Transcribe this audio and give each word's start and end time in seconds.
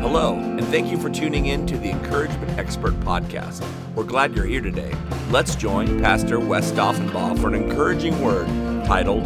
Hello, 0.00 0.34
and 0.34 0.64
thank 0.66 0.90
you 0.90 0.98
for 0.98 1.10
tuning 1.10 1.46
in 1.46 1.66
to 1.66 1.76
the 1.78 1.90
Encouragement 1.90 2.58
Expert 2.58 2.92
Podcast. 3.00 3.66
We're 3.94 4.04
glad 4.04 4.36
you're 4.36 4.44
here 4.44 4.60
today. 4.60 4.94
Let's 5.30 5.56
join 5.56 6.00
Pastor 6.00 6.38
Wes 6.38 6.70
Daughenbaugh 6.72 7.40
for 7.40 7.48
an 7.48 7.54
encouraging 7.54 8.20
word 8.22 8.46
titled 8.86 9.24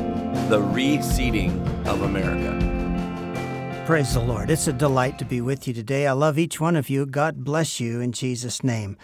The 0.48 0.60
Reseeding 0.60 1.60
of 1.86 2.02
America. 2.02 2.56
Praise 3.84 4.14
the 4.14 4.20
Lord. 4.20 4.48
It's 4.48 4.68
a 4.68 4.72
delight 4.72 5.18
to 5.18 5.24
be 5.24 5.40
with 5.40 5.66
you 5.66 5.74
today. 5.74 6.06
I 6.06 6.12
love 6.12 6.38
each 6.38 6.60
one 6.60 6.76
of 6.76 6.88
you. 6.88 7.04
God 7.04 7.44
bless 7.44 7.80
you 7.80 8.00
in 8.00 8.12
Jesus' 8.12 8.62
name. 8.62 8.96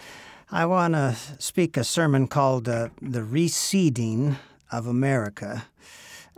I 0.49 0.65
want 0.65 0.93
to 0.93 1.15
speak 1.37 1.75
a 1.75 1.83
sermon 1.83 2.27
called 2.27 2.69
uh, 2.69 2.89
The 3.01 3.19
Reseeding 3.19 4.37
of 4.71 4.87
America 4.87 5.65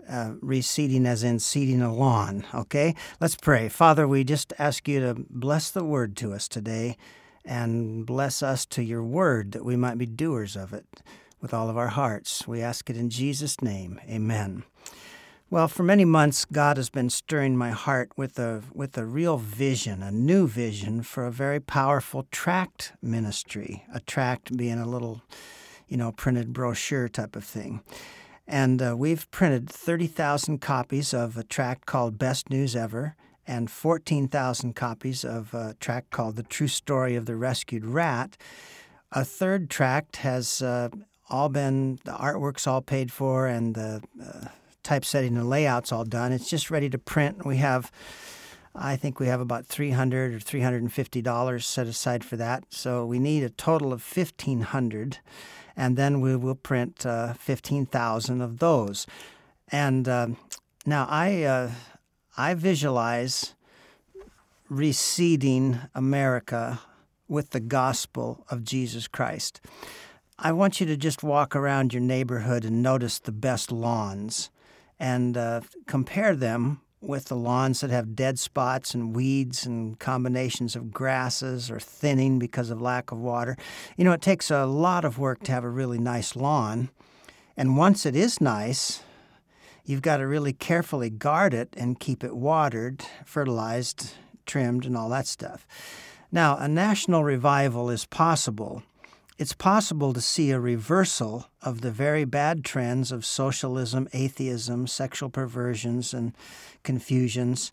uh, 0.09 0.31
reseeding 0.41 1.05
as 1.05 1.23
in 1.23 1.39
seeding 1.39 1.81
a 1.81 1.93
lawn. 1.93 2.45
Okay? 2.53 2.95
Let's 3.21 3.35
pray. 3.35 3.69
Father, 3.69 4.07
we 4.07 4.23
just 4.23 4.53
ask 4.57 4.87
you 4.87 4.99
to 5.01 5.25
bless 5.29 5.69
the 5.69 5.83
word 5.83 6.17
to 6.17 6.33
us 6.33 6.47
today 6.47 6.97
and 7.45 8.05
bless 8.05 8.43
us 8.43 8.65
to 8.67 8.83
your 8.83 9.03
word 9.03 9.51
that 9.51 9.63
we 9.63 9.75
might 9.75 9.97
be 9.97 10.05
doers 10.05 10.55
of 10.55 10.73
it 10.73 10.85
with 11.41 11.53
all 11.53 11.69
of 11.69 11.77
our 11.77 11.89
hearts. 11.89 12.47
We 12.47 12.61
ask 12.61 12.89
it 12.89 12.97
in 12.97 13.09
Jesus' 13.09 13.61
name. 13.61 13.99
Amen. 14.09 14.63
Well, 15.51 15.67
for 15.67 15.81
many 15.81 16.05
months, 16.05 16.45
God 16.45 16.77
has 16.77 16.91
been 16.91 17.09
stirring 17.09 17.57
my 17.57 17.71
heart 17.71 18.11
with 18.15 18.37
a 18.37 18.61
with 18.71 18.95
a 18.99 19.05
real 19.05 19.37
vision, 19.37 20.03
a 20.03 20.11
new 20.11 20.47
vision 20.47 21.01
for 21.01 21.25
a 21.25 21.31
very 21.31 21.59
powerful 21.59 22.27
tract 22.29 22.93
ministry. 23.01 23.83
A 23.91 23.99
tract 23.99 24.55
being 24.55 24.77
a 24.77 24.87
little, 24.87 25.23
you 25.87 25.97
know, 25.97 26.11
printed 26.11 26.53
brochure 26.53 27.09
type 27.09 27.35
of 27.35 27.43
thing. 27.43 27.81
And 28.49 28.81
uh, 28.81 28.95
we've 28.97 29.29
printed 29.29 29.69
30,000 29.69 30.57
copies 30.57 31.13
of 31.13 31.37
a 31.37 31.43
tract 31.43 31.85
called 31.85 32.17
Best 32.17 32.49
News 32.49 32.75
Ever 32.75 33.15
and 33.45 33.69
14,000 33.69 34.75
copies 34.75 35.23
of 35.23 35.53
a 35.53 35.75
tract 35.79 36.09
called 36.09 36.35
The 36.35 36.41
True 36.41 36.67
Story 36.67 37.15
of 37.15 37.27
the 37.27 37.35
Rescued 37.35 37.85
Rat. 37.85 38.37
A 39.11 39.23
third 39.23 39.69
tract 39.69 40.17
has 40.17 40.63
uh, 40.63 40.89
all 41.29 41.49
been, 41.49 41.99
the 42.05 42.11
artwork's 42.11 42.65
all 42.65 42.81
paid 42.81 43.11
for 43.11 43.45
and 43.45 43.75
the 43.75 44.01
uh, 44.19 44.47
typesetting 44.81 45.37
and 45.37 45.47
layouts 45.47 45.91
all 45.91 46.03
done. 46.03 46.31
It's 46.31 46.49
just 46.49 46.71
ready 46.71 46.89
to 46.89 46.97
print. 46.97 47.45
We 47.45 47.57
have, 47.57 47.91
I 48.73 48.95
think 48.95 49.19
we 49.19 49.27
have 49.27 49.41
about 49.41 49.67
300 49.67 50.33
or 50.33 50.39
$350 50.39 51.63
set 51.63 51.85
aside 51.85 52.23
for 52.23 52.35
that. 52.37 52.63
So 52.71 53.05
we 53.05 53.19
need 53.19 53.43
a 53.43 53.51
total 53.51 53.93
of 53.93 54.03
1,500 54.03 55.19
and 55.79 55.95
then 55.95 56.19
we 56.19 56.35
will 56.35 56.55
print 56.55 57.05
uh, 57.05 57.31
15,000 57.35 58.41
of 58.41 58.59
those. 58.59 59.07
And 59.71 60.09
uh, 60.09 60.27
now 60.85 61.07
I, 61.09 61.43
uh, 61.43 61.71
I 62.35 62.53
visualize 62.53 63.55
reseeding 64.69 65.89
America 65.95 66.81
with 67.29 67.51
the 67.51 67.61
gospel 67.61 68.45
of 68.49 68.65
Jesus 68.65 69.07
Christ. 69.07 69.61
I 70.37 70.51
want 70.51 70.81
you 70.81 70.85
to 70.85 70.97
just 70.97 71.23
walk 71.23 71.55
around 71.55 71.93
your 71.93 72.01
neighborhood 72.01 72.65
and 72.65 72.83
notice 72.83 73.17
the 73.17 73.31
best 73.31 73.71
lawns 73.71 74.49
and 74.99 75.37
uh, 75.37 75.61
compare 75.87 76.35
them 76.35 76.81
with 77.01 77.25
the 77.25 77.35
lawns 77.35 77.81
that 77.81 77.89
have 77.89 78.15
dead 78.15 78.37
spots 78.37 78.93
and 78.93 79.15
weeds 79.15 79.65
and 79.65 79.97
combinations 79.99 80.75
of 80.75 80.91
grasses 80.91 81.71
or 81.71 81.79
thinning 81.79 82.39
because 82.39 82.69
of 82.69 82.81
lack 82.81 83.11
of 83.11 83.17
water. 83.17 83.55
You 83.95 84.03
know, 84.03 84.11
it 84.11 84.21
takes 84.21 84.51
a 84.51 84.65
lot 84.65 85.05
of 85.05 85.17
work 85.17 85.43
to 85.43 85.51
have 85.51 85.63
a 85.63 85.69
really 85.69 85.97
nice 85.97 86.35
lawn. 86.35 86.89
And 87.55 87.77
once 87.77 88.05
it 88.05 88.15
is 88.15 88.41
nice, 88.41 89.01
you've 89.85 90.01
got 90.01 90.17
to 90.17 90.27
really 90.27 90.53
carefully 90.53 91.09
guard 91.09 91.53
it 91.53 91.73
and 91.77 91.99
keep 91.99 92.23
it 92.23 92.35
watered, 92.35 93.05
fertilized, 93.25 94.13
trimmed, 94.45 94.85
and 94.85 94.97
all 94.97 95.09
that 95.09 95.27
stuff. 95.27 95.65
Now, 96.31 96.57
a 96.57 96.67
national 96.67 97.23
revival 97.23 97.89
is 97.89 98.05
possible 98.05 98.83
it's 99.39 99.53
possible 99.53 100.11
to 100.11 100.19
see 100.19 100.51
a 100.51 100.59
reversal 100.59 101.47
of 101.61 101.79
the 101.79 101.91
very 101.91 102.25
bad 102.25 102.65
trends 102.65 103.09
of 103.09 103.25
socialism, 103.25 104.09
atheism, 104.11 104.85
sexual 104.85 105.29
perversions, 105.29 106.13
and 106.13 106.33
confusions. 106.83 107.71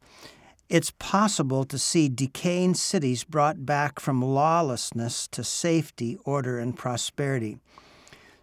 It's 0.69 0.93
possible 0.93 1.65
to 1.65 1.77
see 1.77 2.09
decaying 2.09 2.75
cities 2.75 3.25
brought 3.25 3.67
back 3.67 3.99
from 3.99 4.23
lawlessness 4.23 5.27
to 5.33 5.43
safety, 5.43 6.17
order, 6.25 6.61
and 6.61 6.79
prosperity. 6.79 7.59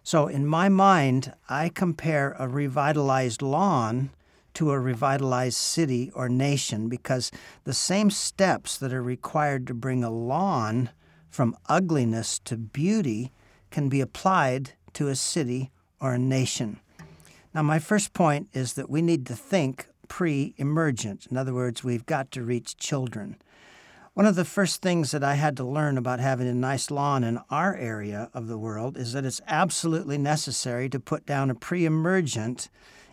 So, 0.02 0.26
in 0.26 0.46
my 0.46 0.68
mind, 0.68 1.32
I 1.48 1.70
compare 1.70 2.36
a 2.38 2.46
revitalized 2.46 3.40
lawn 3.40 4.10
to 4.52 4.70
a 4.70 4.78
revitalized 4.78 5.56
city 5.56 6.10
or 6.14 6.28
nation 6.28 6.90
because 6.90 7.32
the 7.64 7.72
same 7.72 8.10
steps 8.10 8.76
that 8.76 8.92
are 8.92 9.02
required 9.02 9.66
to 9.68 9.74
bring 9.74 10.04
a 10.04 10.10
lawn 10.10 10.90
from 11.34 11.56
ugliness 11.68 12.38
to 12.38 12.56
beauty 12.56 13.32
can 13.72 13.88
be 13.88 14.00
applied 14.00 14.70
to 14.92 15.08
a 15.08 15.16
city 15.16 15.72
or 16.00 16.14
a 16.14 16.18
nation. 16.18 16.78
Now, 17.52 17.62
my 17.62 17.80
first 17.80 18.12
point 18.12 18.46
is 18.52 18.74
that 18.74 18.88
we 18.88 19.02
need 19.02 19.26
to 19.26 19.34
think 19.34 19.88
pre 20.06 20.54
emergent. 20.58 21.26
In 21.28 21.36
other 21.36 21.52
words, 21.52 21.82
we've 21.82 22.06
got 22.06 22.30
to 22.32 22.44
reach 22.44 22.76
children. 22.76 23.36
One 24.12 24.26
of 24.26 24.36
the 24.36 24.44
first 24.44 24.80
things 24.80 25.10
that 25.10 25.24
I 25.24 25.34
had 25.34 25.56
to 25.56 25.64
learn 25.64 25.98
about 25.98 26.20
having 26.20 26.46
a 26.46 26.54
nice 26.54 26.88
lawn 26.88 27.24
in 27.24 27.40
our 27.50 27.74
area 27.74 28.30
of 28.32 28.46
the 28.46 28.58
world 28.58 28.96
is 28.96 29.12
that 29.12 29.24
it's 29.24 29.40
absolutely 29.48 30.18
necessary 30.18 30.88
to 30.88 31.00
put 31.00 31.26
down 31.26 31.50
a 31.50 31.56
pre 31.56 31.84
emergent 31.84 32.68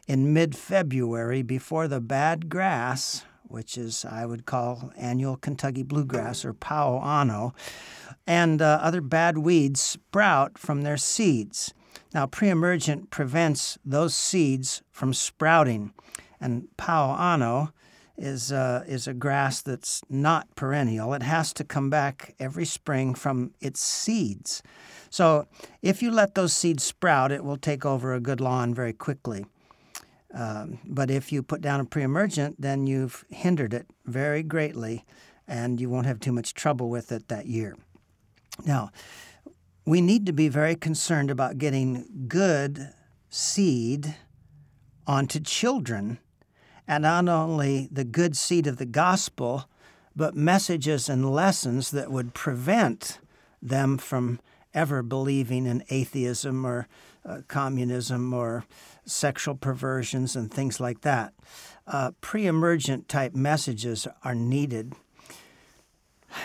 in 0.07 0.31
mid 0.31 0.55
February 0.55 1.41
before 1.41 1.87
the 1.87 1.99
bad 1.99 2.49
grass, 2.49 3.23
which 3.51 3.77
is, 3.77 4.05
I 4.05 4.25
would 4.25 4.45
call 4.45 4.91
annual 4.97 5.37
Kentucky 5.37 5.83
bluegrass 5.83 6.45
or 6.45 6.53
Poa 6.53 7.53
and 8.25 8.61
uh, 8.61 8.79
other 8.81 9.01
bad 9.01 9.37
weeds 9.37 9.81
sprout 9.81 10.57
from 10.57 10.81
their 10.81 10.97
seeds. 10.97 11.73
Now, 12.13 12.25
pre-emergent 12.25 13.09
prevents 13.09 13.77
those 13.85 14.15
seeds 14.15 14.81
from 14.91 15.13
sprouting, 15.13 15.93
and 16.39 16.67
Poa 16.77 17.71
is 18.17 18.51
uh, 18.51 18.83
is 18.87 19.07
a 19.07 19.13
grass 19.13 19.61
that's 19.61 20.01
not 20.09 20.53
perennial. 20.55 21.13
It 21.13 21.23
has 21.23 21.53
to 21.53 21.63
come 21.63 21.89
back 21.89 22.35
every 22.39 22.65
spring 22.65 23.15
from 23.15 23.53
its 23.59 23.81
seeds. 23.81 24.61
So, 25.09 25.47
if 25.81 26.01
you 26.01 26.11
let 26.11 26.35
those 26.35 26.53
seeds 26.53 26.83
sprout, 26.83 27.31
it 27.31 27.43
will 27.43 27.57
take 27.57 27.85
over 27.85 28.13
a 28.13 28.19
good 28.19 28.39
lawn 28.39 28.73
very 28.73 28.93
quickly. 28.93 29.45
Um, 30.33 30.79
but 30.85 31.11
if 31.11 31.31
you 31.31 31.43
put 31.43 31.61
down 31.61 31.79
a 31.79 31.85
pre-emergent, 31.85 32.61
then 32.61 32.87
you've 32.87 33.25
hindered 33.29 33.73
it 33.73 33.87
very 34.05 34.43
greatly, 34.43 35.05
and 35.47 35.81
you 35.81 35.89
won't 35.89 36.05
have 36.05 36.19
too 36.19 36.31
much 36.31 36.53
trouble 36.53 36.89
with 36.89 37.11
it 37.11 37.27
that 37.27 37.47
year. 37.47 37.75
Now, 38.65 38.91
we 39.85 39.99
need 39.99 40.25
to 40.27 40.33
be 40.33 40.47
very 40.47 40.75
concerned 40.75 41.31
about 41.31 41.57
getting 41.57 42.25
good 42.27 42.93
seed 43.29 44.15
onto 45.05 45.39
children, 45.39 46.19
and 46.87 47.03
not 47.03 47.27
only 47.27 47.89
the 47.91 48.03
good 48.03 48.37
seed 48.37 48.67
of 48.67 48.77
the 48.77 48.85
gospel, 48.85 49.65
but 50.15 50.35
messages 50.35 51.09
and 51.09 51.29
lessons 51.29 51.91
that 51.91 52.11
would 52.11 52.33
prevent 52.33 53.19
them 53.61 53.97
from 53.97 54.39
ever 54.73 55.01
believing 55.03 55.65
in 55.65 55.83
atheism 55.89 56.65
or 56.65 56.87
uh, 57.25 57.41
communism 57.47 58.33
or 58.33 58.65
sexual 59.05 59.55
perversions 59.55 60.35
and 60.35 60.51
things 60.51 60.79
like 60.79 61.01
that. 61.01 61.33
Uh, 61.87 62.11
Pre 62.21 62.47
emergent 62.47 63.09
type 63.09 63.35
messages 63.35 64.07
are 64.23 64.35
needed 64.35 64.93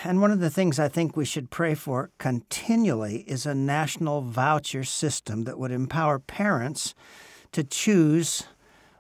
and 0.05 0.21
one 0.21 0.31
of 0.31 0.41
the 0.41 0.50
things 0.50 0.78
I 0.78 0.89
think 0.89 1.16
we 1.16 1.25
should 1.25 1.50
pray 1.50 1.75
for 1.75 2.11
continually 2.19 3.25
is 3.27 3.47
a 3.47 3.55
national 3.55 4.22
voucher 4.22 4.84
system 4.84 5.45
that 5.45 5.59
would 5.59 5.71
empower 5.71 6.19
parents 6.19 6.95
to 7.53 7.62
choose 7.62 8.45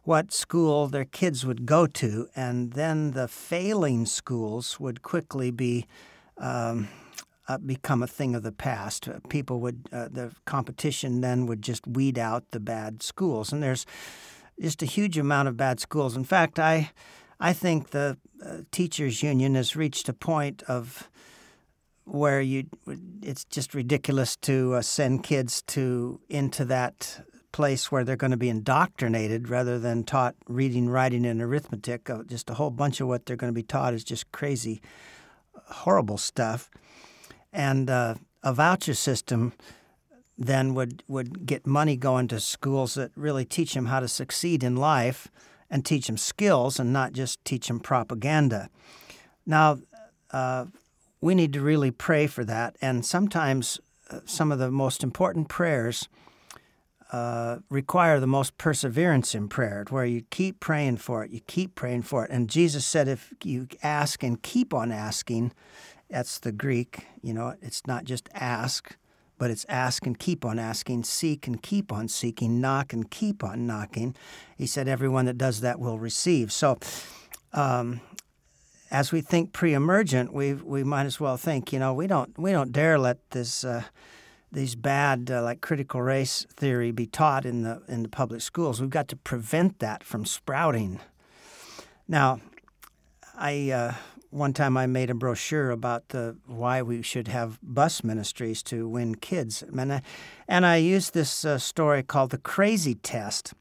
what 0.04 0.32
school 0.32 0.86
their 0.86 1.04
kids 1.04 1.44
would 1.44 1.66
go 1.66 1.86
to, 1.86 2.28
and 2.36 2.74
then 2.74 3.10
the 3.10 3.26
failing 3.26 4.06
schools 4.06 4.78
would 4.78 5.02
quickly 5.02 5.50
be 5.50 5.86
um, 6.38 6.88
uh, 7.48 7.58
become 7.58 8.02
a 8.02 8.06
thing 8.06 8.34
of 8.34 8.42
the 8.42 8.52
past. 8.52 9.08
Uh, 9.08 9.18
people 9.28 9.60
would 9.60 9.88
uh, 9.92 10.08
the 10.10 10.32
competition 10.44 11.20
then 11.20 11.46
would 11.46 11.62
just 11.62 11.86
weed 11.86 12.18
out 12.18 12.50
the 12.50 12.60
bad 12.60 13.02
schools, 13.02 13.52
and 13.52 13.62
there's 13.62 13.86
just 14.60 14.82
a 14.82 14.86
huge 14.86 15.18
amount 15.18 15.48
of 15.48 15.56
bad 15.56 15.80
schools. 15.80 16.16
In 16.16 16.24
fact, 16.24 16.58
I 16.58 16.90
I 17.38 17.52
think 17.52 17.90
the 17.90 18.16
uh, 18.44 18.58
teachers 18.70 19.22
union 19.22 19.54
has 19.54 19.76
reached 19.76 20.08
a 20.08 20.12
point 20.12 20.62
of 20.64 21.08
where 22.04 22.40
you 22.40 22.64
it's 23.22 23.44
just 23.44 23.74
ridiculous 23.74 24.36
to 24.36 24.74
uh, 24.74 24.82
send 24.82 25.24
kids 25.24 25.62
to 25.62 26.20
into 26.28 26.64
that 26.64 27.20
place 27.52 27.90
where 27.90 28.04
they're 28.04 28.16
going 28.16 28.30
to 28.32 28.36
be 28.36 28.50
indoctrinated 28.50 29.48
rather 29.48 29.78
than 29.78 30.04
taught 30.04 30.34
reading, 30.46 30.90
writing, 30.90 31.24
and 31.24 31.40
arithmetic. 31.40 32.10
Just 32.26 32.50
a 32.50 32.54
whole 32.54 32.70
bunch 32.70 33.00
of 33.00 33.08
what 33.08 33.24
they're 33.24 33.36
going 33.36 33.52
to 33.52 33.54
be 33.54 33.62
taught 33.62 33.94
is 33.94 34.04
just 34.04 34.30
crazy, 34.30 34.82
horrible 35.54 36.18
stuff. 36.18 36.70
And 37.56 37.88
uh, 37.88 38.16
a 38.42 38.52
voucher 38.52 38.94
system 38.94 39.54
then 40.36 40.74
would, 40.74 41.02
would 41.08 41.46
get 41.46 41.66
money 41.66 41.96
going 41.96 42.28
to 42.28 42.38
schools 42.38 42.94
that 42.94 43.10
really 43.16 43.46
teach 43.46 43.72
them 43.72 43.86
how 43.86 44.00
to 44.00 44.08
succeed 44.08 44.62
in 44.62 44.76
life 44.76 45.28
and 45.70 45.82
teach 45.82 46.06
them 46.06 46.18
skills 46.18 46.78
and 46.78 46.92
not 46.92 47.14
just 47.14 47.42
teach 47.44 47.68
them 47.68 47.80
propaganda. 47.80 48.68
Now, 49.46 49.78
uh, 50.30 50.66
we 51.22 51.34
need 51.34 51.54
to 51.54 51.62
really 51.62 51.90
pray 51.90 52.26
for 52.26 52.44
that. 52.44 52.76
And 52.82 53.06
sometimes 53.06 53.80
uh, 54.10 54.20
some 54.26 54.52
of 54.52 54.58
the 54.58 54.70
most 54.70 55.02
important 55.02 55.48
prayers 55.48 56.08
uh, 57.12 57.58
require 57.70 58.20
the 58.20 58.26
most 58.26 58.58
perseverance 58.58 59.34
in 59.34 59.48
prayer, 59.48 59.84
where 59.88 60.04
you 60.04 60.22
keep 60.30 60.60
praying 60.60 60.98
for 60.98 61.24
it, 61.24 61.30
you 61.30 61.40
keep 61.46 61.74
praying 61.74 62.02
for 62.02 62.24
it. 62.24 62.30
And 62.30 62.50
Jesus 62.50 62.84
said, 62.84 63.08
if 63.08 63.32
you 63.42 63.68
ask 63.82 64.22
and 64.22 64.42
keep 64.42 64.74
on 64.74 64.92
asking, 64.92 65.52
that's 66.08 66.38
the 66.38 66.52
Greek, 66.52 67.06
you 67.22 67.34
know, 67.34 67.54
it's 67.62 67.86
not 67.86 68.04
just 68.04 68.28
ask, 68.32 68.96
but 69.38 69.50
it's 69.50 69.66
ask 69.68 70.06
and 70.06 70.18
keep 70.18 70.44
on 70.44 70.58
asking, 70.58 71.04
seek 71.04 71.46
and 71.46 71.62
keep 71.62 71.92
on 71.92 72.08
seeking, 72.08 72.60
knock 72.60 72.92
and 72.92 73.10
keep 73.10 73.44
on 73.44 73.66
knocking. 73.66 74.14
He 74.56 74.66
said, 74.66 74.88
everyone 74.88 75.26
that 75.26 75.36
does 75.36 75.60
that 75.60 75.78
will 75.78 75.98
receive. 75.98 76.52
So, 76.52 76.78
um, 77.52 78.00
as 78.90 79.12
we 79.12 79.20
think 79.20 79.52
pre-emergent, 79.52 80.32
we 80.32 80.54
we 80.54 80.84
might 80.84 81.06
as 81.06 81.18
well 81.18 81.36
think, 81.36 81.72
you 81.72 81.78
know, 81.78 81.92
we 81.92 82.06
don't 82.06 82.38
we 82.38 82.52
don't 82.52 82.72
dare 82.72 82.98
let 82.98 83.18
this 83.30 83.64
uh, 83.64 83.82
these 84.52 84.76
bad 84.76 85.30
uh, 85.30 85.42
like 85.42 85.60
critical 85.60 86.00
race 86.00 86.46
theory 86.50 86.92
be 86.92 87.06
taught 87.06 87.44
in 87.44 87.62
the 87.62 87.82
in 87.88 88.04
the 88.04 88.08
public 88.08 88.40
schools. 88.40 88.80
We've 88.80 88.88
got 88.88 89.08
to 89.08 89.16
prevent 89.16 89.80
that 89.80 90.04
from 90.04 90.24
sprouting. 90.24 91.00
Now, 92.06 92.40
I 93.36 93.70
uh, 93.70 93.94
one 94.36 94.52
time 94.52 94.76
I 94.76 94.86
made 94.86 95.08
a 95.08 95.14
brochure 95.14 95.70
about 95.70 96.10
the 96.10 96.36
why 96.46 96.82
we 96.82 97.02
should 97.02 97.28
have 97.28 97.58
bus 97.62 98.04
ministries 98.04 98.62
to 98.64 98.86
win 98.86 99.14
kids, 99.14 99.62
and 99.62 99.92
I, 99.94 100.02
and 100.46 100.66
I 100.66 100.76
used 100.76 101.14
this 101.14 101.44
uh, 101.44 101.58
story 101.58 102.02
called 102.02 102.30
the 102.30 102.38
crazy 102.38 102.94
test. 102.96 103.54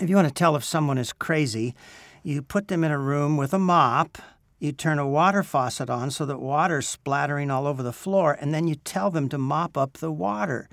If 0.00 0.08
you 0.08 0.16
want 0.16 0.28
to 0.28 0.34
tell 0.34 0.56
if 0.56 0.64
someone 0.64 0.98
is 0.98 1.12
crazy, 1.12 1.74
you 2.22 2.40
put 2.40 2.68
them 2.68 2.82
in 2.82 2.90
a 2.90 2.98
room 2.98 3.36
with 3.36 3.52
a 3.52 3.58
mop 3.58 4.18
you 4.60 4.72
turn 4.72 4.98
a 4.98 5.08
water 5.08 5.42
faucet 5.42 5.88
on 5.88 6.10
so 6.10 6.26
that 6.26 6.38
water's 6.38 6.86
splattering 6.86 7.50
all 7.50 7.66
over 7.66 7.82
the 7.82 7.94
floor, 7.94 8.36
and 8.38 8.52
then 8.52 8.68
you 8.68 8.74
tell 8.74 9.10
them 9.10 9.26
to 9.30 9.38
mop 9.38 9.76
up 9.76 9.94
the 9.94 10.12
water. 10.12 10.68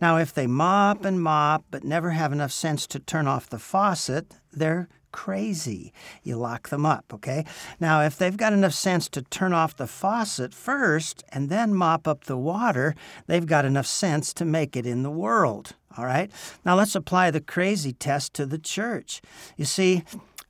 Now, 0.00 0.16
if 0.16 0.32
they 0.32 0.46
mop 0.46 1.04
and 1.04 1.20
mop 1.20 1.64
but 1.68 1.82
never 1.82 2.10
have 2.10 2.32
enough 2.32 2.52
sense 2.52 2.86
to 2.86 3.00
turn 3.00 3.26
off 3.26 3.50
the 3.50 3.58
faucet, 3.58 4.36
they're 4.52 4.88
crazy. 5.12 5.92
You 6.22 6.36
lock 6.36 6.70
them 6.70 6.84
up, 6.84 7.12
okay? 7.14 7.44
Now, 7.78 8.02
if 8.02 8.16
they've 8.16 8.36
got 8.36 8.52
enough 8.52 8.72
sense 8.72 9.08
to 9.10 9.22
turn 9.22 9.52
off 9.52 9.76
the 9.76 9.86
faucet 9.86 10.52
first 10.52 11.22
and 11.30 11.48
then 11.48 11.74
mop 11.74 12.08
up 12.08 12.24
the 12.24 12.36
water, 12.36 12.94
they've 13.26 13.46
got 13.46 13.64
enough 13.64 13.86
sense 13.86 14.32
to 14.34 14.44
make 14.44 14.76
it 14.76 14.86
in 14.86 15.02
the 15.02 15.10
world, 15.10 15.74
all 15.96 16.04
right? 16.04 16.30
Now, 16.64 16.74
let's 16.74 16.94
apply 16.94 17.30
the 17.30 17.40
crazy 17.40 17.92
test 17.92 18.34
to 18.34 18.46
the 18.46 18.58
church. 18.58 19.22
You 19.56 19.64
see, 19.64 20.02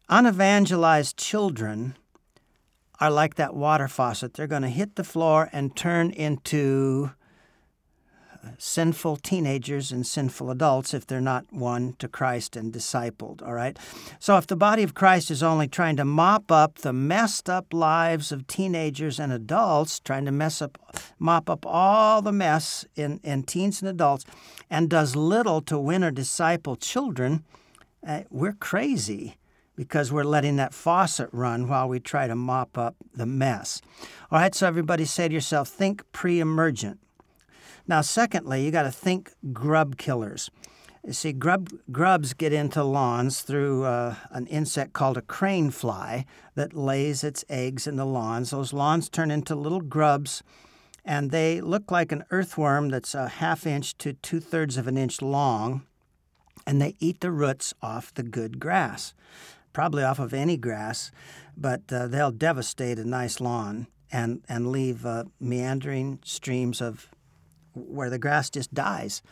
unevangelized 0.09 1.17
children 1.17 1.97
are 3.01 3.11
like 3.11 3.35
that 3.35 3.55
water 3.55 3.89
faucet. 3.89 4.35
They're 4.35 4.47
going 4.47 4.63
to 4.63 4.69
hit 4.69 4.95
the 4.95 5.05
floor 5.05 5.51
and 5.53 5.75
turn 5.75 6.11
into 6.11 7.11
sinful 8.59 9.17
teenagers 9.17 9.93
and 9.93 10.07
sinful 10.07 10.51
adults 10.51 10.95
if 10.95 11.07
they're 11.07 11.21
not 11.21 11.45
won 11.53 11.95
to 11.99 12.09
Christ 12.09 12.57
and 12.57 12.73
discipled, 12.73 13.43
all 13.43 13.53
right? 13.53 13.79
So 14.19 14.37
if 14.37 14.47
the 14.47 14.57
body 14.57 14.83
of 14.83 14.95
Christ 14.95 15.31
is 15.31 15.43
only 15.43 15.69
trying 15.69 15.97
to 15.97 16.05
mop 16.05 16.51
up 16.51 16.79
the 16.79 16.93
messed 16.93 17.49
up 17.49 17.73
lives 17.73 18.33
of 18.33 18.47
teenagers 18.47 19.21
and 19.21 19.33
adults, 19.33 20.01
trying 20.01 20.25
to 20.25 20.33
mess 20.33 20.61
up 20.61 20.79
mop 21.19 21.49
up 21.49 21.65
all 21.65 22.23
the 22.23 22.33
mess 22.33 22.85
in, 22.97 23.21
in 23.23 23.45
teens 23.45 23.81
and 23.81 23.89
adults 23.89 24.25
and 24.69 24.91
does 24.91 25.17
little 25.17 25.61
to 25.63 25.79
win 25.79 26.05
or 26.05 26.11
disciple 26.11 26.77
children, 26.77 27.45
uh, 28.07 28.23
we're 28.31 28.53
crazy 28.53 29.37
because 29.77 30.13
we're 30.13 30.25
letting 30.25 30.57
that 30.57 30.75
faucet 30.75 31.29
run 31.33 31.69
while 31.69 31.89
we 31.89 31.99
try 31.99 32.27
to 32.27 32.37
mop 32.37 32.77
up 32.77 32.95
the 33.15 33.27
mess. 33.27 33.81
All 34.31 34.39
right, 34.39 34.55
so 34.55 34.67
everybody 34.67 35.05
say 35.05 35.29
to 35.29 35.35
yourself, 35.35 35.69
think 35.69 36.03
pre 36.13 36.41
emergent. 36.41 36.99
Now, 37.87 38.01
secondly, 38.01 38.65
you 38.65 38.71
got 38.71 38.83
to 38.83 38.93
think 38.93 39.33
grub 39.53 39.97
killers. 39.97 40.51
You 41.05 41.13
see, 41.13 41.33
grub, 41.33 41.69
grubs 41.91 42.33
get 42.33 42.53
into 42.53 42.85
lawns 42.85 43.43
through 43.43 43.85
uh, 43.85 44.15
an 44.31 44.47
insect 44.47 44.93
called 44.93 45.17
a 45.17 45.23
crane 45.23 45.71
fly 45.71 46.27
that 46.55 46.75
lays 46.75 47.25
its 47.25 47.45
eggs 47.49 47.87
in 47.87 47.97
the 47.97 48.07
lawns. 48.07 48.51
Those 48.51 48.73
lawns 48.73 49.09
turn 49.09 49.31
into 49.31 49.57
little 49.57 49.81
grubs, 49.81 50.45
and 51.05 51.33
they 51.33 51.61
look 51.61 51.91
like 51.91 52.13
an 52.13 52.25
earthworm 52.31 52.91
that's 52.91 53.15
a 53.15 53.29
half 53.29 53.67
inch 53.67 53.99
to 53.99 54.13
two 54.13 54.39
thirds 54.39 54.77
of 54.77 54.87
an 54.87 54.97
inch 54.97 55.21
long, 55.21 55.83
and 56.67 56.81
they 56.81 56.95
eat 57.01 57.21
the 57.21 57.33
roots 57.33 57.75
off 57.83 58.15
the 58.15 58.23
good 58.23 58.61
grass 58.61 59.13
probably 59.73 60.03
off 60.03 60.19
of 60.19 60.35
any 60.35 60.57
grass, 60.57 61.11
but 61.57 61.81
uh, 61.93 62.07
they'll 62.07 62.31
devastate 62.31 62.99
a 62.99 63.05
nice 63.05 63.41
lawn 63.41 63.87
and, 64.11 64.43
and 64.49 64.71
leave 64.71 65.07
uh, 65.07 65.25
meandering 65.41 66.19
streams 66.25 66.81
of 66.81 67.09
where 67.75 68.11
the 68.11 68.19
grass 68.19 68.51
just 68.51 68.73
dies. 68.75 69.23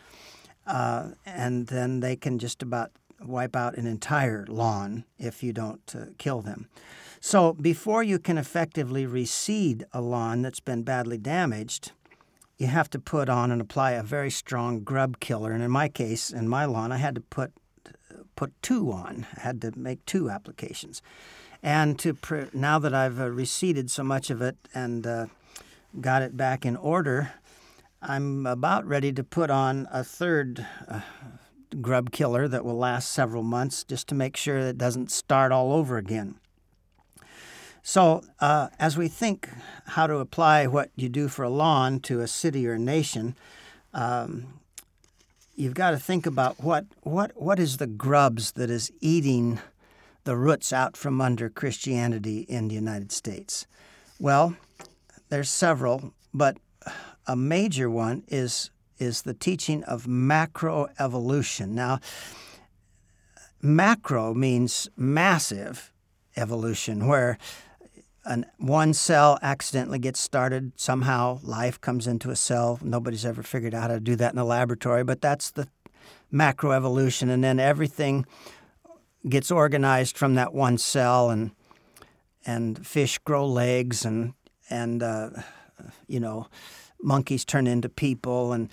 Uh, 0.66 1.10
and 1.26 1.66
then 1.68 2.00
they 2.00 2.16
can 2.16 2.38
just 2.38 2.62
about 2.62 2.92
wipe 3.22 3.56
out 3.56 3.76
an 3.76 3.86
entire 3.86 4.46
lawn 4.48 5.04
if 5.18 5.42
you 5.42 5.52
don't 5.52 5.94
uh, 5.94 6.06
kill 6.18 6.40
them. 6.40 6.68
So 7.20 7.52
before 7.52 8.02
you 8.02 8.18
can 8.18 8.38
effectively 8.38 9.06
reseed 9.06 9.84
a 9.92 10.00
lawn 10.00 10.42
that's 10.42 10.60
been 10.60 10.82
badly 10.82 11.18
damaged, 11.18 11.92
you 12.56 12.66
have 12.66 12.88
to 12.90 12.98
put 12.98 13.28
on 13.28 13.50
and 13.50 13.60
apply 13.60 13.92
a 13.92 14.02
very 14.02 14.30
strong 14.30 14.80
grub 14.80 15.20
killer. 15.20 15.52
And 15.52 15.62
in 15.62 15.70
my 15.70 15.88
case, 15.88 16.30
in 16.30 16.48
my 16.48 16.64
lawn, 16.64 16.92
I 16.92 16.96
had 16.96 17.14
to 17.14 17.20
put 17.20 17.52
put 18.36 18.52
two 18.62 18.90
on. 18.90 19.26
I 19.36 19.40
had 19.40 19.60
to 19.60 19.78
make 19.78 20.04
two 20.06 20.30
applications. 20.30 21.02
And 21.62 21.98
to 21.98 22.16
now 22.54 22.78
that 22.78 22.94
I've 22.94 23.20
uh, 23.20 23.26
reseeded 23.26 23.90
so 23.90 24.02
much 24.02 24.30
of 24.30 24.40
it 24.40 24.56
and 24.74 25.06
uh, 25.06 25.26
got 26.00 26.22
it 26.22 26.36
back 26.36 26.64
in 26.64 26.76
order, 26.76 27.32
I'm 28.02 28.46
about 28.46 28.86
ready 28.86 29.12
to 29.12 29.22
put 29.22 29.50
on 29.50 29.86
a 29.92 30.02
third 30.02 30.66
uh, 30.88 31.00
grub 31.82 32.10
killer 32.10 32.48
that 32.48 32.64
will 32.64 32.78
last 32.78 33.12
several 33.12 33.42
months 33.42 33.84
just 33.84 34.08
to 34.08 34.14
make 34.14 34.38
sure 34.38 34.62
that 34.62 34.70
it 34.70 34.78
doesn't 34.78 35.10
start 35.10 35.52
all 35.52 35.72
over 35.72 35.98
again. 35.98 36.36
So, 37.82 38.22
uh, 38.40 38.68
as 38.78 38.96
we 38.96 39.08
think 39.08 39.50
how 39.88 40.06
to 40.06 40.16
apply 40.16 40.66
what 40.66 40.90
you 40.96 41.10
do 41.10 41.28
for 41.28 41.42
a 41.42 41.50
lawn 41.50 42.00
to 42.00 42.20
a 42.20 42.26
city 42.26 42.66
or 42.66 42.74
a 42.74 42.78
nation, 42.78 43.36
um, 43.92 44.60
you've 45.54 45.74
got 45.74 45.90
to 45.90 45.98
think 45.98 46.24
about 46.24 46.62
what 46.62 46.86
what 47.02 47.32
what 47.34 47.58
is 47.58 47.76
the 47.76 47.86
grubs 47.86 48.52
that 48.52 48.70
is 48.70 48.90
eating 49.00 49.60
the 50.24 50.36
roots 50.36 50.72
out 50.72 50.96
from 50.96 51.20
under 51.20 51.50
Christianity 51.50 52.40
in 52.48 52.68
the 52.68 52.74
United 52.74 53.12
States. 53.12 53.66
Well, 54.18 54.56
there's 55.28 55.50
several, 55.50 56.14
but 56.32 56.56
a 57.26 57.36
major 57.36 57.90
one 57.90 58.24
is 58.28 58.70
is 58.98 59.22
the 59.22 59.34
teaching 59.34 59.82
of 59.84 60.04
macroevolution. 60.04 61.68
Now, 61.68 62.00
macro 63.62 64.34
means 64.34 64.90
massive 64.96 65.90
evolution, 66.36 67.06
where 67.06 67.38
an, 68.24 68.44
one 68.58 68.92
cell 68.92 69.38
accidentally 69.42 69.98
gets 69.98 70.20
started. 70.20 70.72
Somehow 70.76 71.40
life 71.42 71.80
comes 71.80 72.06
into 72.06 72.30
a 72.30 72.36
cell. 72.36 72.78
Nobody's 72.82 73.24
ever 73.24 73.42
figured 73.42 73.74
out 73.74 73.82
how 73.82 73.88
to 73.96 74.00
do 74.00 74.16
that 74.16 74.32
in 74.34 74.38
a 74.38 74.44
laboratory, 74.44 75.02
but 75.02 75.22
that's 75.22 75.50
the 75.50 75.68
macroevolution. 76.32 77.30
And 77.30 77.42
then 77.42 77.58
everything 77.58 78.26
gets 79.28 79.50
organized 79.50 80.16
from 80.16 80.34
that 80.34 80.52
one 80.52 80.78
cell, 80.78 81.30
and 81.30 81.52
and 82.46 82.86
fish 82.86 83.18
grow 83.18 83.46
legs, 83.46 84.04
and 84.04 84.34
and 84.68 85.02
uh, 85.02 85.30
you 86.06 86.20
know, 86.20 86.48
monkeys 87.02 87.44
turn 87.44 87.66
into 87.66 87.88
people, 87.88 88.52
and 88.52 88.68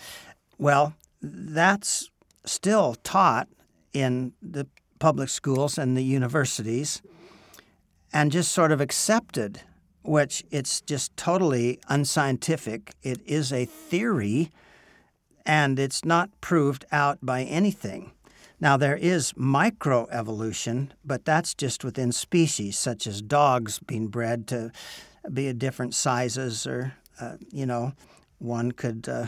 well, 0.58 0.94
that's 1.22 2.10
still 2.46 2.96
taught 3.04 3.48
in 3.94 4.34
the 4.42 4.68
public 5.00 5.30
schools 5.30 5.78
and 5.78 5.96
the 5.96 6.04
universities 6.04 7.02
and 8.14 8.32
just 8.32 8.52
sort 8.52 8.72
of 8.72 8.82
accepted, 8.82 9.62
which 10.04 10.44
it's 10.50 10.82
just 10.82 11.16
totally 11.18 11.80
unscientific. 11.90 12.94
It 13.04 13.20
is 13.26 13.52
a 13.52 13.66
theory 13.66 14.52
and 15.46 15.80
it's 15.80 16.04
not 16.04 16.30
proved 16.42 16.86
out 16.92 17.20
by 17.22 17.44
anything. 17.44 18.12
Now, 18.60 18.76
there 18.76 18.98
is 18.98 19.34
microevolution, 19.34 20.90
but 21.06 21.26
that's 21.26 21.54
just 21.54 21.84
within 21.84 22.12
species, 22.12 22.78
such 22.78 23.06
as 23.06 23.22
dogs 23.22 23.80
being 23.80 24.08
bred 24.08 24.48
to 24.48 24.72
be 25.32 25.48
of 25.48 25.60
different 25.60 25.94
sizes, 25.94 26.66
or, 26.66 26.94
uh, 27.22 27.38
you 27.52 27.66
know, 27.66 27.94
one 28.40 28.72
could 28.72 29.08
uh, 29.10 29.28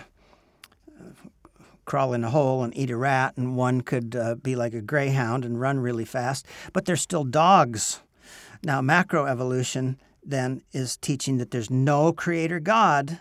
crawl 1.86 2.14
in 2.14 2.24
a 2.24 2.30
hole 2.30 2.64
and 2.64 2.76
eat 2.78 2.92
a 2.92 2.98
rat, 2.98 3.36
and 3.36 3.56
one 3.56 3.82
could 3.82 4.16
uh, 4.16 4.36
be 4.36 4.56
like 4.56 4.74
a 4.74 4.82
greyhound 4.82 5.44
and 5.44 5.60
run 5.60 5.80
really 5.80 6.06
fast, 6.06 6.46
but 6.72 6.86
they're 6.86 6.96
still 6.96 7.24
dogs. 7.24 8.02
Now, 8.64 8.82
macroevolution 8.82 9.98
then 10.24 10.62
is 10.72 10.98
teaching 10.98 11.38
that 11.38 11.52
there's 11.52 11.72
no 11.72 12.14
creator 12.14 12.60
God, 12.60 13.20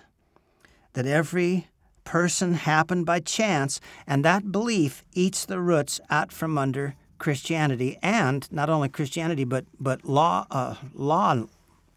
that 0.92 1.06
every 1.06 1.68
person 2.04 2.54
happened 2.54 3.06
by 3.06 3.20
chance, 3.20 3.80
and 4.06 4.24
that 4.24 4.52
belief 4.52 5.04
eats 5.12 5.44
the 5.44 5.60
roots 5.60 6.00
out 6.10 6.32
from 6.32 6.58
under 6.58 6.94
Christianity, 7.18 7.98
and 8.02 8.50
not 8.52 8.70
only 8.70 8.88
Christianity, 8.88 9.44
but 9.44 9.64
but 9.80 10.04
law, 10.04 10.46
uh, 10.50 10.76
law, 10.94 11.44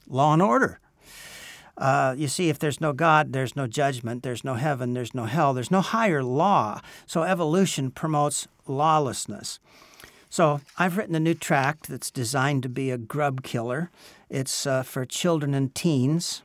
law 0.07 0.33
and 0.33 0.41
order. 0.41 0.79
Uh, 1.81 2.13
you 2.15 2.27
see, 2.27 2.47
if 2.47 2.59
there's 2.59 2.79
no 2.79 2.93
God, 2.93 3.33
there's 3.33 3.55
no 3.55 3.65
judgment, 3.65 4.21
there's 4.21 4.43
no 4.43 4.53
heaven, 4.53 4.93
there's 4.93 5.15
no 5.15 5.25
hell, 5.25 5.51
there's 5.51 5.71
no 5.71 5.81
higher 5.81 6.23
law. 6.23 6.79
So 7.07 7.23
evolution 7.23 7.89
promotes 7.89 8.47
lawlessness. 8.67 9.59
So 10.29 10.61
I've 10.77 10.95
written 10.95 11.15
a 11.15 11.19
new 11.19 11.33
tract 11.33 11.87
that's 11.87 12.11
designed 12.11 12.61
to 12.63 12.69
be 12.69 12.91
a 12.91 12.99
grub 12.99 13.41
killer. 13.41 13.89
It's 14.29 14.67
uh, 14.67 14.83
for 14.83 15.05
children 15.05 15.55
and 15.55 15.73
teens. 15.73 16.43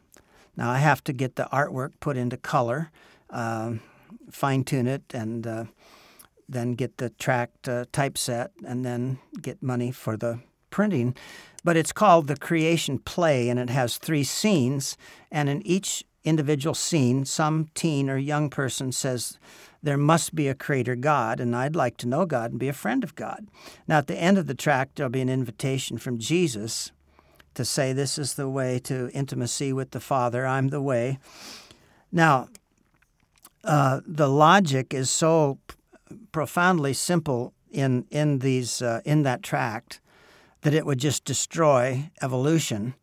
Now 0.56 0.70
I 0.70 0.78
have 0.78 1.04
to 1.04 1.12
get 1.12 1.36
the 1.36 1.48
artwork 1.52 1.92
put 2.00 2.16
into 2.16 2.38
color, 2.38 2.90
um, 3.28 3.80
fine 4.30 4.64
tune 4.64 4.86
it, 4.86 5.02
and 5.12 5.46
uh, 5.46 5.64
then 6.48 6.72
get 6.72 6.96
the 6.96 7.10
tract 7.10 7.68
uh, 7.68 7.84
typeset, 7.92 8.52
and 8.66 8.86
then 8.86 9.18
get 9.42 9.62
money 9.62 9.92
for 9.92 10.16
the 10.16 10.40
printing. 10.70 11.14
But 11.66 11.76
it's 11.76 11.92
called 11.92 12.28
the 12.28 12.36
Creation 12.36 13.00
Play, 13.00 13.48
and 13.48 13.58
it 13.58 13.70
has 13.70 13.98
three 13.98 14.22
scenes. 14.22 14.96
And 15.32 15.48
in 15.48 15.66
each 15.66 16.04
individual 16.22 16.76
scene, 16.76 17.24
some 17.24 17.70
teen 17.74 18.08
or 18.08 18.18
young 18.18 18.50
person 18.50 18.92
says, 18.92 19.36
There 19.82 19.96
must 19.96 20.36
be 20.36 20.46
a 20.46 20.54
creator 20.54 20.94
God, 20.94 21.40
and 21.40 21.56
I'd 21.56 21.74
like 21.74 21.96
to 21.96 22.06
know 22.06 22.24
God 22.24 22.52
and 22.52 22.60
be 22.60 22.68
a 22.68 22.72
friend 22.72 23.02
of 23.02 23.16
God. 23.16 23.48
Now, 23.88 23.98
at 23.98 24.06
the 24.06 24.16
end 24.16 24.38
of 24.38 24.46
the 24.46 24.54
tract, 24.54 24.94
there'll 24.94 25.10
be 25.10 25.20
an 25.20 25.28
invitation 25.28 25.98
from 25.98 26.20
Jesus 26.20 26.92
to 27.54 27.64
say, 27.64 27.92
This 27.92 28.16
is 28.16 28.34
the 28.34 28.48
way 28.48 28.78
to 28.84 29.10
intimacy 29.12 29.72
with 29.72 29.90
the 29.90 29.98
Father. 29.98 30.46
I'm 30.46 30.68
the 30.68 30.80
way. 30.80 31.18
Now, 32.12 32.48
uh, 33.64 34.02
the 34.06 34.28
logic 34.28 34.94
is 34.94 35.10
so 35.10 35.58
profoundly 36.30 36.92
simple 36.92 37.54
in 37.72 38.06
in 38.12 38.38
these 38.38 38.80
uh, 38.80 39.00
in 39.04 39.24
that 39.24 39.42
tract 39.42 39.98
that 40.62 40.74
it 40.74 40.86
would 40.86 40.98
just 40.98 41.24
destroy 41.24 42.10
evolution. 42.22 42.94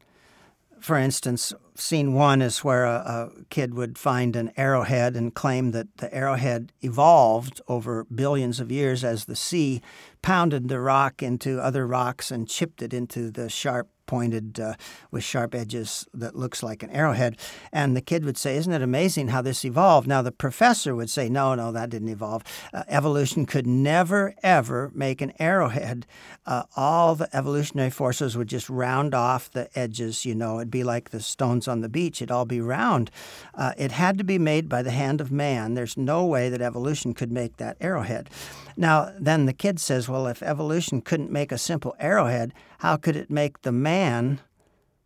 For 0.79 0.97
instance, 0.97 1.53
scene 1.75 2.13
one 2.13 2.41
is 2.41 2.63
where 2.63 2.85
a, 2.85 3.31
a, 3.37 3.43
kid 3.49 3.73
would 3.73 3.97
find 3.97 4.35
an 4.35 4.51
arrowhead 4.57 5.15
and 5.15 5.33
claim 5.33 5.71
that 5.71 5.97
the 5.97 6.13
arrowhead 6.13 6.71
evolved 6.81 7.61
over 7.67 8.03
billions 8.05 8.59
of 8.59 8.71
years 8.71 9.03
as 9.03 9.25
the 9.25 9.35
sea 9.35 9.81
pounded 10.21 10.67
the 10.67 10.79
rock 10.79 11.23
into 11.23 11.59
other 11.59 11.87
rocks 11.87 12.31
and 12.31 12.49
chipped 12.49 12.81
it 12.81 12.93
into 12.93 13.31
the 13.31 13.49
sharp 13.49 13.89
pointed 14.13 14.59
uh, 14.59 14.75
with 15.09 15.23
sharp 15.23 15.55
edges 15.55 16.07
that 16.13 16.35
looks 16.35 16.61
like 16.61 16.83
an 16.83 16.91
arrowhead. 16.91 17.35
And 17.71 17.97
the 17.97 18.01
kid 18.01 18.23
would 18.25 18.37
say, 18.37 18.57
Isn't 18.57 18.71
it 18.71 18.83
amazing 18.83 19.29
how 19.29 19.41
this 19.41 19.65
evolved? 19.65 20.07
Now, 20.07 20.21
the 20.21 20.31
professor 20.31 20.93
would 20.93 21.09
say, 21.09 21.29
No, 21.29 21.55
no, 21.55 21.71
that 21.71 21.89
didn't 21.89 22.09
evolve. 22.09 22.43
Uh, 22.71 22.83
evolution 22.87 23.47
could 23.47 23.65
never, 23.65 24.35
ever 24.43 24.91
make 24.93 25.19
an 25.19 25.33
arrowhead. 25.39 26.05
Uh, 26.45 26.61
all 26.75 27.15
the 27.15 27.35
evolutionary 27.35 27.89
forces 27.89 28.37
would 28.37 28.49
just 28.49 28.69
round 28.69 29.15
off 29.15 29.49
the 29.49 29.67
edges, 29.75 30.25
you 30.25 30.35
know, 30.35 30.59
it'd 30.59 30.69
be 30.69 30.83
like 30.83 31.09
the 31.09 31.19
stones 31.19 31.67
on 31.67 31.81
the 31.81 31.89
beach, 31.89 32.21
it'd 32.21 32.29
all 32.29 32.45
be 32.45 32.61
round. 32.61 33.09
Uh, 33.55 33.71
it 33.79 33.93
had 33.93 34.19
to 34.19 34.23
be 34.23 34.37
made 34.37 34.69
by 34.69 34.83
the 34.83 34.91
hand 34.91 35.21
of 35.21 35.31
man. 35.31 35.73
There's 35.73 35.97
no 35.97 36.23
way 36.23 36.49
that 36.49 36.61
evolution 36.61 37.15
could 37.15 37.31
make 37.31 37.57
that 37.57 37.77
arrowhead. 37.81 38.29
Now, 38.77 39.11
then 39.19 39.45
the 39.45 39.53
kid 39.53 39.79
says, 39.79 40.07
Well, 40.07 40.27
if 40.27 40.43
evolution 40.43 41.01
couldn't 41.01 41.31
make 41.31 41.51
a 41.51 41.57
simple 41.57 41.95
arrowhead, 41.99 42.53
how 42.83 42.97
could 42.97 43.15
it 43.15 43.31
make 43.31 43.61
the 43.61 43.71
man 43.71 44.41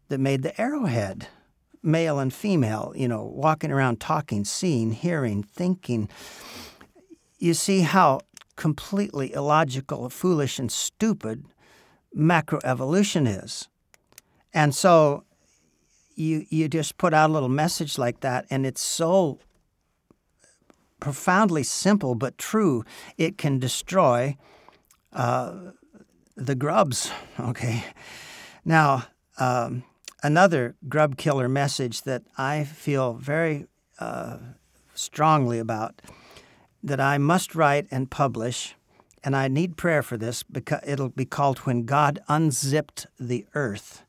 that 0.08 0.20
made 0.20 0.42
the 0.42 0.60
arrowhead? 0.60 1.28
Male 1.84 2.18
and 2.18 2.34
female, 2.34 2.92
you 2.96 3.08
know, 3.08 3.24
walking 3.24 3.72
around 3.72 4.00
talking, 4.00 4.46
seeing, 4.46 4.94
hearing, 4.94 5.44
thinking. 5.44 6.10
You 7.38 7.54
see 7.54 7.82
how 7.82 8.22
completely 8.56 9.32
illogical, 9.32 10.10
foolish, 10.10 10.58
and 10.58 10.72
stupid 10.72 11.46
macroevolution 12.18 13.44
is. 13.46 13.70
And 14.56 14.74
so 14.74 15.24
you 16.16 16.48
you 16.50 16.68
just 16.68 16.98
put 16.98 17.14
out 17.14 17.30
a 17.30 17.34
little 17.34 17.48
message 17.48 18.00
like 18.00 18.22
that 18.22 18.48
and 18.50 18.66
it's 18.66 18.82
so 18.82 19.38
profoundly 21.00 21.62
simple 21.62 22.16
but 22.16 22.40
true 22.40 22.84
it 23.20 23.38
can 23.38 23.60
destroy 23.60 24.36
uh, 25.14 25.74
the 26.38 26.56
grubs. 26.56 27.12
Okay. 27.40 27.84
Now, 28.64 29.08
um, 29.40 29.84
another 30.24 30.76
grub 30.88 31.18
killer 31.18 31.50
message 31.50 32.04
that 32.04 32.24
I 32.38 32.64
feel 32.64 33.14
very 33.14 33.66
uh, 34.00 34.38
strongly 34.94 35.60
about 35.60 36.02
that 36.84 37.00
I 37.00 37.18
must 37.18 37.56
write 37.56 37.88
and 37.92 38.10
publish, 38.10 38.76
and 39.24 39.36
I 39.36 39.48
need 39.48 39.78
prayer 39.78 40.04
for 40.04 40.16
this 40.16 40.44
because 40.44 40.82
it'll 40.86 41.10
be 41.10 41.26
called 41.26 41.60
When 41.60 41.84
God 41.84 42.20
Unzipped 42.30 43.08
the 43.20 43.46
Earth. 43.56 44.04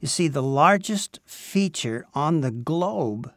You 0.00 0.08
see, 0.08 0.28
the 0.28 0.42
largest 0.42 1.20
feature 1.24 2.06
on 2.14 2.40
the 2.40 2.50
globe 2.50 3.32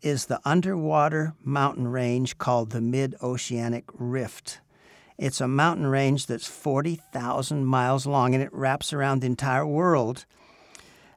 is 0.00 0.26
the 0.26 0.40
underwater 0.44 1.34
mountain 1.42 1.88
range 1.88 2.38
called 2.38 2.70
the 2.70 2.80
Mid 2.80 3.16
Oceanic 3.22 3.84
Rift. 3.92 4.60
It's 5.18 5.40
a 5.40 5.48
mountain 5.48 5.88
range 5.88 6.26
that's 6.26 6.46
40,000 6.46 7.66
miles 7.66 8.06
long 8.06 8.34
and 8.34 8.42
it 8.42 8.52
wraps 8.52 8.92
around 8.92 9.20
the 9.20 9.26
entire 9.26 9.66
world. 9.66 10.24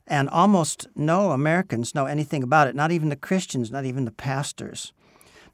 And 0.07 0.27
almost 0.27 0.87
no 0.95 1.31
Americans 1.31 1.93
know 1.93 2.07
anything 2.07 2.41
about 2.41 2.67
it, 2.67 2.75
not 2.75 2.91
even 2.91 3.09
the 3.09 3.15
Christians, 3.15 3.69
not 3.69 3.85
even 3.85 4.05
the 4.05 4.11
pastors. 4.11 4.91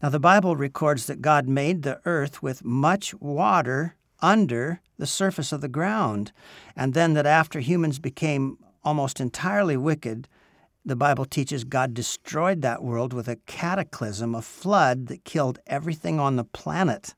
Now, 0.02 0.10
the 0.10 0.20
Bible 0.20 0.56
records 0.56 1.08
that 1.08 1.22
God 1.22 1.48
made 1.48 1.82
the 1.82 2.00
earth 2.06 2.42
with 2.42 2.64
much 2.64 3.14
water 3.16 3.96
under 4.22 4.80
the 4.98 5.06
surface 5.08 5.52
of 5.52 5.62
the 5.62 5.68
ground, 5.68 6.32
and 6.76 6.94
then 6.94 7.14
that 7.16 7.26
after 7.26 7.60
humans 7.60 8.00
became 8.00 8.58
almost 8.84 9.20
entirely 9.20 9.76
wicked, 9.76 10.28
the 10.86 10.96
Bible 10.96 11.26
teaches 11.26 11.66
God 11.66 11.94
destroyed 11.94 12.62
that 12.62 12.82
world 12.82 13.12
with 13.12 13.28
a 13.28 13.36
cataclysm, 13.48 14.34
a 14.34 14.42
flood 14.42 15.08
that 15.08 15.26
killed 15.26 15.60
everything 15.68 16.20
on 16.20 16.38
the 16.38 16.46
planet 16.46 17.14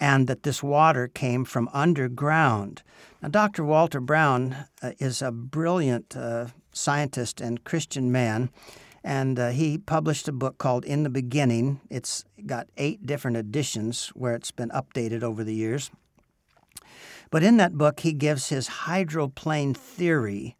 and 0.00 0.26
that 0.26 0.42
this 0.42 0.62
water 0.62 1.08
came 1.08 1.44
from 1.44 1.68
underground. 1.72 2.82
Now, 3.22 3.28
Dr. 3.28 3.64
Walter 3.64 4.00
Brown 4.00 4.56
uh, 4.82 4.92
is 4.98 5.22
a 5.22 5.32
brilliant 5.32 6.16
uh, 6.16 6.46
scientist 6.72 7.40
and 7.40 7.64
Christian 7.64 8.12
man, 8.12 8.50
and 9.02 9.38
uh, 9.38 9.50
he 9.50 9.78
published 9.78 10.28
a 10.28 10.32
book 10.32 10.58
called 10.58 10.84
In 10.84 11.02
the 11.02 11.10
Beginning. 11.10 11.80
It's 11.90 12.24
got 12.46 12.68
eight 12.76 13.06
different 13.06 13.36
editions 13.36 14.08
where 14.14 14.34
it's 14.34 14.50
been 14.50 14.70
updated 14.70 15.22
over 15.22 15.42
the 15.42 15.54
years. 15.54 15.90
But 17.30 17.42
in 17.42 17.56
that 17.58 17.74
book, 17.74 18.00
he 18.00 18.12
gives 18.12 18.48
his 18.48 18.68
hydroplate 18.68 19.76
theory 19.76 20.56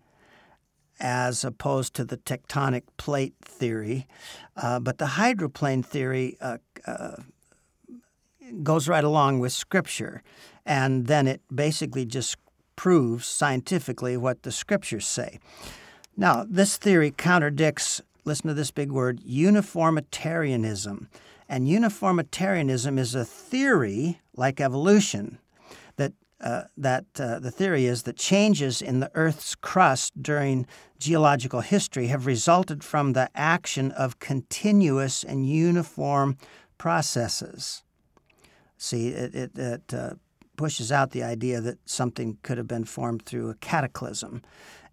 as 1.01 1.45
opposed 1.45 1.95
to 1.95 2.05
the 2.05 2.17
tectonic 2.17 2.83
plate 2.97 3.35
theory. 3.41 4.07
Uh, 4.57 4.81
but 4.81 4.99
the 4.99 5.07
hydroplate 5.07 5.87
theory 5.87 6.37
uh, 6.41 6.59
uh, 6.87 7.17
goes 8.63 8.89
right 8.89 9.05
along 9.05 9.41
with 9.41 9.53
Scripture, 9.53 10.23
and 10.65 11.07
then 11.07 11.27
it 11.27 11.41
basically 11.55 12.05
just 12.05 12.37
proves 12.77 13.27
scientifically 13.27 14.17
what 14.17 14.43
the 14.43 14.53
Scriptures 14.53 15.07
say. 15.07 15.39
Now, 16.17 16.45
this 16.49 16.77
theory 16.77 17.11
contradicts, 17.11 18.01
listen 18.25 18.49
to 18.49 18.55
this 18.55 18.71
big 18.71 18.91
word, 18.91 19.21
uniformitarianism. 19.25 21.09
And 21.49 21.69
uniformitarianism 21.69 22.99
is 22.99 23.15
a 23.15 23.25
theory, 23.25 24.21
like 24.37 24.61
evolution, 24.61 25.39
that, 25.97 26.13
uh, 26.41 26.65
that 26.77 27.07
uh, 27.19 27.39
the 27.39 27.51
theory 27.51 27.87
is 27.87 28.03
that 28.03 28.17
changes 28.17 28.83
in 28.83 29.01
the 29.01 29.11
Earth's 29.15 29.55
crust 29.55 30.21
during 30.21 30.67
geological 30.99 31.61
history 31.61 32.09
have 32.09 32.27
resulted 32.27 32.85
from 32.85 33.13
the 33.13 33.31
action 33.35 33.93
of 33.93 34.19
continuous 34.19 35.25
and 35.25 35.49
uniform 35.49 36.37
processes. 36.77 37.83
See, 38.79 39.09
it, 39.09 39.35
it, 39.35 39.59
it 39.59 39.95
uh, 39.95 40.11
pushes 40.57 40.91
out 40.91 41.11
the 41.11 41.23
idea 41.23 41.61
that 41.61 41.79
something 41.85 42.39
could 42.43 42.59
have 42.59 42.69
been 42.69 42.85
formed 42.85 43.25
through 43.25 43.51
a 43.51 43.55
cataclysm. 43.57 44.43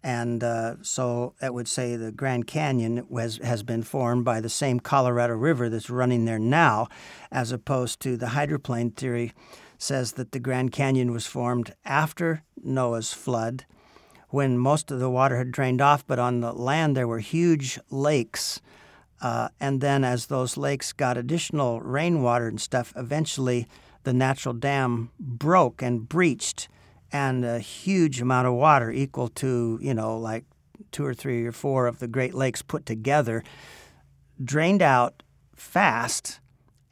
And 0.02 0.44
uh, 0.44 0.76
so 0.82 1.34
it 1.42 1.54
would 1.54 1.66
say 1.66 1.96
the 1.96 2.12
Grand 2.12 2.46
Canyon 2.46 3.06
was, 3.08 3.38
has 3.38 3.62
been 3.62 3.82
formed 3.82 4.24
by 4.24 4.40
the 4.40 4.48
same 4.48 4.78
Colorado 4.78 5.34
River 5.34 5.68
that's 5.68 5.90
running 5.90 6.24
there 6.24 6.38
now, 6.38 6.86
as 7.32 7.50
opposed 7.50 8.00
to 8.00 8.16
the 8.16 8.28
hydroplate 8.28 8.96
theory 8.96 9.32
says 9.78 10.12
that 10.12 10.32
the 10.32 10.40
Grand 10.40 10.72
Canyon 10.72 11.12
was 11.12 11.26
formed 11.26 11.74
after 11.84 12.42
Noah's 12.62 13.12
flood 13.12 13.66
when 14.28 14.58
most 14.58 14.90
of 14.90 15.00
the 15.00 15.10
water 15.10 15.36
had 15.36 15.52
drained 15.52 15.80
off, 15.80 16.06
but 16.06 16.18
on 16.18 16.40
the 16.40 16.52
land 16.52 16.96
there 16.96 17.06
were 17.08 17.20
huge 17.20 17.78
lakes 17.90 18.60
uh, 19.20 19.48
and 19.60 19.80
then, 19.80 20.04
as 20.04 20.26
those 20.26 20.56
lakes 20.56 20.92
got 20.92 21.16
additional 21.16 21.80
rainwater 21.80 22.48
and 22.48 22.60
stuff, 22.60 22.92
eventually 22.96 23.66
the 24.04 24.12
natural 24.12 24.54
dam 24.54 25.10
broke 25.18 25.82
and 25.82 26.08
breached, 26.08 26.68
and 27.12 27.44
a 27.44 27.58
huge 27.58 28.20
amount 28.20 28.46
of 28.46 28.54
water, 28.54 28.90
equal 28.90 29.28
to, 29.28 29.78
you 29.80 29.94
know, 29.94 30.18
like 30.18 30.44
two 30.92 31.04
or 31.04 31.14
three 31.14 31.46
or 31.46 31.52
four 31.52 31.86
of 31.86 31.98
the 31.98 32.08
Great 32.08 32.34
Lakes 32.34 32.62
put 32.62 32.84
together, 32.84 33.42
drained 34.42 34.82
out 34.82 35.22
fast. 35.54 36.40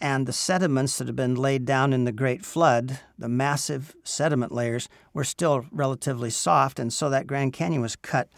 And 0.00 0.26
the 0.26 0.33
sediments 0.35 0.99
that 0.99 1.07
had 1.07 1.16
been 1.16 1.35
laid 1.35 1.64
down 1.64 1.95
in 1.95 2.04
the 2.04 2.12
Great 2.12 2.45
Flood, 2.45 3.00
the 3.19 3.28
massive 3.28 3.95
sediment 4.04 4.52
layers, 4.52 4.88
were 5.14 5.25
still 5.25 5.64
relatively 5.71 6.28
soft. 6.28 6.78
And 6.78 6.93
so 6.93 7.09
that 7.09 7.26
Grand 7.26 7.54
Canyon 7.54 7.81
was 7.81 7.97
cut 7.97 8.28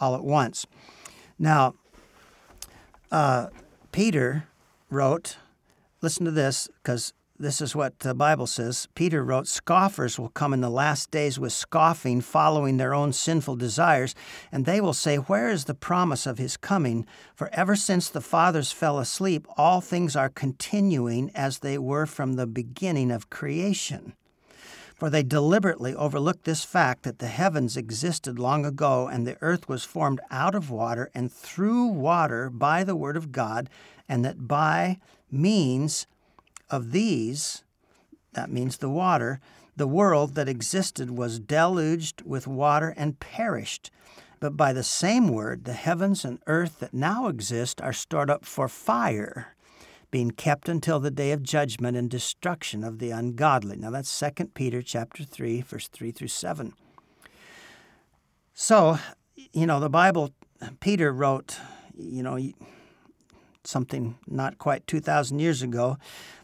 all 0.00 0.14
at 0.14 0.24
once. 0.24 0.66
Now, 1.38 1.74
Uh, 3.14 3.46
Peter 3.92 4.48
wrote, 4.90 5.36
listen 6.02 6.24
to 6.24 6.32
this, 6.32 6.68
because 6.82 7.12
this 7.38 7.60
is 7.60 7.76
what 7.76 8.00
the 8.00 8.12
Bible 8.12 8.48
says. 8.48 8.88
Peter 8.96 9.22
wrote, 9.22 9.46
Scoffers 9.46 10.18
will 10.18 10.30
come 10.30 10.52
in 10.52 10.62
the 10.62 10.68
last 10.68 11.12
days 11.12 11.38
with 11.38 11.52
scoffing, 11.52 12.20
following 12.20 12.76
their 12.76 12.92
own 12.92 13.12
sinful 13.12 13.54
desires, 13.54 14.16
and 14.50 14.66
they 14.66 14.80
will 14.80 14.92
say, 14.92 15.14
Where 15.14 15.48
is 15.48 15.66
the 15.66 15.74
promise 15.74 16.26
of 16.26 16.38
his 16.38 16.56
coming? 16.56 17.06
For 17.36 17.50
ever 17.52 17.76
since 17.76 18.08
the 18.08 18.20
fathers 18.20 18.72
fell 18.72 18.98
asleep, 18.98 19.46
all 19.56 19.80
things 19.80 20.16
are 20.16 20.28
continuing 20.28 21.30
as 21.36 21.60
they 21.60 21.78
were 21.78 22.06
from 22.06 22.32
the 22.32 22.48
beginning 22.48 23.12
of 23.12 23.30
creation. 23.30 24.14
For 25.04 25.10
they 25.10 25.22
deliberately 25.22 25.94
overlook 25.94 26.44
this 26.44 26.64
fact 26.64 27.02
that 27.02 27.18
the 27.18 27.26
heavens 27.26 27.76
existed 27.76 28.38
long 28.38 28.64
ago, 28.64 29.06
and 29.06 29.26
the 29.26 29.36
earth 29.42 29.68
was 29.68 29.84
formed 29.84 30.22
out 30.30 30.54
of 30.54 30.70
water 30.70 31.10
and 31.14 31.30
through 31.30 31.88
water 31.88 32.48
by 32.48 32.84
the 32.84 32.96
word 32.96 33.14
of 33.14 33.30
God, 33.30 33.68
and 34.08 34.24
that 34.24 34.48
by 34.48 34.98
means 35.30 36.06
of 36.70 36.92
these, 36.92 37.64
that 38.32 38.50
means 38.50 38.78
the 38.78 38.88
water, 38.88 39.40
the 39.76 39.86
world 39.86 40.36
that 40.36 40.48
existed 40.48 41.10
was 41.10 41.38
deluged 41.38 42.22
with 42.22 42.46
water 42.46 42.94
and 42.96 43.20
perished. 43.20 43.90
But 44.40 44.56
by 44.56 44.72
the 44.72 44.82
same 44.82 45.28
word, 45.28 45.66
the 45.66 45.74
heavens 45.74 46.24
and 46.24 46.38
earth 46.46 46.78
that 46.78 46.94
now 46.94 47.26
exist 47.26 47.78
are 47.82 47.92
stored 47.92 48.30
up 48.30 48.46
for 48.46 48.68
fire, 48.68 49.53
being 50.14 50.30
kept 50.30 50.68
until 50.68 51.00
the 51.00 51.10
day 51.10 51.32
of 51.32 51.42
judgment 51.42 51.96
and 51.96 52.08
destruction 52.08 52.84
of 52.84 53.00
the 53.00 53.10
ungodly. 53.10 53.76
Now 53.76 53.90
that's 53.90 54.16
2 54.20 54.44
Peter 54.54 54.80
chapter 54.80 55.24
3, 55.24 55.62
verse 55.62 55.88
3 55.88 56.12
through 56.12 56.28
7. 56.28 56.72
So, 58.52 59.00
you 59.52 59.66
know, 59.66 59.80
the 59.80 59.90
Bible, 59.90 60.30
Peter 60.78 61.12
wrote, 61.12 61.58
you 61.98 62.22
know, 62.22 62.38
something 63.64 64.16
not 64.28 64.58
quite 64.58 64.86
2,000 64.86 65.40
years 65.40 65.62
ago, 65.62 65.98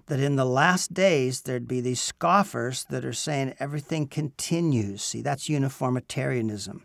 that 0.07 0.19
in 0.19 0.35
the 0.35 0.45
last 0.45 0.93
days 0.93 1.43
there'd 1.43 1.69
be 1.69 1.81
these 1.81 2.01
scoffers 2.01 2.83
that 2.91 3.05
are 3.05 3.13
saying 3.13 3.55
everything 3.61 4.09
continues. 4.09 5.01
See, 5.05 5.23
that's 5.23 5.49
uniformitarianism. 5.49 6.85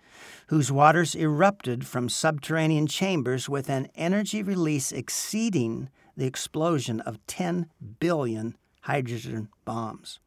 whose 0.49 0.71
waters 0.71 1.15
erupted 1.15 1.87
from 1.87 2.11
subterranean 2.11 2.87
chambers 2.87 3.49
with 3.49 3.71
an 3.71 3.89
energy 3.95 4.43
release 4.43 4.93
exceeding 4.93 5.89
the 6.15 6.27
explosion 6.27 7.01
of 7.01 7.27
10 7.27 7.71
billion 7.99 8.59
hydrogen 8.83 9.49
bombs. 9.65 10.21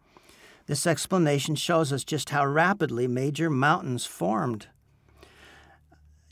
This 0.66 0.88
explanation 0.88 1.54
shows 1.54 1.94
us 1.94 2.04
just 2.04 2.32
how 2.32 2.48
rapidly 2.48 3.08
major 3.08 3.52
mountains 3.52 4.08
formed. 4.08 4.70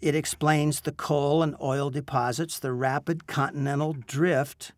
It 0.01 0.15
explains 0.15 0.81
the 0.81 0.91
coal 0.91 1.41
and 1.41 1.55
oil 1.62 1.89
deposits, 1.89 2.60
the 2.60 2.73
rapid 2.73 3.27
continental 3.27 3.93
drift, 3.93 4.73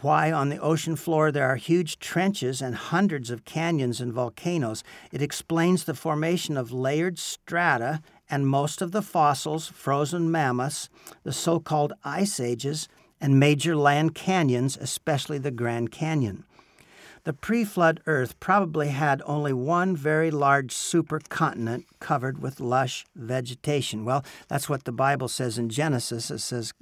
why 0.00 0.32
on 0.32 0.48
the 0.48 0.58
ocean 0.58 0.96
floor 0.96 1.30
there 1.30 1.46
are 1.46 1.56
huge 1.56 1.98
trenches 1.98 2.62
and 2.62 2.74
hundreds 2.74 3.30
of 3.30 3.44
canyons 3.44 4.00
and 4.00 4.12
volcanoes. 4.12 4.82
It 5.12 5.20
explains 5.20 5.84
the 5.84 5.94
formation 5.94 6.56
of 6.56 6.72
layered 6.72 7.18
strata 7.18 8.00
and 8.30 8.46
most 8.46 8.80
of 8.80 8.92
the 8.92 9.02
fossils, 9.02 9.68
frozen 9.68 10.30
mammoths, 10.30 10.88
the 11.22 11.32
so 11.32 11.60
called 11.60 11.92
ice 12.04 12.40
ages, 12.40 12.88
and 13.20 13.38
major 13.38 13.76
land 13.76 14.14
canyons, 14.14 14.78
especially 14.78 15.38
the 15.38 15.50
Grand 15.50 15.90
Canyon. 15.90 16.44
The 17.24 17.32
pre 17.32 17.64
flood 17.64 18.00
Earth 18.06 18.38
probably 18.40 18.88
had 18.88 19.22
only 19.26 19.52
one 19.52 19.96
very 19.96 20.30
large 20.30 20.74
supercontinent 20.74 21.84
covered 21.98 22.40
with 22.40 22.60
lush 22.60 23.04
vegetation. 23.14 24.04
Well, 24.04 24.24
that's 24.48 24.68
what 24.68 24.84
the 24.84 24.92
Bible 24.92 25.28
says 25.28 25.58
in 25.58 25.68
Genesis. 25.68 26.30
It 26.30 26.38
says 26.38 26.72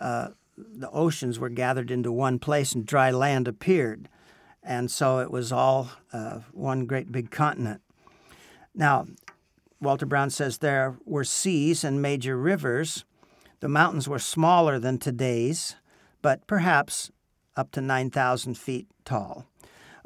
uh, 0.00 0.28
the 0.56 0.90
oceans 0.90 1.38
were 1.38 1.50
gathered 1.50 1.90
into 1.90 2.10
one 2.10 2.38
place 2.38 2.72
and 2.72 2.86
dry 2.86 3.10
land 3.10 3.46
appeared. 3.46 4.08
And 4.62 4.90
so 4.90 5.18
it 5.20 5.30
was 5.30 5.52
all 5.52 5.90
uh, 6.12 6.40
one 6.52 6.86
great 6.86 7.12
big 7.12 7.30
continent. 7.30 7.80
Now, 8.74 9.06
Walter 9.80 10.06
Brown 10.06 10.30
says 10.30 10.58
there 10.58 10.96
were 11.04 11.24
seas 11.24 11.84
and 11.84 12.02
major 12.02 12.36
rivers 12.36 13.04
the 13.60 13.68
mountains 13.68 14.06
were 14.06 14.20
smaller 14.20 14.78
than 14.78 14.98
today's, 14.98 15.74
but 16.22 16.46
perhaps 16.46 17.10
up 17.56 17.72
to 17.72 17.80
9,000 17.80 18.56
feet 18.56 18.86
tall. 19.04 19.46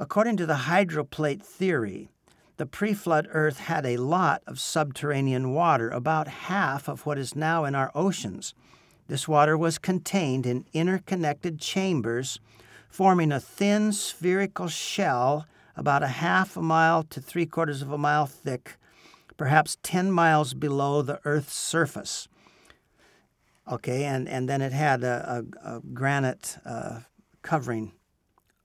According 0.03 0.37
to 0.39 0.47
the 0.47 0.67
hydroplate 0.67 1.45
theory, 1.45 2.09
the 2.57 2.67
pre 2.67 2.93
flood 2.93 3.29
Earth 3.31 3.59
had 3.59 3.87
a 3.87 3.99
lot 3.99 4.43
of 4.49 4.59
subterranean 4.59 5.55
water, 5.55 5.91
about 5.91 6.27
half 6.27 6.89
of 6.89 7.07
what 7.07 7.19
is 7.19 7.37
now 7.37 7.65
in 7.65 7.77
our 7.77 7.93
oceans. 7.95 8.53
This 9.07 9.29
water 9.29 9.57
was 9.57 9.79
contained 9.79 10.45
in 10.45 10.67
interconnected 10.73 11.61
chambers, 11.61 12.41
forming 12.89 13.31
a 13.31 13.39
thin 13.39 13.93
spherical 13.93 14.67
shell 14.67 15.47
about 15.77 16.03
a 16.03 16.09
half 16.09 16.57
a 16.57 16.63
mile 16.63 17.05
to 17.05 17.21
three 17.21 17.47
quarters 17.47 17.81
of 17.81 17.93
a 17.93 17.97
mile 17.97 18.27
thick, 18.27 18.79
perhaps 19.37 19.79
10 19.85 20.11
miles 20.11 20.53
below 20.53 21.03
the 21.03 21.21
Earth's 21.25 21.55
surface. 21.55 22.27
Okay, 23.71 24.03
and, 24.03 24.29
and 24.29 24.49
then 24.49 24.63
it 24.63 24.73
had 24.73 25.05
a, 25.05 25.45
a, 25.65 25.77
a 25.77 25.81
granite 25.81 26.59
uh, 26.65 27.03
covering 27.43 27.93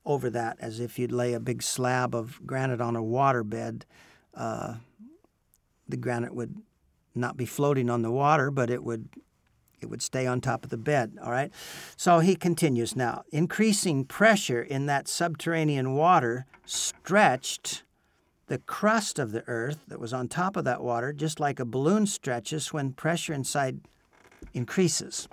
over 0.08 0.30
that, 0.30 0.58
as 0.60 0.80
if 0.80 0.98
you'd 0.98 1.12
lay 1.12 1.34
a 1.34 1.40
big 1.40 1.62
slab 1.62 2.16
of 2.16 2.40
granite 2.48 2.82
on 2.82 2.96
a 2.96 3.02
waterbed. 3.02 3.84
Uh, 4.34 4.76
the 5.88 5.98
granite 5.98 6.34
would 6.34 6.56
not 7.14 7.36
be 7.36 7.46
floating 7.46 7.90
on 7.90 8.02
the 8.02 8.12
water, 8.12 8.50
but 8.50 8.70
it 8.70 8.84
would 8.84 9.10
it 9.80 9.92
would 9.92 10.02
stay 10.02 10.26
on 10.26 10.42
top 10.42 10.64
of 10.64 10.72
the 10.72 10.78
bed. 10.78 11.18
All 11.22 11.30
right. 11.30 11.52
So 11.96 12.18
he 12.20 12.36
continues 12.36 12.96
now. 12.96 13.24
Increasing 13.32 14.06
pressure 14.06 14.64
in 14.64 14.88
that 14.88 15.08
subterranean 15.08 15.94
water 15.94 16.48
stretched 16.66 17.84
the 18.48 18.58
crust 18.58 19.20
of 19.20 19.34
the 19.34 19.44
earth 19.46 19.84
that 19.88 20.00
was 20.00 20.14
on 20.14 20.30
top 20.30 20.56
of 20.56 20.64
that 20.64 20.82
water, 20.82 21.14
just 21.14 21.40
like 21.40 21.60
a 21.60 21.66
balloon 21.66 22.08
stretches 22.08 22.74
when 22.74 22.94
pressure 22.94 23.34
inside 23.34 23.82
increases. 24.54 25.28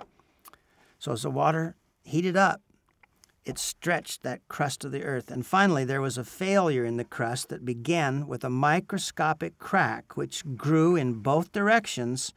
So 0.99 1.13
as 1.13 1.23
the 1.23 1.31
water 1.31 1.75
heated 2.03 2.37
up, 2.37 2.61
it 3.45 3.59
stretched 3.59 4.23
that 4.23 4.41
crust 4.47 4.83
of 4.83 4.91
the 4.91 5.03
earth. 5.03 5.29
And 5.29 5.45
finally, 5.45 5.85
there 5.85 6.01
was 6.01 6.17
a 6.17 6.23
failure 6.23 6.83
in 6.83 6.97
the 6.97 7.03
crust 7.03 7.49
that 7.49 7.63
began 7.63 8.27
with 8.27 8.43
a 8.43 8.49
microscopic 8.49 9.59
crack, 9.59 10.17
which 10.17 10.43
grew 10.57 10.95
in 10.95 11.13
both 11.13 11.51
directions 11.51 12.33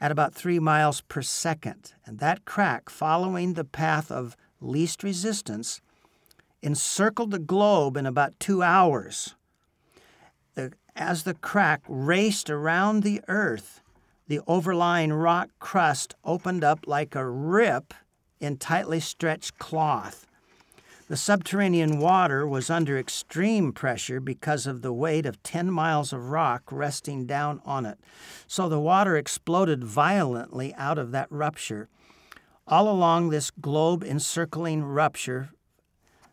at 0.00 0.10
about 0.10 0.34
three 0.34 0.58
miles 0.58 1.02
per 1.02 1.20
second. 1.20 1.92
And 2.06 2.18
that 2.18 2.46
crack, 2.46 2.88
following 2.88 3.52
the 3.52 3.64
path 3.64 4.10
of 4.10 4.36
least 4.60 5.02
resistance, 5.02 5.82
encircled 6.62 7.30
the 7.30 7.38
globe 7.38 7.96
in 7.96 8.06
about 8.06 8.38
two 8.40 8.62
hours. 8.62 9.34
The, 10.54 10.72
as 10.96 11.24
the 11.24 11.34
crack 11.34 11.82
raced 11.86 12.48
around 12.48 13.02
the 13.02 13.20
earth, 13.28 13.82
the 14.26 14.40
overlying 14.46 15.12
rock 15.12 15.50
crust 15.58 16.14
opened 16.24 16.64
up 16.64 16.86
like 16.86 17.14
a 17.14 17.28
rip 17.28 17.92
in 18.38 18.56
tightly 18.56 19.00
stretched 19.00 19.58
cloth. 19.58 20.26
The 21.10 21.16
subterranean 21.16 21.98
water 21.98 22.46
was 22.46 22.70
under 22.70 22.96
extreme 22.96 23.72
pressure 23.72 24.20
because 24.20 24.64
of 24.64 24.80
the 24.80 24.92
weight 24.92 25.26
of 25.26 25.42
10 25.42 25.68
miles 25.68 26.12
of 26.12 26.30
rock 26.30 26.62
resting 26.70 27.26
down 27.26 27.60
on 27.64 27.84
it. 27.84 27.98
So 28.46 28.68
the 28.68 28.78
water 28.78 29.16
exploded 29.16 29.82
violently 29.82 30.72
out 30.74 30.98
of 30.98 31.10
that 31.10 31.26
rupture. 31.28 31.88
All 32.64 32.88
along 32.88 33.30
this 33.30 33.50
globe 33.50 34.04
encircling 34.04 34.84
rupture, 34.84 35.50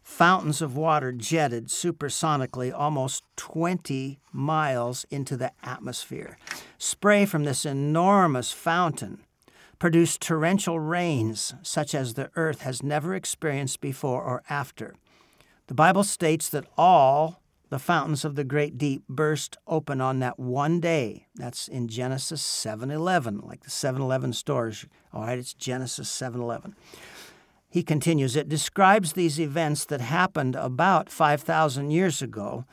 fountains 0.03 0.61
of 0.61 0.77
water 0.77 1.11
jetted 1.11 1.69
supersonically 1.69 2.71
almost 2.71 3.23
20 3.37 4.19
miles 4.31 5.07
into 5.09 5.35
the 5.35 5.53
atmosphere. 5.63 6.37
Spray 6.77 7.25
from 7.25 7.45
this 7.45 7.65
enormous 7.65 8.51
fountain 8.51 9.23
produced 9.79 10.21
torrential 10.21 10.79
rains 10.79 11.53
such 11.61 11.93
as 11.93 12.13
the 12.13 12.31
earth 12.35 12.61
has 12.61 12.81
never 12.81 13.13
experienced 13.13 13.81
before 13.81 14.23
or 14.23 14.43
after. 14.49 14.95
The 15.67 15.73
Bible 15.73 16.03
states 16.03 16.49
that 16.49 16.65
all 16.77 17.41
the 17.69 17.79
fountains 17.79 18.23
of 18.23 18.35
the 18.35 18.43
great 18.43 18.77
deep 18.77 19.03
burst 19.09 19.57
open 19.67 19.99
on 19.99 20.19
that 20.19 20.39
one 20.39 20.79
day. 20.79 21.27
That's 21.35 21.67
in 21.67 21.87
Genesis 21.87 22.41
7:11, 22.41 23.45
like 23.45 23.63
the 23.63 23.69
7-Eleven 23.69 24.33
stores. 24.33 24.85
All 25.11 25.23
right, 25.23 25.37
it's 25.37 25.53
Genesis 25.53 26.09
7:11. 26.09 26.75
He 27.69 27.83
continues, 27.83 28.35
it 28.35 28.47
describes 28.47 29.13
these 29.13 29.39
events 29.39 29.83
that 29.85 29.99
happened 29.99 30.55
about 30.55 31.09
5,000 31.09 31.91
years 31.91 32.21
ago, 32.21 32.65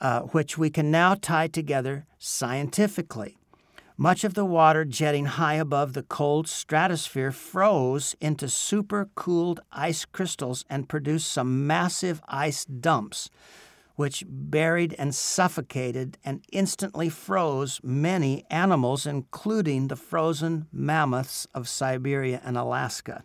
uh, 0.00 0.20
which 0.20 0.58
we 0.58 0.68
can 0.68 0.90
now 0.90 1.14
tie 1.14 1.48
together 1.48 2.04
scientifically. 2.18 3.38
Much 3.96 4.24
of 4.24 4.34
the 4.34 4.44
water 4.44 4.84
jetting 4.84 5.26
high 5.26 5.54
above 5.54 5.92
the 5.92 6.02
cold 6.02 6.48
stratosphere 6.48 7.30
froze 7.30 8.16
into 8.20 8.48
super-cooled 8.48 9.60
ice 9.70 10.04
crystals 10.04 10.64
and 10.68 10.88
produced 10.88 11.30
some 11.30 11.64
massive 11.64 12.20
ice 12.26 12.64
dumps, 12.64 13.30
which 13.94 14.24
buried 14.26 14.96
and 14.98 15.14
suffocated 15.14 16.18
and 16.24 16.44
instantly 16.50 17.08
froze 17.08 17.80
many 17.84 18.44
animals, 18.50 19.06
including 19.06 19.86
the 19.86 19.94
frozen 19.94 20.66
mammoths 20.72 21.46
of 21.54 21.68
Siberia 21.68 22.40
and 22.44 22.58
Alaska. 22.58 23.22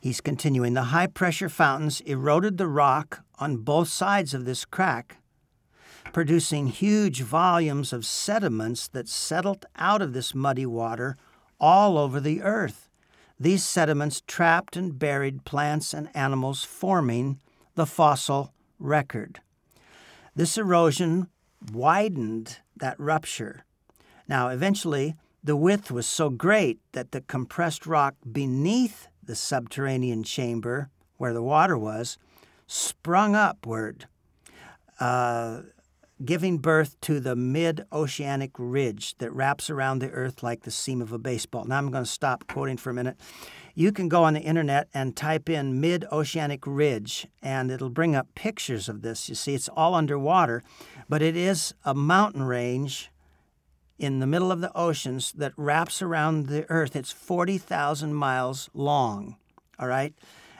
He's 0.00 0.22
continuing. 0.22 0.72
The 0.72 0.84
high 0.84 1.06
pressure 1.06 1.50
fountains 1.50 2.00
eroded 2.00 2.56
the 2.56 2.66
rock 2.66 3.20
on 3.38 3.58
both 3.58 3.88
sides 3.88 4.32
of 4.32 4.46
this 4.46 4.64
crack, 4.64 5.18
producing 6.12 6.66
huge 6.66 7.22
volumes 7.22 7.92
of 7.92 8.04
sediments 8.04 8.88
that 8.88 9.08
settled 9.08 9.66
out 9.76 10.02
of 10.02 10.12
this 10.12 10.34
muddy 10.34 10.66
water 10.66 11.16
all 11.60 11.96
over 11.96 12.20
the 12.20 12.42
earth. 12.42 12.88
These 13.38 13.64
sediments 13.64 14.22
trapped 14.26 14.76
and 14.76 14.98
buried 14.98 15.44
plants 15.44 15.94
and 15.94 16.08
animals, 16.14 16.64
forming 16.64 17.40
the 17.74 17.86
fossil 17.86 18.52
record. 18.78 19.40
This 20.34 20.56
erosion 20.56 21.28
widened 21.72 22.58
that 22.76 22.98
rupture. 22.98 23.64
Now, 24.28 24.48
eventually, 24.48 25.14
the 25.42 25.56
width 25.56 25.90
was 25.90 26.06
so 26.06 26.30
great 26.30 26.78
that 26.92 27.12
the 27.12 27.20
compressed 27.20 27.86
rock 27.86 28.14
beneath 28.30 29.08
the 29.22 29.34
subterranean 29.34 30.22
chamber, 30.22 30.88
where 31.16 31.32
the 31.32 31.42
water 31.42 31.76
was, 31.76 32.18
sprung 32.66 33.34
upward. 33.34 34.06
Uh, 35.00 35.62
giving 36.24 36.58
birth 36.58 37.00
to 37.02 37.20
the 37.20 37.34
mid 37.34 37.84
oceanic 37.92 38.52
ridge 38.58 39.16
that 39.18 39.32
wraps 39.32 39.70
around 39.70 39.98
the 39.98 40.10
earth 40.10 40.42
like 40.42 40.62
the 40.62 40.70
seam 40.70 41.00
of 41.02 41.12
a 41.12 41.18
baseball. 41.18 41.64
Now 41.64 41.78
I'm 41.78 41.90
going 41.90 42.04
to 42.04 42.10
stop 42.10 42.46
quoting 42.46 42.76
for 42.76 42.90
a 42.90 42.94
minute. 42.94 43.16
You 43.74 43.92
can 43.92 44.08
go 44.08 44.24
on 44.24 44.34
the 44.34 44.40
internet 44.40 44.88
and 44.92 45.16
type 45.16 45.48
in 45.48 45.80
mid 45.80 46.04
oceanic 46.12 46.66
ridge, 46.66 47.26
and 47.42 47.70
it'll 47.70 47.90
bring 47.90 48.14
up 48.14 48.34
pictures 48.34 48.88
of 48.88 49.02
this. 49.02 49.28
You 49.28 49.34
see, 49.34 49.54
it's 49.54 49.68
all 49.68 49.94
underwater, 49.94 50.62
but 51.08 51.22
it 51.22 51.36
is 51.36 51.74
a 51.84 51.94
mountain 51.94 52.42
range 52.42 53.10
in 53.98 54.18
the 54.18 54.26
middle 54.26 54.52
of 54.52 54.60
the 54.60 54.76
oceans 54.76 55.32
that 55.32 55.52
wraps 55.56 56.02
around 56.02 56.46
the 56.46 56.68
earth. 56.68 56.96
It's 56.96 57.12
40,000 57.12 58.14
miles 58.14 58.68
long, 58.74 59.36
all 59.78 59.88
right? 59.88 60.14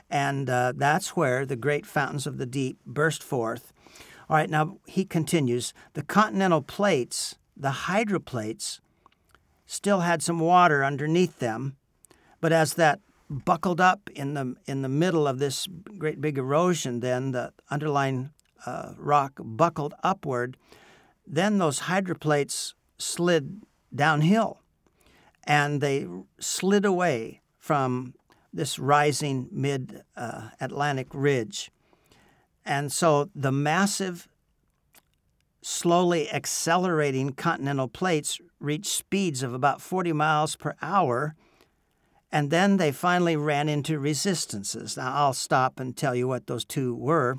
And 0.08 0.48
uh, 0.48 0.72
that's 0.76 1.16
where 1.16 1.44
the 1.44 1.56
great 1.56 1.86
fountains 1.86 2.26
of 2.26 2.38
the 2.38 2.46
deep 2.46 2.78
burst 2.86 3.22
forth 3.22 3.72
all 4.32 4.38
right, 4.38 4.48
now 4.48 4.78
he 4.86 5.04
continues 5.04 5.74
the 5.92 6.02
continental 6.02 6.62
plates, 6.62 7.36
the 7.54 7.84
hydroplates, 7.86 8.80
still 9.66 10.00
had 10.00 10.22
some 10.22 10.40
water 10.40 10.82
underneath 10.82 11.38
them, 11.38 11.76
but 12.40 12.50
as 12.50 12.72
that 12.74 13.00
buckled 13.28 13.78
up 13.78 14.08
in 14.14 14.32
the 14.32 14.56
in 14.64 14.80
the 14.80 14.88
middle 14.88 15.28
of 15.28 15.38
this 15.38 15.68
great 15.98 16.18
big 16.22 16.38
erosion, 16.38 17.00
then 17.00 17.32
the 17.32 17.52
underlying 17.70 18.30
uh, 18.64 18.94
rock 18.96 19.32
buckled 19.38 19.92
upward. 20.02 20.56
Then 21.26 21.58
those 21.58 21.80
hydroplates 21.80 22.72
slid 22.96 23.60
downhill, 23.94 24.62
and 25.44 25.82
they 25.82 26.06
slid 26.40 26.86
away 26.86 27.42
from 27.58 28.14
this 28.50 28.78
rising 28.78 29.50
mid 29.52 30.04
uh, 30.16 30.48
Atlantic 30.58 31.08
ridge. 31.12 31.70
And 32.64 32.92
so 32.92 33.30
the 33.34 33.52
massive, 33.52 34.28
slowly 35.62 36.30
accelerating 36.30 37.32
continental 37.32 37.88
plates 37.88 38.40
reached 38.60 38.86
speeds 38.86 39.42
of 39.42 39.52
about 39.52 39.80
40 39.80 40.12
miles 40.12 40.56
per 40.56 40.74
hour. 40.80 41.34
And 42.30 42.50
then 42.50 42.76
they 42.76 42.92
finally 42.92 43.36
ran 43.36 43.68
into 43.68 43.98
resistances. 43.98 44.96
Now, 44.96 45.12
I'll 45.14 45.34
stop 45.34 45.78
and 45.78 45.96
tell 45.96 46.14
you 46.14 46.26
what 46.26 46.46
those 46.46 46.64
two 46.64 46.94
were. 46.94 47.38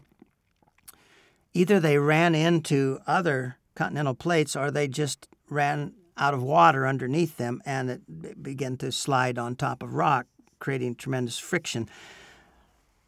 Either 1.54 1.80
they 1.80 1.98
ran 1.98 2.36
into 2.36 3.00
other 3.08 3.58
continental 3.76 4.14
plates 4.14 4.56
or 4.56 4.70
they 4.70 4.88
just 4.88 5.28
ran 5.50 5.94
out 6.18 6.34
of 6.34 6.44
water 6.44 6.86
underneath 6.86 7.38
them 7.38 7.62
and 7.66 7.90
it 7.90 8.44
began 8.44 8.78
to 8.78 8.92
slide 8.92 9.38
on 9.38 9.56
top 9.56 9.82
of 9.82 9.94
rock, 9.94 10.28
creating 10.60 10.96
tremendous 10.96 11.40
friction. 11.40 11.90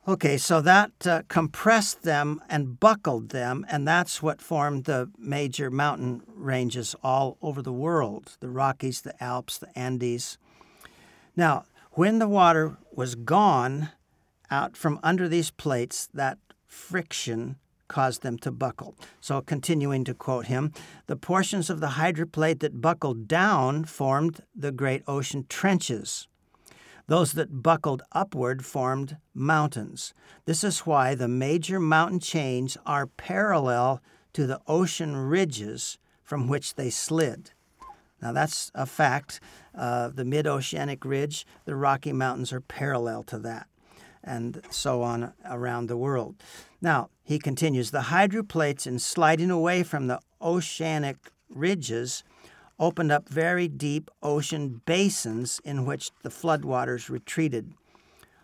Okay, 0.08 0.38
so 0.38 0.62
that 0.62 0.92
uh, 1.08 1.24
compressed 1.30 2.04
them 2.04 2.40
and 2.48 2.80
buckled 2.80 3.30
them, 3.30 3.66
and 3.68 3.88
that's 3.88 4.22
what 4.22 4.40
formed 4.40 4.84
the 4.84 5.10
major 5.18 5.72
mountain 5.72 6.22
ranges 6.28 6.96
all 7.02 7.40
over 7.42 7.64
the 7.64 7.74
world 7.74 8.38
the 8.40 8.50
Rockies, 8.50 9.02
the 9.02 9.24
Alps, 9.24 9.58
the 9.58 9.76
Andes. 9.76 10.38
Now, 11.36 11.66
when 11.94 12.20
the 12.20 12.28
water 12.28 12.78
was 12.94 13.16
gone 13.16 13.90
out 14.52 14.78
from 14.78 15.00
under 15.02 15.28
these 15.28 15.50
plates, 15.50 16.08
that 16.14 16.38
friction 16.68 17.56
caused 17.88 18.22
them 18.22 18.38
to 18.40 18.52
buckle. 18.52 18.96
So, 19.22 19.42
continuing 19.42 20.04
to 20.04 20.14
quote 20.14 20.46
him, 20.46 20.72
the 21.08 21.16
portions 21.16 21.72
of 21.72 21.80
the 21.80 21.98
hydroplate 21.98 22.60
that 22.60 22.80
buckled 22.80 23.28
down 23.28 23.86
formed 23.86 24.42
the 24.56 24.72
great 24.72 25.02
ocean 25.08 25.48
trenches. 25.50 26.28
Those 27.08 27.34
that 27.34 27.62
buckled 27.62 28.02
upward 28.12 28.66
formed 28.66 29.18
mountains. 29.34 30.14
This 30.46 30.64
is 30.64 30.80
why 30.80 31.14
the 31.14 31.28
major 31.28 31.80
mountain 31.80 32.20
chains 32.20 32.78
are 32.86 33.06
parallel 33.06 34.02
to 34.34 34.48
the 34.48 34.60
ocean 34.68 35.16
ridges 35.16 35.98
from 36.24 36.48
which 36.48 36.76
they 36.76 36.90
slid. 36.90 37.52
Now, 38.22 38.32
that's 38.32 38.72
a 38.74 38.86
fact. 38.86 39.40
Uh, 39.76 40.10
the 40.10 40.26
mid 40.26 40.48
oceanic 40.48 41.06
ridge, 41.06 41.46
the 41.66 41.76
Rocky 41.76 42.12
Mountains 42.12 42.52
are 42.52 42.62
parallel 42.62 43.22
to 43.24 43.38
that, 43.40 43.68
and 44.24 44.62
so 44.72 45.04
on 45.04 45.34
around 45.46 45.88
the 45.88 45.98
world. 45.98 46.36
Now, 46.82 47.10
he 47.24 47.38
continues 47.38 47.92
the 47.92 48.04
hydroplates, 48.04 48.88
in 48.88 48.98
sliding 48.98 49.52
away 49.52 49.84
from 49.84 50.08
the 50.08 50.20
oceanic 50.42 51.18
ridges, 51.50 52.24
opened 52.80 53.12
up 53.12 53.30
very 53.30 53.68
deep 53.68 54.10
ocean 54.22 54.82
basins 54.86 55.62
in 55.64 55.86
which 55.86 56.12
the 56.24 56.30
floodwaters 56.30 57.10
retreated. 57.10 57.74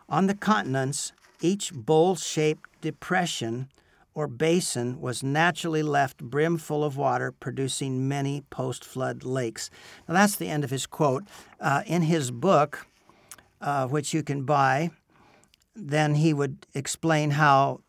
On 0.07 0.27
the 0.27 0.35
continents, 0.35 1.11
each 1.41 1.73
bowl 1.73 2.15
shaped 2.15 2.69
depression 2.81 3.69
or 4.13 4.27
basin 4.27 4.99
was 4.99 5.23
naturally 5.23 5.81
left 5.81 6.17
brimful 6.17 6.83
of 6.83 6.97
water, 6.97 7.31
producing 7.31 8.07
many 8.07 8.41
post 8.49 8.83
flood 8.83 9.23
lakes. 9.23 9.69
Now, 10.07 10.15
that's 10.15 10.35
the 10.35 10.49
end 10.49 10.63
of 10.63 10.69
his 10.69 10.85
quote. 10.85 11.23
Uh, 11.59 11.83
in 11.85 12.01
his 12.03 12.29
book, 12.29 12.85
uh, 13.61 13.87
which 13.87 14.13
you 14.13 14.21
can 14.21 14.43
buy, 14.43 14.91
then 15.75 16.15
he 16.15 16.33
would 16.33 16.67
explain 16.73 17.31
how 17.31 17.81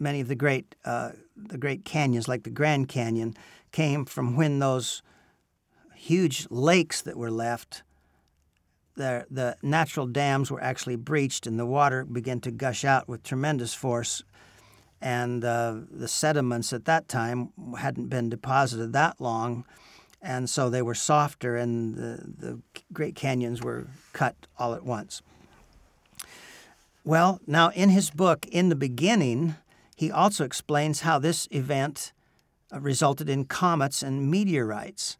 many 0.00 0.20
of 0.20 0.28
the 0.28 0.34
great, 0.34 0.74
uh, 0.84 1.12
the 1.36 1.58
great 1.58 1.84
canyons, 1.84 2.26
like 2.26 2.42
the 2.42 2.50
Grand 2.50 2.88
Canyon, 2.88 3.34
came 3.70 4.04
from 4.04 4.36
when 4.36 4.58
those 4.58 5.02
huge 6.06 6.46
lakes 6.50 7.02
that 7.02 7.16
were 7.16 7.30
left. 7.30 7.82
The, 8.94 9.26
the 9.30 9.56
natural 9.60 10.06
dams 10.06 10.50
were 10.50 10.62
actually 10.62 10.96
breached, 10.96 11.46
and 11.46 11.58
the 11.58 11.66
water 11.66 12.04
began 12.04 12.40
to 12.40 12.50
gush 12.50 12.84
out 12.84 13.08
with 13.08 13.22
tremendous 13.22 13.74
force. 13.74 14.22
And 15.00 15.44
uh, 15.44 15.80
the 15.90 16.08
sediments 16.08 16.72
at 16.72 16.86
that 16.86 17.08
time 17.08 17.52
hadn't 17.78 18.08
been 18.08 18.30
deposited 18.30 18.92
that 18.92 19.20
long, 19.20 19.64
and 20.22 20.48
so 20.48 20.70
they 20.70 20.80
were 20.80 20.94
softer, 20.94 21.56
and 21.56 21.94
the, 21.96 22.34
the 22.38 22.60
Great 22.92 23.14
Canyons 23.14 23.60
were 23.62 23.88
cut 24.12 24.34
all 24.58 24.74
at 24.74 24.84
once. 24.84 25.22
Well, 27.04 27.40
now 27.46 27.70
in 27.70 27.90
his 27.90 28.10
book, 28.10 28.46
In 28.46 28.68
the 28.68 28.76
Beginning, 28.76 29.56
he 29.96 30.10
also 30.10 30.44
explains 30.44 31.00
how 31.00 31.18
this 31.18 31.46
event 31.50 32.12
uh, 32.72 32.80
resulted 32.80 33.28
in 33.28 33.44
comets 33.44 34.02
and 34.02 34.30
meteorites. 34.30 35.18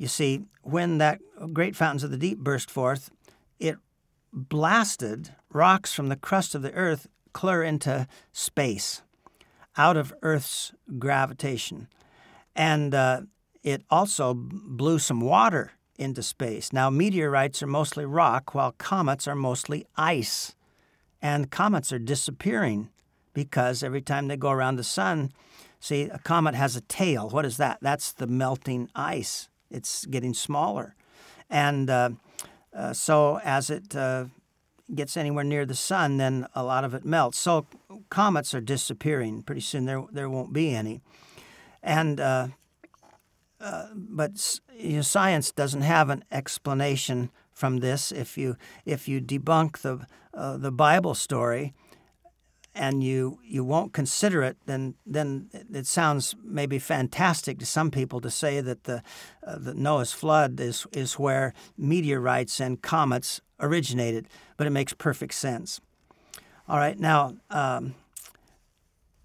You 0.00 0.08
see, 0.08 0.40
when 0.62 0.96
that 0.96 1.20
great 1.52 1.76
fountains 1.76 2.02
of 2.04 2.10
the 2.10 2.16
deep 2.16 2.38
burst 2.38 2.70
forth, 2.70 3.10
it 3.58 3.76
blasted 4.32 5.34
rocks 5.52 5.92
from 5.92 6.08
the 6.08 6.16
crust 6.16 6.54
of 6.54 6.62
the 6.62 6.72
earth 6.72 7.06
clear 7.34 7.62
into 7.62 8.08
space, 8.32 9.02
out 9.76 9.98
of 9.98 10.14
Earth's 10.22 10.72
gravitation. 10.98 11.86
And 12.56 12.94
uh, 12.94 13.20
it 13.62 13.82
also 13.90 14.32
blew 14.34 14.98
some 14.98 15.20
water 15.20 15.72
into 15.98 16.22
space. 16.22 16.72
Now, 16.72 16.88
meteorites 16.88 17.62
are 17.62 17.66
mostly 17.66 18.06
rock, 18.06 18.54
while 18.54 18.72
comets 18.78 19.28
are 19.28 19.36
mostly 19.36 19.84
ice. 19.98 20.54
And 21.20 21.50
comets 21.50 21.92
are 21.92 21.98
disappearing 21.98 22.88
because 23.34 23.82
every 23.82 24.00
time 24.00 24.28
they 24.28 24.38
go 24.38 24.50
around 24.50 24.76
the 24.76 24.82
sun, 24.82 25.30
see, 25.78 26.04
a 26.04 26.18
comet 26.20 26.54
has 26.54 26.74
a 26.74 26.80
tail. 26.80 27.28
What 27.28 27.44
is 27.44 27.58
that? 27.58 27.80
That's 27.82 28.12
the 28.12 28.26
melting 28.26 28.88
ice. 28.94 29.50
It's 29.70 30.06
getting 30.06 30.34
smaller. 30.34 30.94
And 31.48 31.90
uh, 31.90 32.10
uh, 32.74 32.92
so 32.92 33.40
as 33.44 33.70
it 33.70 33.94
uh, 33.96 34.26
gets 34.94 35.16
anywhere 35.16 35.44
near 35.44 35.66
the 35.66 35.74
sun, 35.74 36.16
then 36.16 36.46
a 36.54 36.62
lot 36.62 36.84
of 36.84 36.94
it 36.94 37.04
melts. 37.04 37.38
So 37.38 37.66
comets 38.08 38.54
are 38.54 38.60
disappearing. 38.60 39.42
Pretty 39.42 39.60
soon 39.60 39.84
there, 39.84 40.04
there 40.12 40.28
won't 40.28 40.52
be 40.52 40.74
any. 40.74 41.00
And 41.82 42.20
uh, 42.20 42.48
uh, 43.60 43.88
but 43.94 44.60
you 44.74 44.96
know, 44.96 45.02
science 45.02 45.52
doesn't 45.52 45.82
have 45.82 46.08
an 46.08 46.24
explanation 46.30 47.30
from 47.52 47.78
this. 47.78 48.10
If 48.10 48.38
you 48.38 48.56
if 48.86 49.08
you 49.08 49.20
debunk 49.20 49.78
the 49.78 50.06
uh, 50.32 50.56
the 50.56 50.72
Bible 50.72 51.14
story, 51.14 51.74
and 52.74 53.02
you 53.02 53.38
you 53.42 53.64
won't 53.64 53.92
consider 53.92 54.42
it, 54.42 54.56
then 54.66 54.94
then 55.06 55.48
it 55.72 55.86
sounds 55.86 56.34
maybe 56.44 56.78
fantastic 56.78 57.58
to 57.58 57.66
some 57.66 57.90
people 57.90 58.20
to 58.20 58.30
say 58.30 58.60
that 58.60 58.84
the 58.84 59.02
uh, 59.46 59.58
the 59.58 59.74
Noah's 59.74 60.12
flood 60.12 60.60
is 60.60 60.86
is 60.92 61.18
where 61.18 61.52
meteorites 61.76 62.60
and 62.60 62.80
comets 62.80 63.40
originated, 63.58 64.28
but 64.56 64.66
it 64.66 64.70
makes 64.70 64.92
perfect 64.92 65.34
sense. 65.34 65.80
All 66.68 66.78
right, 66.78 66.98
now. 66.98 67.36
Um, 67.50 67.94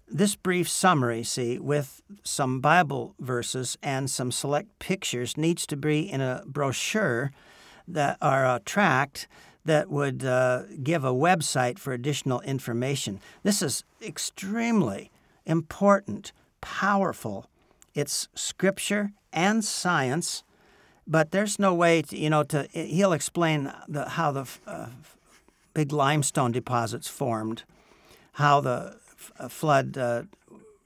this 0.08 0.36
brief 0.36 0.68
summary, 0.68 1.24
see, 1.24 1.58
with 1.58 2.00
some 2.22 2.60
Bible 2.60 3.16
verses 3.18 3.76
and 3.82 4.08
some 4.08 4.30
select 4.30 4.78
pictures, 4.78 5.36
needs 5.36 5.66
to 5.66 5.76
be 5.76 6.08
in 6.08 6.20
a 6.20 6.44
brochure 6.46 7.32
that 7.88 8.16
are 8.22 8.46
a 8.46 8.60
tract 8.64 9.26
that 9.66 9.90
would 9.90 10.24
uh, 10.24 10.62
give 10.82 11.04
a 11.04 11.12
website 11.12 11.78
for 11.78 11.92
additional 11.92 12.40
information. 12.40 13.20
This 13.42 13.62
is 13.62 13.84
extremely 14.02 15.10
important, 15.44 16.32
powerful. 16.60 17.46
It's 17.94 18.28
scripture 18.34 19.12
and 19.32 19.64
science, 19.64 20.42
but 21.06 21.30
there's 21.30 21.58
no 21.58 21.74
way 21.74 22.02
to, 22.02 22.16
you 22.16 22.30
know, 22.30 22.42
to, 22.44 22.66
he'll 22.72 23.12
explain 23.12 23.72
the, 23.86 24.08
how 24.10 24.32
the 24.32 24.46
uh, 24.66 24.88
big 25.74 25.92
limestone 25.92 26.52
deposits 26.52 27.08
formed, 27.08 27.64
how 28.32 28.60
the 28.60 28.98
a 29.38 29.48
flood, 29.48 29.98
uh, 29.98 30.22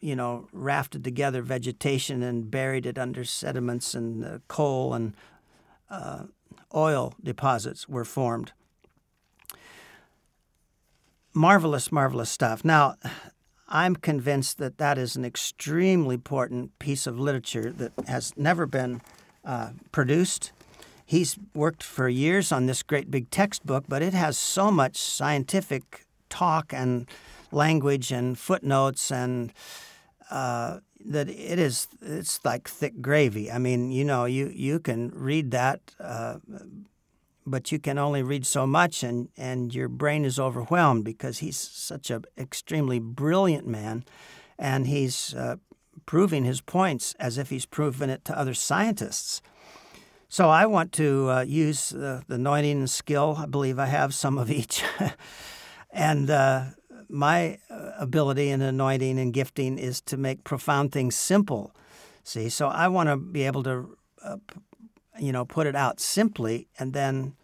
you 0.01 0.17
know, 0.17 0.49
rafted 0.53 1.05
together 1.05 1.43
vegetation 1.43 2.23
and 2.23 2.51
buried 2.51 2.87
it 2.87 2.99
under 2.99 3.25
sediments, 3.25 3.95
and 3.95 4.25
uh, 4.25 4.39
coal 4.49 4.95
and 4.95 5.15
uh, 5.91 6.25
oil 6.75 7.15
deposits 7.23 7.89
were 7.89 8.05
formed. 8.05 8.53
Marvelous, 11.41 11.91
marvelous 11.91 12.29
stuff. 12.29 12.67
Now, 12.67 12.97
I'm 13.67 13.97
convinced 13.97 14.59
that 14.59 14.77
that 14.77 14.99
is 14.99 15.17
an 15.17 15.25
extremely 15.25 16.17
important 16.17 16.79
piece 16.79 17.07
of 17.07 17.19
literature 17.19 17.73
that 17.73 17.93
has 18.07 18.35
never 18.37 18.67
been 18.67 19.01
uh, 19.43 19.71
produced. 19.91 20.53
He's 21.07 21.39
worked 21.55 21.83
for 21.83 22.11
years 22.11 22.53
on 22.53 22.67
this 22.67 22.83
great 22.83 23.11
big 23.11 23.31
textbook, 23.31 23.85
but 23.89 24.03
it 24.03 24.13
has 24.13 24.37
so 24.37 24.71
much 24.71 24.99
scientific 24.99 26.05
talk 26.29 26.75
and 26.75 27.09
language 27.51 28.13
and 28.13 28.39
footnotes 28.39 29.11
and 29.11 29.51
uh, 30.31 30.81
that 31.07 31.31
it 31.31 31.59
is 31.59 31.89
it's 32.03 32.39
like 32.45 32.69
thick 32.69 33.01
gravy. 33.01 33.51
I 33.51 33.57
mean, 33.57 33.91
you 33.93 34.05
know, 34.05 34.27
you 34.27 34.53
you 34.55 34.79
can 34.79 35.09
read 35.15 35.53
that, 35.53 35.81
uh, 35.99 36.37
but 37.51 37.73
you 37.73 37.79
can 37.79 37.99
only 37.99 38.23
read 38.23 38.47
so 38.47 38.67
much, 38.67 39.03
and 39.03 39.29
and 39.37 39.75
your 39.75 39.89
brain 39.89 40.25
is 40.25 40.39
overwhelmed 40.39 41.05
because 41.05 41.39
he's 41.39 41.59
such 41.59 42.11
an 42.11 42.25
extremely 42.39 42.99
brilliant 42.99 43.67
man, 43.67 44.05
and 44.59 44.87
he's 44.87 45.35
uh, 45.35 45.57
proving 46.07 46.45
his 46.45 46.61
points 46.61 47.15
as 47.19 47.39
if 47.39 47.51
he's 47.51 47.67
proven 47.67 48.11
it 48.11 48.25
to 48.25 48.39
other 48.39 48.55
scientists. 48.55 49.43
So 50.29 50.49
I 50.49 50.67
want 50.67 50.93
to 50.93 51.29
uh, 51.29 51.41
use 51.43 51.91
the 51.91 52.25
anointing 52.29 52.79
and 52.79 52.91
skill. 52.91 53.37
I 53.39 53.47
believe 53.47 53.81
I 53.81 53.87
have 53.87 54.15
some 54.15 54.39
of 54.39 54.49
each. 54.49 54.85
and 55.93 56.31
uh, 56.31 56.67
my 57.09 57.59
uh, 57.69 57.93
ability 57.99 58.51
and 58.51 58.63
anointing 58.63 59.19
and 59.19 59.33
gifting 59.33 59.77
is 59.77 60.01
to 60.03 60.17
make 60.17 60.45
profound 60.45 60.93
things 60.93 61.17
simple. 61.17 61.75
See, 62.23 62.49
so 62.49 62.69
I 62.69 62.87
want 62.89 63.09
to 63.09 63.17
be 63.17 63.43
able 63.43 63.65
to, 63.65 63.97
uh, 64.23 64.37
you 65.19 65.33
know, 65.33 65.45
put 65.45 65.67
it 65.67 65.75
out 65.75 65.99
simply 65.99 66.69
and 66.79 66.93
then 66.93 67.35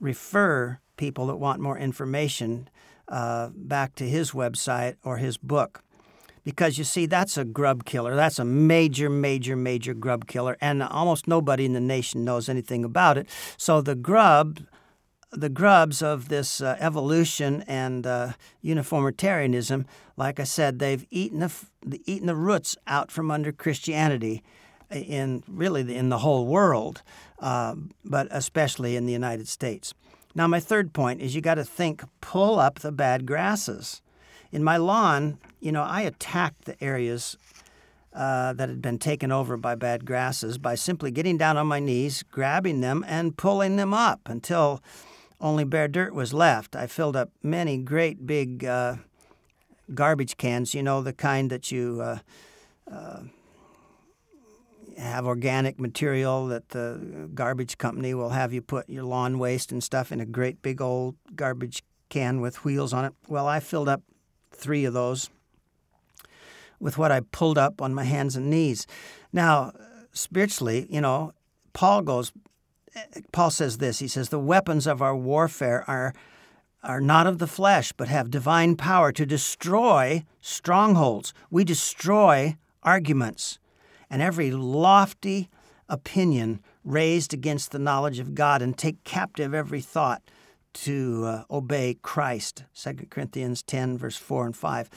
refer 0.00 0.80
people 0.96 1.26
that 1.26 1.36
want 1.36 1.60
more 1.60 1.78
information 1.78 2.68
uh, 3.08 3.50
back 3.54 3.94
to 3.96 4.08
his 4.08 4.32
website 4.32 4.96
or 5.04 5.18
his 5.18 5.36
book. 5.36 5.82
Because 6.44 6.78
you 6.78 6.84
see, 6.84 7.06
that's 7.06 7.36
a 7.36 7.44
grub 7.44 7.84
killer. 7.84 8.14
That's 8.14 8.38
a 8.38 8.44
major, 8.44 9.10
major, 9.10 9.54
major 9.54 9.92
grub 9.92 10.26
killer. 10.26 10.56
And 10.60 10.82
almost 10.82 11.28
nobody 11.28 11.64
in 11.64 11.74
the 11.74 11.80
nation 11.80 12.24
knows 12.24 12.48
anything 12.48 12.84
about 12.84 13.18
it. 13.18 13.28
So 13.56 13.80
the 13.80 13.94
grub 13.94 14.60
the 15.30 15.48
grubs 15.48 16.02
of 16.02 16.28
this 16.28 16.60
uh, 16.60 16.76
evolution 16.80 17.62
and 17.66 18.06
uh, 18.06 18.32
uniformitarianism, 18.62 19.86
like 20.16 20.40
I 20.40 20.44
said, 20.44 20.78
they've 20.78 21.06
eaten 21.10 21.40
the, 21.40 22.00
eaten 22.06 22.26
the 22.26 22.34
roots 22.34 22.76
out 22.86 23.10
from 23.10 23.30
under 23.30 23.52
Christianity 23.52 24.42
in 24.90 25.42
really 25.46 25.94
in 25.94 26.08
the 26.08 26.18
whole 26.18 26.46
world, 26.46 27.02
uh, 27.40 27.74
but 28.04 28.28
especially 28.30 28.96
in 28.96 29.06
the 29.06 29.12
United 29.12 29.48
States. 29.48 29.94
Now, 30.34 30.46
my 30.46 30.60
third 30.60 30.92
point 30.92 31.20
is 31.20 31.34
you 31.34 31.40
got 31.40 31.54
to 31.54 31.64
think, 31.64 32.02
pull 32.20 32.58
up 32.58 32.80
the 32.80 32.92
bad 32.92 33.26
grasses. 33.26 34.02
In 34.52 34.62
my 34.62 34.76
lawn, 34.76 35.38
you 35.60 35.72
know, 35.72 35.82
I 35.82 36.02
attacked 36.02 36.64
the 36.64 36.82
areas 36.82 37.36
uh, 38.14 38.52
that 38.54 38.68
had 38.68 38.82
been 38.82 38.98
taken 38.98 39.30
over 39.30 39.56
by 39.56 39.74
bad 39.74 40.04
grasses 40.04 40.58
by 40.58 40.74
simply 40.74 41.10
getting 41.10 41.38
down 41.38 41.56
on 41.56 41.66
my 41.66 41.78
knees, 41.78 42.22
grabbing 42.22 42.80
them, 42.80 43.04
and 43.06 43.36
pulling 43.36 43.76
them 43.76 43.92
up 43.92 44.20
until 44.26 44.82
only 45.40 45.64
bare 45.64 45.88
dirt 45.88 46.14
was 46.14 46.32
left. 46.32 46.74
I 46.74 46.86
filled 46.86 47.16
up 47.16 47.30
many 47.42 47.78
great 47.78 48.26
big 48.26 48.64
uh, 48.64 48.96
garbage 49.94 50.36
cans, 50.36 50.74
you 50.74 50.82
know, 50.82 51.02
the 51.02 51.12
kind 51.12 51.50
that 51.50 51.70
you 51.70 52.00
uh, 52.02 52.18
uh, 52.90 53.20
have 54.98 55.26
organic 55.26 55.78
material 55.78 56.46
that 56.48 56.70
the 56.70 57.28
garbage 57.34 57.78
company 57.78 58.14
will 58.14 58.30
have 58.30 58.52
you 58.52 58.60
put 58.60 58.88
your 58.88 59.04
lawn 59.04 59.38
waste 59.38 59.72
and 59.72 59.82
stuff 59.82 60.10
in 60.10 60.20
a 60.20 60.26
great 60.26 60.60
big 60.62 60.80
old 60.80 61.16
garbage 61.34 61.82
can 62.08 62.40
with 62.40 62.64
wheels 62.64 62.92
on 62.92 63.04
it. 63.04 63.12
Well, 63.28 63.46
I 63.46 63.60
filled 63.60 63.88
up 63.88 64.02
three 64.50 64.84
of 64.84 64.94
those 64.94 65.30
with 66.80 66.98
what 66.98 67.12
I 67.12 67.20
pulled 67.20 67.58
up 67.58 67.80
on 67.82 67.94
my 67.94 68.04
hands 68.04 68.36
and 68.36 68.50
knees. 68.50 68.86
Now, 69.32 69.72
spiritually, 70.12 70.86
you 70.90 71.00
know, 71.00 71.32
Paul 71.72 72.02
goes 72.02 72.32
Paul 73.32 73.50
says 73.50 73.78
this. 73.78 73.98
He 73.98 74.08
says, 74.08 74.28
The 74.28 74.38
weapons 74.38 74.86
of 74.86 75.02
our 75.02 75.16
warfare 75.16 75.84
are, 75.88 76.14
are 76.82 77.00
not 77.00 77.26
of 77.26 77.38
the 77.38 77.46
flesh, 77.46 77.92
but 77.92 78.08
have 78.08 78.30
divine 78.30 78.76
power 78.76 79.12
to 79.12 79.26
destroy 79.26 80.24
strongholds. 80.40 81.34
We 81.50 81.64
destroy 81.64 82.56
arguments 82.82 83.58
and 84.10 84.22
every 84.22 84.50
lofty 84.50 85.48
opinion 85.88 86.60
raised 86.84 87.32
against 87.32 87.70
the 87.70 87.78
knowledge 87.78 88.18
of 88.18 88.34
God 88.34 88.62
and 88.62 88.76
take 88.76 89.04
captive 89.04 89.54
every 89.54 89.80
thought 89.80 90.22
to 90.74 91.24
uh, 91.24 91.44
obey 91.50 91.96
Christ. 92.02 92.64
2 92.74 93.06
Corinthians 93.10 93.62
10, 93.62 93.98
verse 93.98 94.16
4 94.16 94.46
and 94.46 94.56
5. 94.56 94.90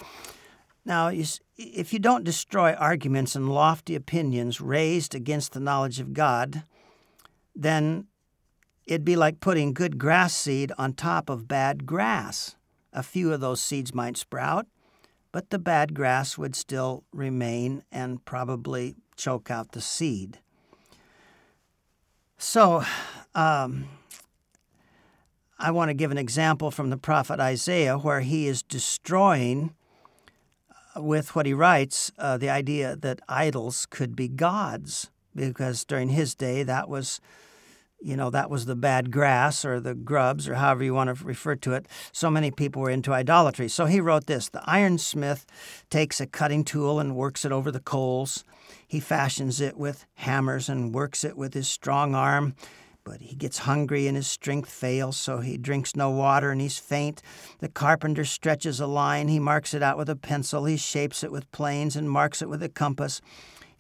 Now, 0.84 1.12
if 1.58 1.94
you 1.94 2.00
don't 2.00 2.24
destroy 2.24 2.74
arguments 2.74 3.36
and 3.36 3.54
lofty 3.54 3.96
opinions 3.96 4.60
raised 4.60 5.14
against 5.14 5.54
the 5.54 5.60
knowledge 5.60 6.00
of 6.00 6.14
God, 6.14 6.64
then 7.56 8.08
it'd 8.86 9.06
be 9.06 9.16
like 9.16 9.40
putting 9.40 9.74
good 9.74 9.98
grass 9.98 10.36
seed 10.36 10.72
on 10.78 10.94
top 10.94 11.30
of 11.30 11.48
bad 11.48 11.86
grass. 11.86 12.56
A 12.94 13.04
few 13.04 13.32
of 13.32 13.40
those 13.40 13.62
seeds 13.62 13.94
might 13.94 14.18
sprout, 14.18 14.68
but 15.32 15.50
the 15.50 15.60
bad 15.60 15.94
grass 15.94 16.38
would 16.38 16.56
still 16.56 17.04
remain 17.14 17.84
and 17.92 18.24
probably 18.26 18.96
choke 19.16 19.50
out 19.50 19.72
the 19.72 19.82
seed. 19.82 20.40
So, 22.38 22.84
um, 23.36 23.88
I 25.60 25.70
want 25.70 25.90
to 25.90 25.94
give 25.94 26.10
an 26.12 26.18
example 26.18 26.72
from 26.72 26.90
the 26.90 26.98
prophet 26.98 27.40
Isaiah 27.40 27.98
where 27.98 28.22
he 28.22 28.48
is 28.48 28.64
destroying, 28.64 29.76
uh, 30.96 31.04
with 31.04 31.36
what 31.36 31.46
he 31.46 31.54
writes, 31.54 32.12
uh, 32.18 32.38
the 32.38 32.50
idea 32.50 32.96
that 32.96 33.22
idols 33.30 33.86
could 33.86 34.16
be 34.16 34.28
gods, 34.28 35.12
because 35.36 35.86
during 35.86 36.10
his 36.10 36.34
day 36.34 36.64
that 36.64 36.90
was 36.90 37.22
you 38.02 38.16
know, 38.16 38.30
that 38.32 38.50
was 38.50 38.66
the 38.66 38.76
bad 38.76 39.12
grass 39.12 39.64
or 39.64 39.80
the 39.80 39.94
grubs 39.94 40.48
or 40.48 40.56
however 40.56 40.84
you 40.84 40.94
want 40.94 41.16
to 41.16 41.26
refer 41.26 41.56
to 41.58 41.74
it. 41.74 41.88
So 42.12 42.30
many 42.30 42.52
people 42.52 42.82
were 42.82 42.90
into 42.90 43.14
idolatry. 43.14 43.68
So 43.68 43.86
he 43.86 44.02
wrote 44.02 44.26
this 44.26 44.50
The 44.50 44.62
ironsmith 44.68 45.46
takes 45.90 46.20
a 46.20 46.28
cutting 46.28 46.64
tool 46.64 47.00
and 47.00 47.16
works 47.16 47.46
it 47.46 47.52
over 47.52 47.72
the 47.72 47.80
coals. 47.80 48.44
He 48.88 49.00
fashions 49.00 49.62
it 49.62 49.78
with 49.78 50.06
hammers 50.16 50.68
and 50.68 50.94
works 50.94 51.24
it 51.24 51.38
with 51.38 51.54
his 51.54 51.70
strong 51.70 52.16
arm. 52.16 52.56
But 53.04 53.22
he 53.22 53.36
gets 53.36 53.60
hungry 53.60 54.08
and 54.08 54.16
his 54.16 54.28
strength 54.28 54.70
fails, 54.70 55.18
so 55.18 55.40
he 55.40 55.58
drinks 55.58 55.96
no 55.96 56.12
water 56.12 56.52
and 56.52 56.62
he's 56.62 56.78
faint. 56.78 57.24
The 57.60 57.68
carpenter 57.68 58.26
stretches 58.26 58.80
a 58.80 58.86
line, 58.86 59.28
he 59.28 59.40
marks 59.40 59.74
it 59.74 59.82
out 59.82 59.98
with 59.98 60.08
a 60.08 60.16
pencil, 60.16 60.66
he 60.66 60.78
shapes 60.78 61.24
it 61.24 61.32
with 61.32 61.52
planes 61.52 61.96
and 61.96 62.12
marks 62.12 62.44
it 62.44 62.50
with 62.50 62.62
a 62.62 62.70
compass. 62.70 63.20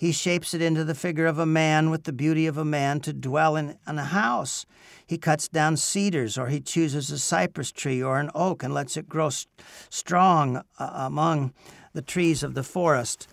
He 0.01 0.11
shapes 0.11 0.55
it 0.55 0.63
into 0.63 0.83
the 0.83 0.95
figure 0.95 1.27
of 1.27 1.37
a 1.37 1.45
man 1.45 1.91
with 1.91 2.05
the 2.05 2.11
beauty 2.11 2.47
of 2.47 2.57
a 2.57 2.65
man 2.65 3.01
to 3.01 3.13
dwell 3.13 3.55
in, 3.55 3.77
in 3.87 3.99
a 3.99 4.05
house. 4.05 4.65
He 5.05 5.19
cuts 5.19 5.47
down 5.47 5.77
cedars, 5.77 6.39
or 6.39 6.47
he 6.47 6.59
chooses 6.59 7.11
a 7.11 7.19
cypress 7.19 7.71
tree 7.71 8.01
or 8.01 8.19
an 8.19 8.31
oak 8.33 8.63
and 8.63 8.73
lets 8.73 8.97
it 8.97 9.07
grow 9.07 9.29
st- 9.29 9.61
strong 9.91 10.63
uh, 10.79 10.89
among 10.91 11.53
the 11.93 12.01
trees 12.01 12.41
of 12.41 12.55
the 12.55 12.63
forest. 12.63 13.27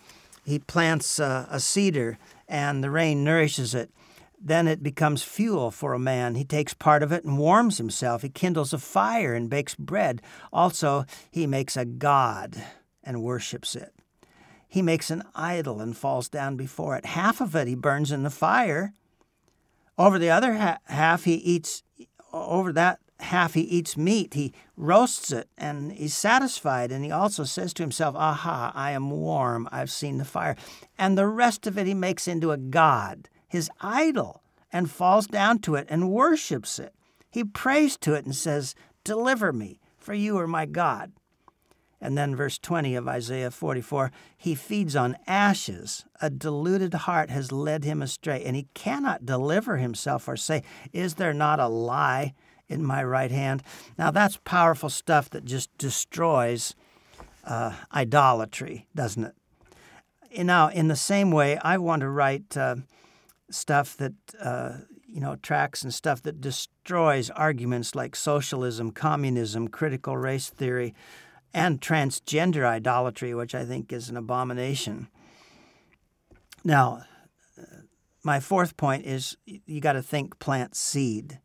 He 0.45 0.59
plants 0.59 1.19
uh, 1.19 1.47
a 1.51 1.59
cedar, 1.59 2.19
and 2.47 2.85
the 2.85 2.91
rain 2.91 3.25
nourishes 3.25 3.75
it. 3.75 3.91
Then 4.39 4.69
it 4.69 4.83
becomes 4.83 5.23
fuel 5.23 5.71
for 5.71 5.95
a 5.95 5.99
man. 5.99 6.35
He 6.35 6.45
takes 6.45 6.75
part 6.75 7.03
of 7.03 7.13
it 7.13 7.25
and 7.25 7.39
warms 7.39 7.79
himself. 7.79 8.21
He 8.21 8.29
kindles 8.29 8.75
a 8.75 8.79
fire 8.79 9.33
and 9.33 9.49
bakes 9.49 9.75
bread. 9.75 10.21
Also, 10.53 11.07
he 11.31 11.47
makes 11.47 11.79
a 11.79 11.87
god 11.87 12.63
and 13.03 13.23
worships 13.23 13.75
it 13.75 13.98
he 14.69 14.83
makes 14.83 15.11
an 15.11 15.23
idol 15.35 15.81
and 15.81 15.97
falls 15.97 16.29
down 16.29 16.57
before 16.57 16.97
it. 16.97 17.07
Half 17.07 17.41
of 17.41 17.57
it 17.57 17.67
he 17.67 17.75
burns 17.75 18.13
in 18.13 18.23
the 18.23 18.31
fire. 18.31 18.93
Over 19.97 20.19
the 20.19 20.31
other 20.31 20.55
ha- 20.55 20.79
half, 20.85 21.25
he 21.25 21.35
eats, 21.35 21.83
over 22.33 22.73
that 22.75 23.01
half, 23.21 23.55
he 23.55 23.63
eats 23.63 23.97
meat. 23.97 24.35
He 24.35 24.53
roasts 24.77 25.33
it 25.33 25.49
and 25.57 25.91
he's 25.93 26.15
satisfied. 26.15 26.93
And 26.93 27.05
he 27.05 27.11
also 27.11 27.45
says 27.45 27.73
to 27.75 27.83
himself, 27.83 28.15
Aha, 28.15 28.71
I 28.75 28.93
am 28.93 29.11
warm. 29.11 29.69
I've 29.73 29.91
seen 29.91 30.19
the 30.19 30.25
fire. 30.25 30.55
And 30.99 31.17
the 31.17 31.27
rest 31.27 31.67
of 31.67 31.79
it 31.79 31.87
he 31.87 31.95
makes 31.95 32.29
into 32.29 32.53
a 32.53 32.59
god, 32.59 33.29
his 33.49 33.71
idol, 33.81 34.43
and 34.71 34.91
falls 34.91 35.27
down 35.27 35.61
to 35.61 35.75
it 35.77 35.87
and 35.89 36.11
worships 36.11 36.79
it. 36.79 36.95
He 37.31 37.43
prays 37.43 37.97
to 37.99 38.15
it 38.15 38.27
and 38.27 38.37
says, 38.37 38.75
Deliver 39.03 39.53
me, 39.53 39.81
for 39.97 40.13
you 40.13 40.39
are 40.39 40.47
my 40.47 40.67
God. 40.67 41.13
And 42.01 42.17
then, 42.17 42.37
verse 42.37 42.59
20 42.59 42.95
of 42.95 43.09
Isaiah 43.09 43.51
44 43.51 44.13
He 44.37 44.55
feeds 44.55 44.95
on 44.95 45.17
ashes. 45.27 46.05
A 46.21 46.31
deluded 46.31 46.95
heart 46.95 47.31
has 47.31 47.51
led 47.51 47.85
him 47.85 48.03
astray, 48.03 48.45
and 48.45 48.55
he 48.55 48.69
cannot 48.75 49.27
deliver 49.27 49.79
himself 49.79 50.29
or 50.29 50.37
say, 50.37 50.63
Is 50.93 51.15
there 51.15 51.35
not 51.35 51.59
a 51.59 51.67
lie 51.67 52.35
in 52.69 52.85
my 52.85 53.03
right 53.03 53.33
hand? 53.33 53.63
Now, 53.99 54.11
that's 54.13 54.39
powerful 54.45 54.91
stuff 54.91 55.29
that 55.31 55.45
just 55.45 55.77
destroys 55.77 56.75
uh, 57.45 57.75
idolatry, 57.93 58.87
doesn't 58.95 59.25
it? 59.25 59.35
Now, 60.45 60.69
in 60.69 60.89
the 60.89 60.97
same 60.97 61.31
way, 61.31 61.59
I 61.59 61.79
want 61.79 62.01
to 62.01 62.09
write 62.09 62.57
uh, 62.57 62.77
stuff 63.51 63.97
that, 63.97 64.13
uh, 64.41 64.73
you 65.07 65.21
know, 65.21 65.37
tracts 65.37 65.83
and 65.83 65.93
stuff 65.93 66.23
that 66.23 66.41
destroys 66.41 67.31
arguments 67.31 67.95
like 67.95 68.15
socialism, 68.15 68.93
communism, 68.93 69.67
critical 69.69 70.17
race 70.17 70.49
theory 70.49 70.95
and 71.55 71.81
transgender 71.81 72.65
idolatry, 72.65 73.35
which 73.35 73.55
I 73.55 73.65
think 73.65 73.93
is 73.93 74.09
an 74.09 74.17
abomination. 74.17 75.09
Now, 76.65 77.05
my 78.23 78.41
fourth 78.41 78.77
point 78.77 79.07
is 79.07 79.37
you 79.47 79.81
got 79.81 79.93
to 79.93 80.03
think 80.03 80.39
plant 80.39 80.77
seed. 80.77 81.41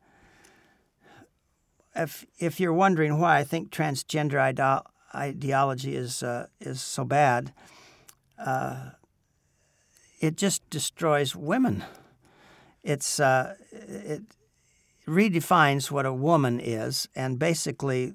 If 1.95 2.25
if 2.39 2.59
you're 2.59 2.73
wondering 2.73 3.19
why 3.19 3.37
I 3.37 3.43
think 3.43 3.71
transgender 3.71 4.39
ide- 4.39 4.83
ideology 5.15 5.95
is 5.95 6.23
uh, 6.23 6.47
is 6.59 6.81
so 6.81 7.05
bad, 7.05 7.53
uh, 8.37 8.91
it 10.19 10.35
just 10.35 10.67
destroys 10.69 11.35
women. 11.35 11.83
It's 12.83 13.19
uh, 13.19 13.55
it 13.71 14.23
redefines 15.07 15.91
what 15.91 16.05
a 16.05 16.13
woman 16.13 16.59
is, 16.59 17.07
and 17.15 17.37
basically 17.37 18.13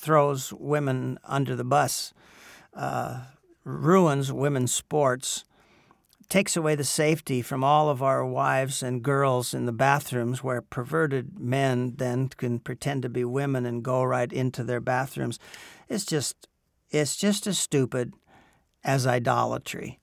throws 0.00 0.52
women 0.52 1.18
under 1.24 1.54
the 1.54 1.64
bus, 1.64 2.14
uh, 2.74 3.24
ruins 3.64 4.32
women's 4.32 4.74
sports, 4.74 5.44
takes 6.30 6.56
away 6.56 6.74
the 6.74 6.84
safety 6.84 7.42
from 7.42 7.62
all 7.62 7.90
of 7.90 8.02
our 8.02 8.24
wives 8.24 8.82
and 8.82 9.02
girls 9.02 9.52
in 9.52 9.66
the 9.66 9.72
bathrooms 9.72 10.42
where 10.42 10.62
perverted 10.62 11.38
men 11.38 11.94
then 11.96 12.28
can 12.28 12.58
pretend 12.60 13.02
to 13.02 13.08
be 13.08 13.24
women 13.24 13.66
and 13.66 13.82
go 13.82 14.02
right 14.02 14.32
into 14.32 14.62
their 14.62 14.80
bathrooms. 14.80 15.38
It's 15.88 16.06
just 16.06 16.48
it's 16.90 17.16
just 17.16 17.46
as 17.46 17.58
stupid 17.58 18.14
as 18.82 19.06
idolatry. 19.06 19.98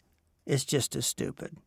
It's 0.45 0.63
just 0.63 0.95
as 0.95 1.05
stupid. 1.05 1.57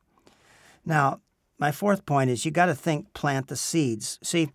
Now, 0.85 1.21
my 1.59 1.73
fourth 1.73 2.07
point 2.07 2.31
is 2.31 2.45
you 2.45 2.51
got 2.51 2.67
to 2.67 2.75
think 2.75 3.13
plant 3.13 3.49
the 3.49 3.57
seeds. 3.57 4.19
See, 4.23 4.51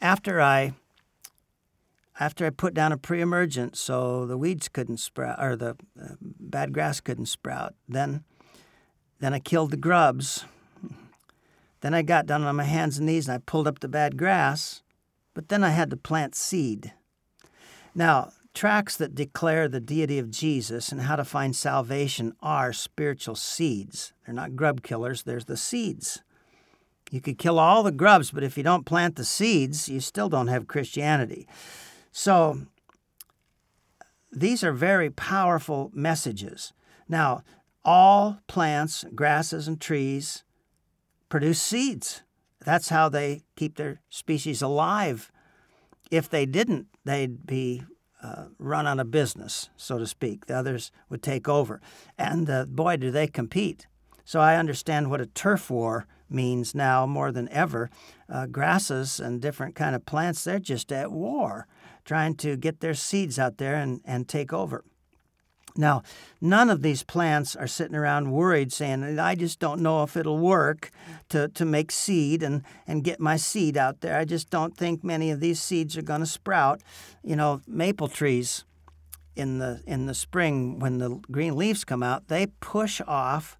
after 0.00 0.40
I 0.40 0.74
after 2.20 2.44
I 2.44 2.50
put 2.50 2.74
down 2.74 2.92
a 2.92 2.98
pre-emergent 2.98 3.76
so 3.76 4.26
the 4.26 4.36
weeds 4.36 4.68
couldn't 4.68 4.98
sprout 4.98 5.42
or 5.42 5.56
the 5.56 5.70
uh, 6.00 6.14
bad 6.20 6.74
grass 6.74 7.00
couldn't 7.00 7.26
sprout. 7.26 7.74
Then 7.88 8.24
then 9.18 9.34
I 9.34 9.38
killed 9.38 9.70
the 9.70 9.76
grubs. 9.76 10.44
Then 11.80 11.94
I 11.94 12.02
got 12.02 12.26
down 12.26 12.44
on 12.44 12.56
my 12.56 12.64
hands 12.64 12.98
and 12.98 13.06
knees 13.06 13.26
and 13.26 13.34
I 13.34 13.38
pulled 13.38 13.66
up 13.66 13.80
the 13.80 13.88
bad 13.88 14.16
grass, 14.16 14.82
but 15.34 15.48
then 15.48 15.64
I 15.64 15.70
had 15.70 15.90
to 15.90 15.96
plant 15.96 16.34
seed. 16.34 16.92
Now, 17.94 18.32
tracks 18.54 18.96
that 18.96 19.14
declare 19.14 19.68
the 19.68 19.80
deity 19.80 20.18
of 20.18 20.30
Jesus 20.30 20.92
and 20.92 21.02
how 21.02 21.16
to 21.16 21.24
find 21.24 21.56
salvation 21.56 22.34
are 22.40 22.72
spiritual 22.72 23.34
seeds. 23.34 24.12
They're 24.24 24.34
not 24.34 24.56
grub 24.56 24.82
killers, 24.82 25.22
there's 25.22 25.46
the 25.46 25.56
seeds. 25.56 26.22
You 27.10 27.20
could 27.20 27.38
kill 27.38 27.58
all 27.58 27.82
the 27.82 27.92
grubs, 27.92 28.30
but 28.30 28.44
if 28.44 28.56
you 28.56 28.62
don't 28.62 28.86
plant 28.86 29.16
the 29.16 29.24
seeds, 29.24 29.88
you 29.88 30.00
still 30.00 30.28
don't 30.28 30.48
have 30.48 30.68
Christianity. 30.68 31.48
So 32.12 32.62
these 34.32 34.62
are 34.64 34.72
very 34.72 35.10
powerful 35.10 35.90
messages. 35.94 36.72
Now, 37.08 37.42
all 37.84 38.40
plants, 38.46 39.04
grasses, 39.14 39.66
and 39.66 39.80
trees 39.80 40.44
produce 41.28 41.60
seeds. 41.60 42.22
That's 42.64 42.90
how 42.90 43.08
they 43.08 43.42
keep 43.56 43.76
their 43.76 44.00
species 44.10 44.62
alive. 44.62 45.32
If 46.10 46.28
they 46.28 46.46
didn't, 46.46 46.88
they'd 47.04 47.46
be 47.46 47.82
uh, 48.22 48.46
run 48.58 48.86
on 48.86 49.00
a 49.00 49.04
business, 49.04 49.70
so 49.76 49.98
to 49.98 50.06
speak. 50.06 50.46
The 50.46 50.54
others 50.54 50.92
would 51.08 51.22
take 51.22 51.48
over. 51.48 51.80
And 52.18 52.50
uh, 52.50 52.66
boy, 52.66 52.96
do 52.98 53.10
they 53.10 53.26
compete. 53.26 53.86
So 54.24 54.40
I 54.40 54.56
understand 54.56 55.10
what 55.10 55.20
a 55.20 55.26
turf 55.26 55.70
war 55.70 56.06
means 56.28 56.74
now 56.74 57.06
more 57.06 57.32
than 57.32 57.48
ever. 57.48 57.90
Uh, 58.28 58.46
grasses 58.46 59.18
and 59.18 59.40
different 59.40 59.74
kind 59.74 59.96
of 59.96 60.06
plants, 60.06 60.44
they're 60.44 60.60
just 60.60 60.92
at 60.92 61.10
war 61.10 61.66
trying 62.10 62.34
to 62.34 62.56
get 62.56 62.80
their 62.80 62.92
seeds 62.92 63.38
out 63.38 63.58
there 63.58 63.76
and, 63.76 64.00
and 64.04 64.26
take 64.26 64.52
over. 64.52 64.82
Now, 65.76 66.02
none 66.40 66.68
of 66.68 66.82
these 66.82 67.04
plants 67.04 67.54
are 67.54 67.68
sitting 67.68 67.94
around 67.94 68.32
worried 68.32 68.72
saying, 68.72 69.16
I 69.20 69.36
just 69.36 69.60
don't 69.60 69.80
know 69.80 70.02
if 70.02 70.16
it'll 70.16 70.40
work 70.40 70.90
to, 71.28 71.46
to 71.46 71.64
make 71.64 71.92
seed 71.92 72.42
and, 72.42 72.64
and 72.84 73.04
get 73.04 73.20
my 73.20 73.36
seed 73.36 73.76
out 73.76 74.00
there. 74.00 74.18
I 74.18 74.24
just 74.24 74.50
don't 74.50 74.76
think 74.76 75.04
many 75.04 75.30
of 75.30 75.38
these 75.38 75.62
seeds 75.62 75.96
are 75.96 76.02
going 76.02 76.18
to 76.18 76.26
sprout. 76.26 76.80
You 77.22 77.36
know, 77.36 77.60
maple 77.68 78.08
trees 78.08 78.64
in 79.36 79.58
the, 79.58 79.80
in 79.86 80.06
the 80.06 80.14
spring, 80.14 80.80
when 80.80 80.98
the 80.98 81.20
green 81.30 81.54
leaves 81.54 81.84
come 81.84 82.02
out, 82.02 82.26
they 82.26 82.46
push 82.58 83.00
off 83.06 83.56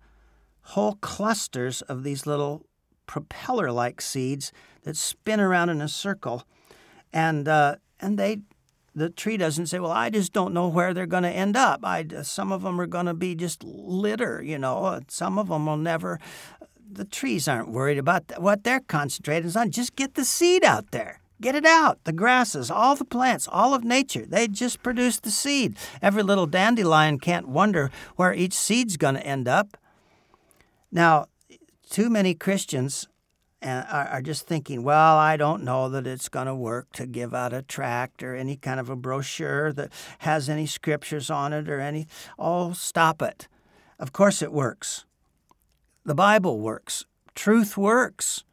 whole 0.62 0.96
clusters 1.00 1.82
of 1.82 2.02
these 2.02 2.26
little 2.26 2.66
propeller 3.06 3.70
like 3.70 4.00
seeds 4.00 4.50
that 4.82 4.96
spin 4.96 5.38
around 5.38 5.68
in 5.68 5.80
a 5.80 5.86
circle. 5.86 6.42
And 7.12 7.46
uh, 7.46 7.76
and 8.00 8.18
they 8.18 8.40
the 8.94 9.08
tree 9.08 9.36
doesn't 9.36 9.66
say, 9.66 9.78
"Well, 9.78 9.92
I 9.92 10.10
just 10.10 10.32
don't 10.32 10.52
know 10.52 10.68
where 10.68 10.92
they're 10.92 11.06
going 11.06 11.22
to 11.22 11.30
end 11.30 11.56
up." 11.56 11.84
I 11.84 12.04
some 12.22 12.52
of 12.52 12.62
them 12.62 12.80
are 12.80 12.86
going 12.86 13.06
to 13.06 13.14
be 13.14 13.34
just 13.34 13.62
litter, 13.62 14.42
you 14.42 14.58
know. 14.58 15.00
Some 15.08 15.38
of 15.38 15.48
them 15.48 15.66
will 15.66 15.76
never. 15.76 16.18
The 16.92 17.04
trees 17.04 17.46
aren't 17.46 17.68
worried 17.68 17.98
about 17.98 18.24
what 18.38 18.64
they're 18.64 18.80
concentrating 18.80 19.56
on. 19.56 19.70
Just 19.70 19.94
get 19.94 20.14
the 20.14 20.24
seed 20.24 20.64
out 20.64 20.90
there. 20.90 21.20
Get 21.40 21.54
it 21.54 21.64
out. 21.64 22.04
The 22.04 22.12
grasses, 22.12 22.70
all 22.70 22.96
the 22.96 23.04
plants, 23.04 23.48
all 23.50 23.72
of 23.72 23.82
nature, 23.82 24.26
they 24.26 24.46
just 24.46 24.82
produce 24.82 25.18
the 25.18 25.30
seed. 25.30 25.76
Every 26.02 26.22
little 26.22 26.46
dandelion 26.46 27.18
can't 27.18 27.48
wonder 27.48 27.90
where 28.16 28.34
each 28.34 28.52
seed's 28.52 28.98
going 28.98 29.14
to 29.14 29.26
end 29.26 29.48
up. 29.48 29.78
Now, 30.92 31.26
too 31.88 32.10
many 32.10 32.34
Christians 32.34 33.08
and 33.62 33.86
are, 33.90 34.22
just 34.22 34.46
thinking, 34.46 34.82
well, 34.82 35.18
I 35.18 35.36
don't 35.36 35.62
know 35.62 35.88
that 35.90 36.06
it's 36.06 36.28
going 36.28 36.46
to 36.46 36.54
work 36.54 36.92
to 36.92 37.06
give 37.06 37.34
out 37.34 37.52
a 37.52 37.62
tract 37.62 38.22
or 38.22 38.34
any 38.34 38.56
kind 38.56 38.80
of 38.80 38.88
a 38.88 38.96
brochure 38.96 39.72
that 39.74 39.92
has 40.20 40.48
any 40.48 40.66
scriptures 40.66 41.30
on 41.30 41.52
it 41.52 41.68
or 41.68 41.78
any. 41.78 42.06
Oh, 42.38 42.72
stop 42.72 43.20
it. 43.20 43.48
Of 43.98 44.12
course 44.12 44.40
it 44.40 44.52
works. 44.52 45.04
The 46.04 46.14
Bible 46.14 46.60
works. 46.60 47.04
Truth 47.34 47.76
works. 47.76 48.44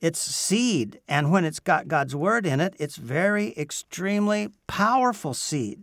It's 0.00 0.18
seed, 0.18 1.00
and 1.08 1.30
when 1.30 1.46
it's 1.46 1.60
got 1.60 1.88
God's 1.88 2.14
word 2.14 2.44
in 2.44 2.60
it, 2.60 2.74
it's 2.78 2.96
very 2.96 3.54
extremely 3.56 4.50
powerful 4.66 5.32
seed. 5.32 5.80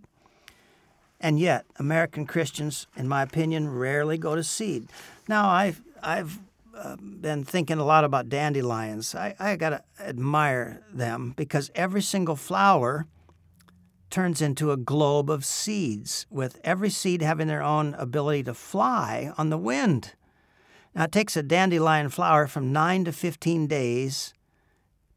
And 1.19 1.39
yet, 1.39 1.65
American 1.77 2.27
Christians, 2.27 2.87
in 2.95 3.07
my 3.07 3.23
opinion, 3.23 3.69
rarely 3.69 4.17
go 4.17 4.35
to 4.35 4.43
seed. 4.43 4.89
Now, 5.27 5.49
I've 5.49 5.81
I've 6.03 6.39
been 6.99 7.43
thinking 7.43 7.77
a 7.77 7.85
lot 7.85 8.03
about 8.03 8.29
dandelions. 8.29 9.15
I, 9.15 9.35
I 9.39 9.55
got 9.55 9.69
to 9.69 9.83
admire 9.99 10.81
them 10.91 11.33
because 11.35 11.71
every 11.75 12.01
single 12.01 12.35
flower 12.35 13.05
turns 14.09 14.41
into 14.41 14.71
a 14.71 14.77
globe 14.77 15.29
of 15.29 15.45
seeds, 15.45 16.25
with 16.29 16.59
every 16.63 16.89
seed 16.89 17.21
having 17.21 17.47
their 17.47 17.63
own 17.63 17.93
ability 17.95 18.43
to 18.43 18.53
fly 18.53 19.31
on 19.37 19.49
the 19.49 19.57
wind. 19.57 20.13
Now, 20.93 21.05
it 21.05 21.11
takes 21.11 21.37
a 21.37 21.43
dandelion 21.43 22.09
flower 22.09 22.47
from 22.47 22.73
9 22.73 23.05
to 23.05 23.13
15 23.13 23.67
days 23.67 24.33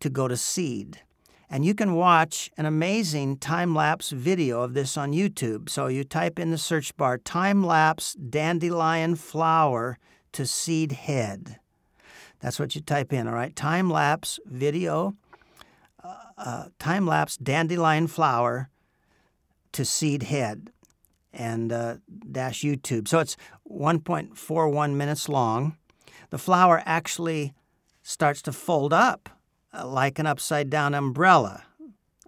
to 0.01 0.09
go 0.09 0.29
to 0.29 0.37
seed. 0.37 1.01
And 1.51 1.65
you 1.65 1.75
can 1.75 1.95
watch 1.95 2.51
an 2.57 2.67
amazing 2.67 3.39
time 3.39 3.75
lapse 3.75 4.11
video 4.11 4.63
of 4.63 4.75
this 4.75 4.97
on 4.97 5.13
YouTube. 5.13 5.69
So 5.69 5.89
you 5.89 6.05
type 6.05 6.39
in 6.39 6.51
the 6.51 6.59
search 6.59 6.97
bar 6.97 7.19
time 7.19 7.65
lapse 7.65 8.15
dandelion 8.15 9.17
flower 9.17 9.99
to 10.35 10.47
seed 10.47 10.93
head. 10.93 11.59
That's 12.41 12.61
what 12.61 12.75
you 12.75 12.81
type 12.81 13.13
in, 13.13 13.27
all 13.27 13.35
right? 13.35 13.55
Time 13.57 13.89
lapse 13.89 14.39
video, 14.45 15.17
uh, 16.03 16.15
uh, 16.37 16.65
time 16.79 17.07
lapse 17.07 17.37
dandelion 17.37 18.07
flower 18.07 18.69
to 19.73 19.85
seed 19.85 20.25
head 20.25 20.71
and 21.33 21.73
uh, 21.73 21.97
dash 22.31 22.63
YouTube. 22.63 23.09
So 23.09 23.19
it's 23.19 23.37
1.41 23.69 24.95
minutes 24.95 25.29
long. 25.29 25.77
The 26.31 26.39
flower 26.39 26.83
actually 26.85 27.55
starts 28.03 28.43
to 28.43 28.53
fold 28.53 28.93
up 28.93 29.29
uh, 29.73 29.87
like 29.87 30.19
an 30.19 30.27
upside 30.27 30.69
down 30.69 30.95
umbrella. 30.95 31.65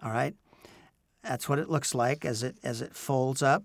All 0.01 0.11
right? 0.11 0.33
That's 1.23 1.47
what 1.47 1.59
it 1.59 1.69
looks 1.69 1.93
like 1.93 2.25
as 2.25 2.41
it 2.41 2.57
as 2.63 2.81
it 2.81 2.95
folds 2.95 3.41
up. 3.41 3.63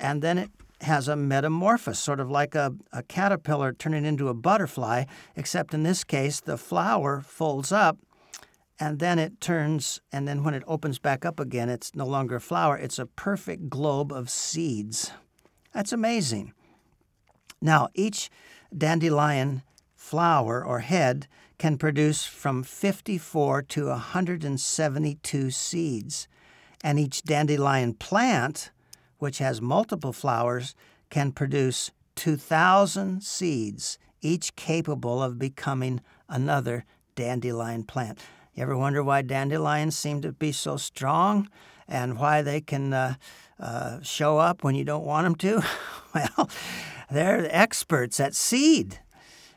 And 0.00 0.22
then 0.22 0.38
it 0.38 0.50
has 0.82 1.08
a 1.08 1.16
metamorphosis, 1.16 1.98
sort 1.98 2.20
of 2.20 2.30
like 2.30 2.54
a, 2.54 2.74
a 2.92 3.02
caterpillar 3.02 3.72
turning 3.72 4.04
into 4.04 4.28
a 4.28 4.34
butterfly, 4.34 5.04
except 5.36 5.72
in 5.72 5.82
this 5.82 6.04
case, 6.04 6.40
the 6.40 6.58
flower 6.58 7.20
folds 7.20 7.72
up 7.72 7.98
and 8.80 8.98
then 8.98 9.18
it 9.18 9.40
turns, 9.40 10.00
and 10.12 10.26
then 10.26 10.42
when 10.42 10.54
it 10.54 10.64
opens 10.66 10.98
back 10.98 11.24
up 11.24 11.38
again, 11.38 11.68
it's 11.68 11.94
no 11.94 12.06
longer 12.06 12.36
a 12.36 12.40
flower, 12.40 12.76
it's 12.76 12.98
a 12.98 13.06
perfect 13.06 13.70
globe 13.70 14.12
of 14.12 14.28
seeds. 14.28 15.12
That's 15.72 15.92
amazing. 15.92 16.52
Now, 17.60 17.88
each 17.94 18.30
dandelion 18.76 19.62
flower 19.94 20.64
or 20.64 20.80
head 20.80 21.28
can 21.58 21.78
produce 21.78 22.24
from 22.24 22.62
54 22.62 23.62
to 23.62 23.86
172 23.86 25.50
seeds, 25.50 26.28
and 26.82 26.98
each 26.98 27.22
dandelion 27.22 27.94
plant 27.94 28.70
which 29.24 29.38
has 29.38 29.62
multiple 29.62 30.12
flowers, 30.12 30.74
can 31.08 31.32
produce 31.32 31.90
2,000 32.16 33.22
seeds, 33.22 33.98
each 34.20 34.54
capable 34.54 35.22
of 35.22 35.38
becoming 35.38 36.02
another 36.28 36.84
dandelion 37.14 37.84
plant. 37.84 38.18
You 38.52 38.64
ever 38.64 38.76
wonder 38.76 39.02
why 39.02 39.22
dandelions 39.22 39.96
seem 39.96 40.20
to 40.20 40.32
be 40.32 40.52
so 40.52 40.76
strong 40.76 41.48
and 41.88 42.18
why 42.18 42.42
they 42.42 42.60
can 42.60 42.92
uh, 42.92 43.14
uh, 43.58 44.02
show 44.02 44.36
up 44.36 44.62
when 44.62 44.74
you 44.74 44.84
don't 44.84 45.06
want 45.06 45.24
them 45.24 45.36
to? 45.36 45.66
well, 46.14 46.50
they're 47.10 47.48
experts 47.50 48.20
at 48.20 48.34
seed. 48.34 49.00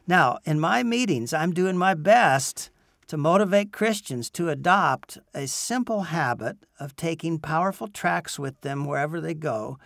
Now, 0.08 0.38
in 0.46 0.62
my 0.62 0.82
meetings, 0.82 1.34
I'm 1.34 1.54
doing 1.54 1.76
my 1.76 1.94
best 1.94 2.70
to 3.08 3.18
motivate 3.18 3.72
Christians 3.72 4.30
to 4.32 4.50
adopt 4.50 5.18
a 5.34 5.48
simple 5.48 6.04
habit 6.04 6.58
of 6.80 6.96
taking 6.96 7.40
powerful 7.40 7.88
tracts 7.88 8.38
with 8.38 8.60
them 8.62 8.86
wherever 8.86 9.22
they 9.22 9.34
go 9.34 9.78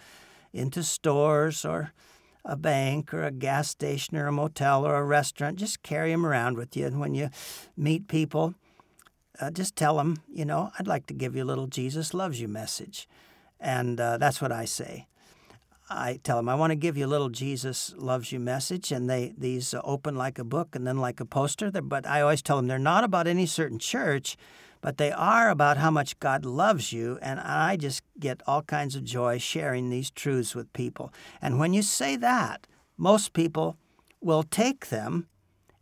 into 0.53 0.83
stores 0.83 1.63
or 1.63 1.93
a 2.43 2.57
bank 2.57 3.13
or 3.13 3.23
a 3.23 3.31
gas 3.31 3.69
station 3.69 4.17
or 4.17 4.27
a 4.27 4.31
motel 4.31 4.85
or 4.85 4.95
a 4.95 5.05
restaurant. 5.05 5.57
Just 5.57 5.83
carry 5.83 6.11
them 6.11 6.25
around 6.25 6.57
with 6.57 6.75
you. 6.75 6.85
And 6.87 6.99
when 6.99 7.13
you 7.13 7.29
meet 7.77 8.07
people, 8.07 8.55
uh, 9.39 9.51
just 9.51 9.75
tell 9.75 9.97
them, 9.97 10.21
you 10.31 10.45
know, 10.45 10.71
I'd 10.77 10.87
like 10.87 11.05
to 11.07 11.13
give 11.13 11.35
you 11.35 11.43
a 11.43 11.45
little 11.45 11.67
Jesus 11.67 12.13
loves 12.13 12.41
you 12.41 12.47
message. 12.47 13.07
And 13.59 13.99
uh, 13.99 14.17
that's 14.17 14.41
what 14.41 14.51
I 14.51 14.65
say. 14.65 15.07
I 15.91 16.19
tell 16.23 16.37
them 16.37 16.49
I 16.49 16.55
want 16.55 16.71
to 16.71 16.75
give 16.75 16.97
you 16.97 17.05
a 17.05 17.07
little 17.07 17.29
Jesus 17.29 17.93
loves 17.97 18.31
you 18.31 18.39
message, 18.39 18.91
and 18.91 19.09
they 19.09 19.33
these 19.37 19.73
uh, 19.73 19.81
open 19.83 20.15
like 20.15 20.39
a 20.39 20.43
book 20.43 20.75
and 20.75 20.87
then 20.87 20.97
like 20.97 21.19
a 21.19 21.25
poster. 21.25 21.69
But 21.71 22.07
I 22.07 22.21
always 22.21 22.41
tell 22.41 22.57
them 22.57 22.67
they're 22.67 22.79
not 22.79 23.03
about 23.03 23.27
any 23.27 23.45
certain 23.45 23.79
church, 23.79 24.37
but 24.81 24.97
they 24.97 25.11
are 25.11 25.49
about 25.49 25.77
how 25.77 25.91
much 25.91 26.19
God 26.19 26.45
loves 26.45 26.91
you. 26.91 27.19
And 27.21 27.39
I 27.39 27.75
just 27.75 28.01
get 28.19 28.41
all 28.47 28.61
kinds 28.61 28.95
of 28.95 29.03
joy 29.03 29.37
sharing 29.37 29.89
these 29.89 30.09
truths 30.09 30.55
with 30.55 30.71
people. 30.73 31.13
And 31.41 31.59
when 31.59 31.73
you 31.73 31.81
say 31.81 32.15
that, 32.15 32.67
most 32.97 33.33
people 33.33 33.77
will 34.21 34.43
take 34.43 34.87
them, 34.87 35.27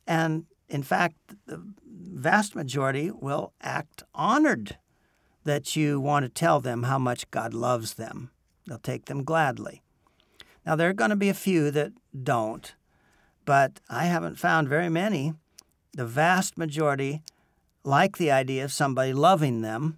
and 0.08 0.46
in 0.68 0.84
fact, 0.84 1.16
the 1.46 1.62
vast 1.86 2.56
majority 2.56 3.12
will 3.12 3.54
act 3.62 4.04
honored 4.14 4.78
that 5.44 5.76
you 5.76 6.00
want 6.00 6.24
to 6.24 6.30
tell 6.30 6.60
them 6.60 6.84
how 6.84 7.00
much 7.00 7.30
God 7.32 7.54
loves 7.54 7.96
them. 7.96 8.32
They'll 8.68 8.78
take 8.78 9.06
them 9.06 9.24
gladly. 9.24 9.82
Now, 10.66 10.76
there 10.76 10.90
are 10.90 10.94
going 10.94 11.10
to 11.10 11.16
be 11.16 11.30
a 11.30 11.34
few 11.34 11.72
that 11.72 11.94
don't, 12.24 12.74
but 13.46 13.80
I 13.90 14.06
haven't 14.06 14.38
found 14.38 14.68
very 14.68 14.90
many. 14.90 15.34
The 15.94 16.06
vast 16.06 16.58
majority 16.58 17.22
like 17.84 18.18
the 18.18 18.32
idea 18.32 18.64
of 18.64 18.72
somebody 18.72 19.14
loving 19.14 19.62
them 19.62 19.98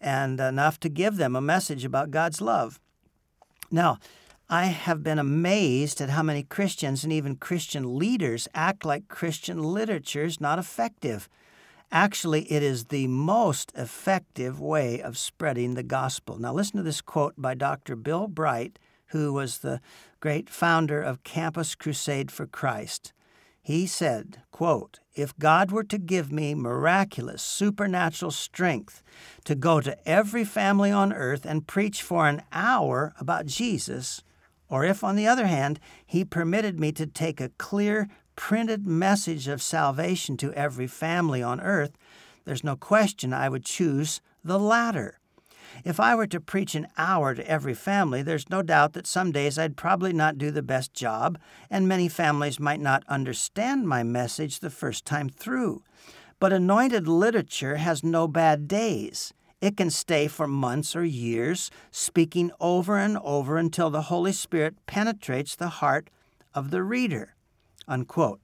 and 0.00 0.40
enough 0.40 0.78
to 0.80 0.88
give 0.88 1.16
them 1.16 1.36
a 1.36 1.40
message 1.40 1.84
about 1.84 2.10
God's 2.10 2.40
love. 2.40 2.80
Now, 3.70 3.98
I 4.48 4.66
have 4.66 5.02
been 5.02 5.18
amazed 5.18 6.00
at 6.00 6.10
how 6.10 6.22
many 6.22 6.42
Christians 6.42 7.04
and 7.04 7.12
even 7.12 7.36
Christian 7.36 7.98
leaders 7.98 8.48
act 8.52 8.84
like 8.84 9.08
Christian 9.08 9.62
literature 9.62 10.24
is 10.24 10.40
not 10.40 10.58
effective. 10.58 11.28
Actually, 11.92 12.50
it 12.50 12.62
is 12.62 12.86
the 12.86 13.06
most 13.06 13.72
effective 13.76 14.60
way 14.60 15.00
of 15.00 15.18
spreading 15.18 15.74
the 15.74 15.82
gospel. 15.82 16.38
Now, 16.38 16.52
listen 16.52 16.78
to 16.78 16.82
this 16.82 17.00
quote 17.00 17.34
by 17.36 17.54
Dr. 17.54 17.94
Bill 17.94 18.26
Bright 18.26 18.78
who 19.10 19.32
was 19.32 19.58
the 19.58 19.80
great 20.20 20.50
founder 20.50 21.02
of 21.02 21.24
Campus 21.24 21.74
Crusade 21.74 22.30
for 22.30 22.46
Christ. 22.46 23.12
He 23.62 23.86
said, 23.86 24.42
quote, 24.50 25.00
If 25.14 25.38
God 25.38 25.70
were 25.70 25.84
to 25.84 25.98
give 25.98 26.32
me 26.32 26.54
miraculous, 26.54 27.42
supernatural 27.42 28.30
strength 28.30 29.02
to 29.44 29.54
go 29.54 29.80
to 29.80 29.96
every 30.08 30.44
family 30.44 30.90
on 30.90 31.12
earth 31.12 31.44
and 31.44 31.66
preach 31.66 32.02
for 32.02 32.26
an 32.26 32.42
hour 32.52 33.12
about 33.20 33.46
Jesus, 33.46 34.22
or 34.68 34.84
if, 34.84 35.04
on 35.04 35.16
the 35.16 35.26
other 35.26 35.46
hand, 35.46 35.78
He 36.06 36.24
permitted 36.24 36.80
me 36.80 36.92
to 36.92 37.06
take 37.06 37.40
a 37.40 37.50
clear, 37.58 38.08
printed 38.34 38.86
message 38.86 39.46
of 39.46 39.60
salvation 39.60 40.36
to 40.38 40.52
every 40.54 40.86
family 40.86 41.42
on 41.42 41.60
earth, 41.60 41.92
there's 42.44 42.64
no 42.64 42.76
question 42.76 43.32
I 43.32 43.48
would 43.48 43.64
choose 43.64 44.20
the 44.42 44.58
latter. 44.58 45.19
If 45.84 45.98
I 45.98 46.14
were 46.14 46.26
to 46.26 46.40
preach 46.40 46.74
an 46.74 46.88
hour 46.98 47.34
to 47.34 47.48
every 47.48 47.74
family, 47.74 48.22
there's 48.22 48.50
no 48.50 48.62
doubt 48.62 48.92
that 48.92 49.06
some 49.06 49.32
days 49.32 49.58
I'd 49.58 49.76
probably 49.76 50.12
not 50.12 50.38
do 50.38 50.50
the 50.50 50.62
best 50.62 50.92
job, 50.92 51.38
and 51.70 51.88
many 51.88 52.08
families 52.08 52.60
might 52.60 52.80
not 52.80 53.02
understand 53.08 53.88
my 53.88 54.02
message 54.02 54.60
the 54.60 54.70
first 54.70 55.04
time 55.04 55.28
through. 55.28 55.82
But 56.38 56.52
anointed 56.52 57.06
literature 57.08 57.76
has 57.76 58.04
no 58.04 58.28
bad 58.28 58.68
days. 58.68 59.32
It 59.60 59.76
can 59.76 59.90
stay 59.90 60.26
for 60.26 60.46
months 60.46 60.96
or 60.96 61.04
years, 61.04 61.70
speaking 61.90 62.50
over 62.60 62.96
and 62.96 63.18
over 63.18 63.58
until 63.58 63.90
the 63.90 64.02
Holy 64.02 64.32
Spirit 64.32 64.74
penetrates 64.86 65.54
the 65.54 65.68
heart 65.68 66.08
of 66.54 66.70
the 66.70 66.82
reader. 66.82 67.34
Unquote. 67.86 68.40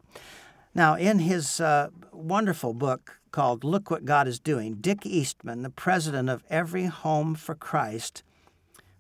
Now, 0.75 0.95
in 0.95 1.21
his 1.21 1.59
uh, 1.59 1.89
wonderful 2.13 2.75
book, 2.75 3.19
called 3.37 3.65
Look 3.65 3.91
What 3.91 4.07
God 4.07 4.27
is 4.27 4.39
Doing. 4.39 4.77
Dick 4.77 5.05
Eastman, 5.05 5.61
the 5.61 5.69
president 5.69 6.31
of 6.31 6.43
Every 6.49 6.87
Home 6.87 7.35
for 7.35 7.55
Christ, 7.55 8.23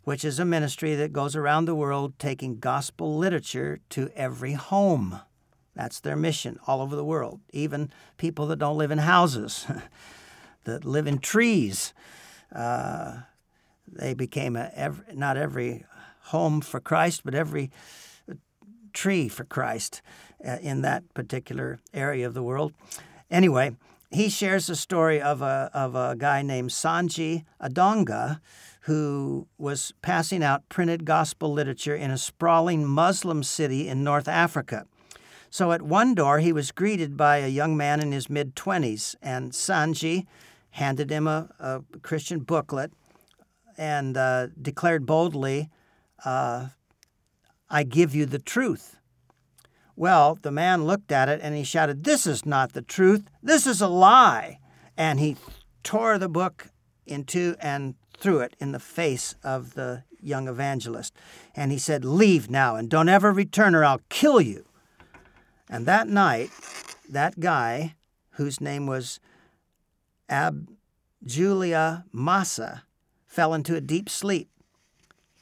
which 0.02 0.26
is 0.26 0.38
a 0.38 0.44
ministry 0.44 0.94
that 0.94 1.14
goes 1.14 1.34
around 1.34 1.64
the 1.64 1.74
world 1.74 2.18
taking 2.18 2.58
gospel 2.58 3.16
literature 3.16 3.80
to 3.88 4.10
every 4.14 4.52
home. 4.52 5.20
That's 5.74 6.00
their 6.00 6.16
mission 6.16 6.58
all 6.66 6.82
over 6.82 6.94
the 6.94 7.02
world, 7.02 7.40
even 7.54 7.90
people 8.18 8.46
that 8.48 8.58
don't 8.58 8.76
live 8.76 8.90
in 8.90 8.98
houses, 8.98 9.64
that 10.64 10.84
live 10.84 11.06
in 11.06 11.18
trees. 11.18 11.94
Uh, 12.54 13.20
they 13.90 14.12
became 14.12 14.54
a, 14.54 14.70
every, 14.74 15.14
not 15.14 15.38
every 15.38 15.86
home 16.24 16.60
for 16.60 16.78
Christ, 16.78 17.22
but 17.24 17.34
every 17.34 17.70
tree 18.92 19.30
for 19.30 19.44
Christ 19.44 20.02
uh, 20.46 20.58
in 20.60 20.82
that 20.82 21.14
particular 21.14 21.78
area 21.94 22.26
of 22.26 22.34
the 22.34 22.42
world. 22.42 22.74
Anyway, 23.30 23.76
he 24.16 24.30
shares 24.30 24.66
the 24.66 24.74
story 24.74 25.20
of 25.20 25.42
a, 25.42 25.70
of 25.74 25.94
a 25.94 26.16
guy 26.16 26.40
named 26.40 26.70
Sanji 26.70 27.44
Adonga 27.60 28.40
who 28.80 29.46
was 29.58 29.92
passing 30.00 30.42
out 30.42 30.66
printed 30.70 31.04
gospel 31.04 31.52
literature 31.52 31.94
in 31.94 32.10
a 32.10 32.16
sprawling 32.16 32.86
Muslim 32.86 33.42
city 33.42 33.88
in 33.88 34.02
North 34.02 34.26
Africa. 34.26 34.86
So 35.50 35.70
at 35.72 35.82
one 35.82 36.14
door, 36.14 36.38
he 36.38 36.50
was 36.50 36.72
greeted 36.72 37.16
by 37.18 37.38
a 37.38 37.48
young 37.48 37.76
man 37.76 38.00
in 38.00 38.12
his 38.12 38.30
mid 38.30 38.56
20s, 38.56 39.16
and 39.20 39.52
Sanji 39.52 40.26
handed 40.70 41.10
him 41.10 41.26
a, 41.26 41.50
a 41.60 41.82
Christian 42.00 42.40
booklet 42.40 42.92
and 43.76 44.16
uh, 44.16 44.46
declared 44.60 45.04
boldly, 45.04 45.68
uh, 46.24 46.68
I 47.68 47.82
give 47.82 48.14
you 48.14 48.24
the 48.24 48.38
truth. 48.38 48.95
Well, 49.96 50.38
the 50.42 50.50
man 50.50 50.84
looked 50.84 51.10
at 51.10 51.30
it 51.30 51.40
and 51.42 51.56
he 51.56 51.64
shouted, 51.64 52.04
This 52.04 52.26
is 52.26 52.44
not 52.44 52.74
the 52.74 52.82
truth. 52.82 53.28
This 53.42 53.66
is 53.66 53.80
a 53.80 53.88
lie. 53.88 54.58
And 54.96 55.18
he 55.18 55.36
tore 55.82 56.18
the 56.18 56.28
book 56.28 56.68
in 57.06 57.24
two 57.24 57.56
and 57.60 57.94
threw 58.18 58.40
it 58.40 58.54
in 58.60 58.72
the 58.72 58.78
face 58.78 59.34
of 59.42 59.74
the 59.74 60.04
young 60.20 60.48
evangelist. 60.48 61.14
And 61.54 61.72
he 61.72 61.78
said, 61.78 62.04
Leave 62.04 62.50
now 62.50 62.76
and 62.76 62.90
don't 62.90 63.08
ever 63.08 63.32
return 63.32 63.74
or 63.74 63.84
I'll 63.84 64.02
kill 64.10 64.40
you. 64.40 64.66
And 65.68 65.86
that 65.86 66.08
night, 66.08 66.50
that 67.08 67.40
guy, 67.40 67.94
whose 68.32 68.60
name 68.60 68.86
was 68.86 69.18
Ab 70.28 70.68
Julia 71.24 72.04
Massa, 72.12 72.84
fell 73.26 73.54
into 73.54 73.74
a 73.74 73.80
deep 73.80 74.08
sleep. 74.08 74.48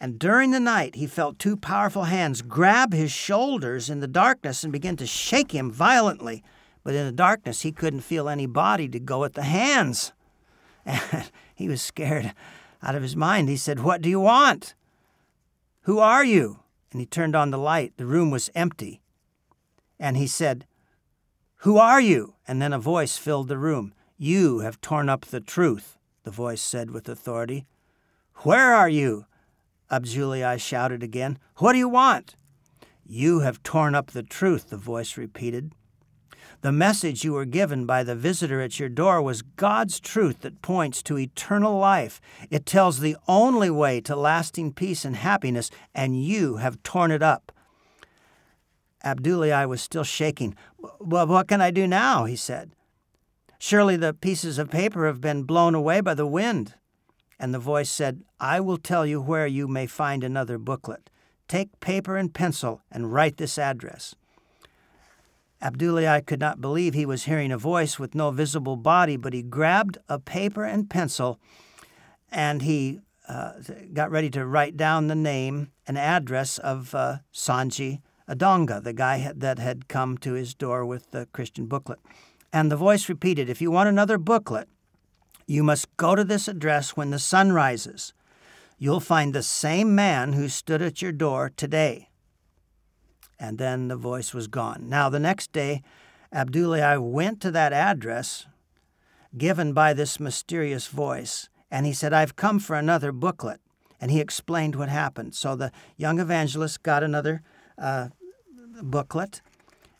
And 0.01 0.19
during 0.19 0.51
the 0.51 0.61
night, 0.61 0.97
he 0.97 1.07
felt 1.07 1.39
two 1.39 1.57
powerful 1.57 2.05
hands 2.05 2.43
grab 2.43 2.93
his 2.93 3.13
shoulders 3.13 3.89
in 3.89 4.01
the 4.01 4.09
darkness 4.09 4.63
and 4.63 4.73
begin 4.73 4.97
to 4.97 5.07
shake 5.07 5.53
him 5.53 5.71
violently. 5.71 6.43
But 6.83 6.95
in 6.95 7.07
the 7.07 7.13
darkness, 7.13 7.63
he 7.63 7.73
couldn't 7.73 8.01
feel 8.01 8.29
any 8.29 8.47
body 8.47 8.89
to 8.89 9.01
go 9.01 9.25
at 9.25 9.35
the 9.35 9.43
hands. 9.43 10.13
And 10.87 11.31
he 11.55 11.69
was 11.69 11.81
scared 11.81 12.35
out 12.83 12.95
of 12.95 13.03
his 13.03 13.17
mind. 13.17 13.49
He 13.49 13.57
said, 13.57 13.81
What 13.81 14.03
do 14.03 14.11
you 14.11 14.21
want? 14.21 14.75
Who 15.83 15.99
are 15.99 16.25
you? 16.25 16.61
And 16.93 17.01
he 17.01 17.07
turned 17.07 17.35
on 17.35 17.51
the 17.51 17.59
light. 17.59 17.95
The 17.97 18.05
room 18.05 18.31
was 18.31 18.51
empty. 18.55 19.01
And 19.99 20.17
he 20.17 20.27
said, 20.27 20.67
Who 21.59 21.79
are 21.79 22.01
you? 22.01 22.35
And 22.47 22.61
then 22.61 22.73
a 22.73 22.79
voice 22.79 23.17
filled 23.17 23.49
the 23.49 23.57
room. 23.57 23.95
You 24.19 24.59
have 24.61 24.81
torn 24.81 25.09
up 25.09 25.25
the 25.27 25.41
truth, 25.41 25.97
the 26.25 26.31
voice 26.31 26.61
said 26.61 26.91
with 26.91 27.09
authority. 27.09 27.67
Where 28.43 28.75
are 28.75 28.89
you? 28.89 29.27
Abdullahi 29.91 30.59
shouted 30.59 31.03
again. 31.03 31.39
What 31.57 31.73
do 31.73 31.79
you 31.79 31.89
want? 31.89 32.37
You 33.07 33.41
have 33.41 33.63
torn 33.63 33.95
up 33.95 34.13
the 34.13 34.23
truth, 34.23 34.71
the 34.71 34.77
voice 34.77 35.17
repeated. 35.17 35.73
The 36.63 36.73
message 36.73 37.25
you 37.25 37.35
were 37.35 37.45
given 37.45 37.85
by 37.85 38.03
the 38.03 38.15
visitor 38.15 38.63
at 38.63 38.81
your 38.81 38.89
door 38.89 39.21
was 39.21 39.43
God's 39.43 40.01
truth 40.01 40.41
that 40.41 40.63
points 40.63 41.03
to 41.03 41.19
eternal 41.19 41.79
life. 41.79 42.23
It 42.49 42.65
tells 42.65 43.01
the 43.01 43.17
only 43.29 43.69
way 43.69 44.01
to 44.01 44.17
lasting 44.17 44.73
peace 44.73 45.05
and 45.05 45.17
happiness, 45.17 45.71
and 45.95 46.25
you 46.25 46.57
have 46.57 46.83
torn 46.83 47.11
it 47.11 47.23
up. 47.23 47.53
Abdullahi 49.03 49.67
was 49.67 49.83
still 49.83 50.05
shaking. 50.05 50.57
Well, 50.99 51.27
what 51.27 51.49
can 51.49 51.61
I 51.61 51.71
do 51.71 51.87
now? 51.87 52.25
he 52.25 52.37
said. 52.37 52.73
Surely 53.59 53.97
the 53.97 54.15
pieces 54.15 54.59
of 54.59 54.71
paper 54.71 55.07
have 55.07 55.21
been 55.21 55.43
blown 55.43 55.75
away 55.75 56.01
by 56.01 56.15
the 56.15 56.27
wind. 56.27 56.75
And 57.45 57.53
the 57.53 57.59
voice 57.59 57.91
said, 57.91 58.23
I 58.41 58.59
will 58.61 58.79
tell 58.79 59.05
you 59.05 59.21
where 59.21 59.47
you 59.47 59.69
may 59.69 59.87
find 59.87 60.25
another 60.25 60.57
booklet. 60.57 61.11
Take 61.47 61.79
paper 61.79 62.17
and 62.17 62.33
pencil 62.33 62.81
and 62.91 63.13
write 63.13 63.37
this 63.37 63.59
address. 63.59 64.15
Abdullahi 65.61 66.23
could 66.23 66.41
not 66.41 66.63
believe 66.63 66.95
he 66.95 67.05
was 67.05 67.25
hearing 67.25 67.53
a 67.53 67.59
voice 67.59 67.99
with 67.99 68.15
no 68.15 68.31
visible 68.31 68.77
body, 68.77 69.19
but 69.19 69.35
he 69.35 69.43
grabbed 69.43 69.99
a 70.09 70.19
paper 70.19 70.65
and 70.65 70.89
pencil 70.89 71.39
and 72.33 72.63
he 72.63 73.01
uh, 73.29 73.53
got 73.93 74.11
ready 74.11 74.31
to 74.31 74.47
write 74.47 74.79
down 74.79 75.09
the 75.09 75.15
name 75.15 75.71
and 75.87 75.99
address 75.99 76.57
of 76.57 76.95
uh, 76.95 77.19
Sanji 77.31 78.01
Adonga, 78.27 78.83
the 78.83 78.95
guy 78.95 79.31
that 79.37 79.59
had 79.59 79.87
come 79.89 80.17
to 80.17 80.33
his 80.33 80.55
door 80.55 80.87
with 80.87 81.11
the 81.11 81.29
Christian 81.35 81.67
booklet. 81.67 81.99
And 82.55 82.73
the 82.73 82.77
voice 82.77 83.11
repeated, 83.11 83.51
If 83.51 83.61
you 83.61 83.71
want 83.71 83.91
another 83.91 84.17
booklet, 84.17 84.67
you 85.47 85.63
must 85.63 85.95
go 85.97 86.15
to 86.15 86.25
this 86.25 86.49
address 86.49 86.97
when 86.97 87.11
the 87.11 87.19
sun 87.19 87.53
rises. 87.53 88.13
You'll 88.79 89.01
find 89.01 89.33
the 89.33 89.43
same 89.43 89.95
man 89.95 90.33
who 90.33 90.49
stood 90.49 90.83
at 90.83 91.03
your 91.03 91.13
door 91.13 91.53
today. 91.57 92.09
And 93.39 93.59
then 93.59 93.89
the 93.89 93.97
voice 93.97 94.33
was 94.33 94.47
gone. 94.47 94.89
Now, 94.89 95.09
the 95.09 95.21
next 95.21 95.53
day, 95.53 95.83
Abdullahi 96.33 96.99
went 96.99 97.41
to 97.43 97.51
that 97.51 97.73
address 97.73 98.47
given 99.37 99.73
by 99.73 99.93
this 99.93 100.21
mysterious 100.21 100.87
voice, 100.87 101.49
and 101.71 101.87
he 101.87 101.93
said, 101.93 102.13
I've 102.13 102.37
come 102.37 102.59
for 102.59 102.77
another 102.77 103.13
booklet. 103.13 103.61
And 104.01 104.11
he 104.11 104.21
explained 104.21 104.77
what 104.77 104.89
happened. 104.89 105.35
So 105.35 105.57
the 105.57 105.73
young 105.97 106.21
evangelist 106.21 106.83
got 106.83 107.03
another 107.03 107.43
uh, 107.79 108.09
booklet, 108.83 109.41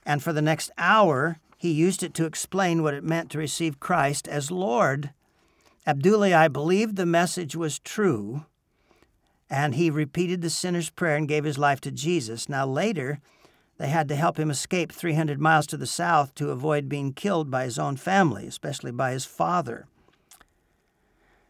and 0.05 0.23
for 0.23 0.33
the 0.33 0.43
next 0.43 0.71
hour, 0.77 1.39
he 1.57 1.71
used 1.71 2.03
it 2.03 2.13
to 2.15 2.27
explain 2.27 2.83
what 2.83 2.95
it 2.95 3.03
meant 3.03 3.31
to 3.31 3.39
receive 3.39 3.81
Christ 3.81 4.29
as 4.29 4.51
Lord 4.51 5.11
Abdullahi 5.87 6.49
believed 6.49 6.97
the 6.97 7.05
message 7.05 7.55
was 7.55 7.79
true, 7.79 8.47
and 9.51 9.75
he 9.75 9.91
repeated 9.91 10.41
the 10.41 10.49
sinner's 10.49 10.89
prayer 10.89 11.17
and 11.17 11.29
gave 11.29 11.45
his 11.45 11.59
life 11.59 11.81
to 11.83 11.91
Jesus. 11.91 12.49
Now, 12.49 12.67
later, 12.67 13.21
they 13.79 13.89
had 13.89 14.09
to 14.09 14.17
help 14.17 14.39
him 14.39 14.51
escape 14.51 14.93
300 14.93 15.41
miles 15.41 15.67
to 15.69 15.77
the 15.77 15.87
south 15.87 16.35
to 16.37 16.51
avoid 16.51 16.89
being 16.89 17.13
killed 17.13 17.51
by 17.51 17.65
his 17.65 17.79
own 17.79 17.97
family, 17.97 18.47
especially 18.47 18.93
by 18.93 19.13
his 19.13 19.27
father. 19.27 19.87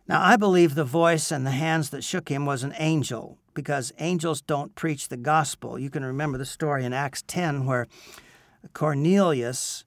Now, 0.09 0.21
I 0.23 0.37
believe 0.37 0.75
the 0.75 0.85
voice 0.85 1.31
and 1.31 1.47
the 1.47 1.53
hands 1.53 1.91
that 1.91 2.05
shook 2.05 2.29
him 2.29 2.45
was 2.45 2.63
an 2.63 2.75
angel 2.77 3.39
because 3.55 3.93
angels 3.99 4.43
don't 4.43 4.75
preach 4.75 5.09
the 5.09 5.17
gospel. 5.17 5.79
You 5.79 5.91
can 5.91 6.05
remember 6.05 6.39
the 6.39 6.45
story 6.45 6.85
in 6.85 6.93
Acts 6.93 7.23
10 7.23 7.67
where 7.67 7.87
Cornelius, 8.73 9.85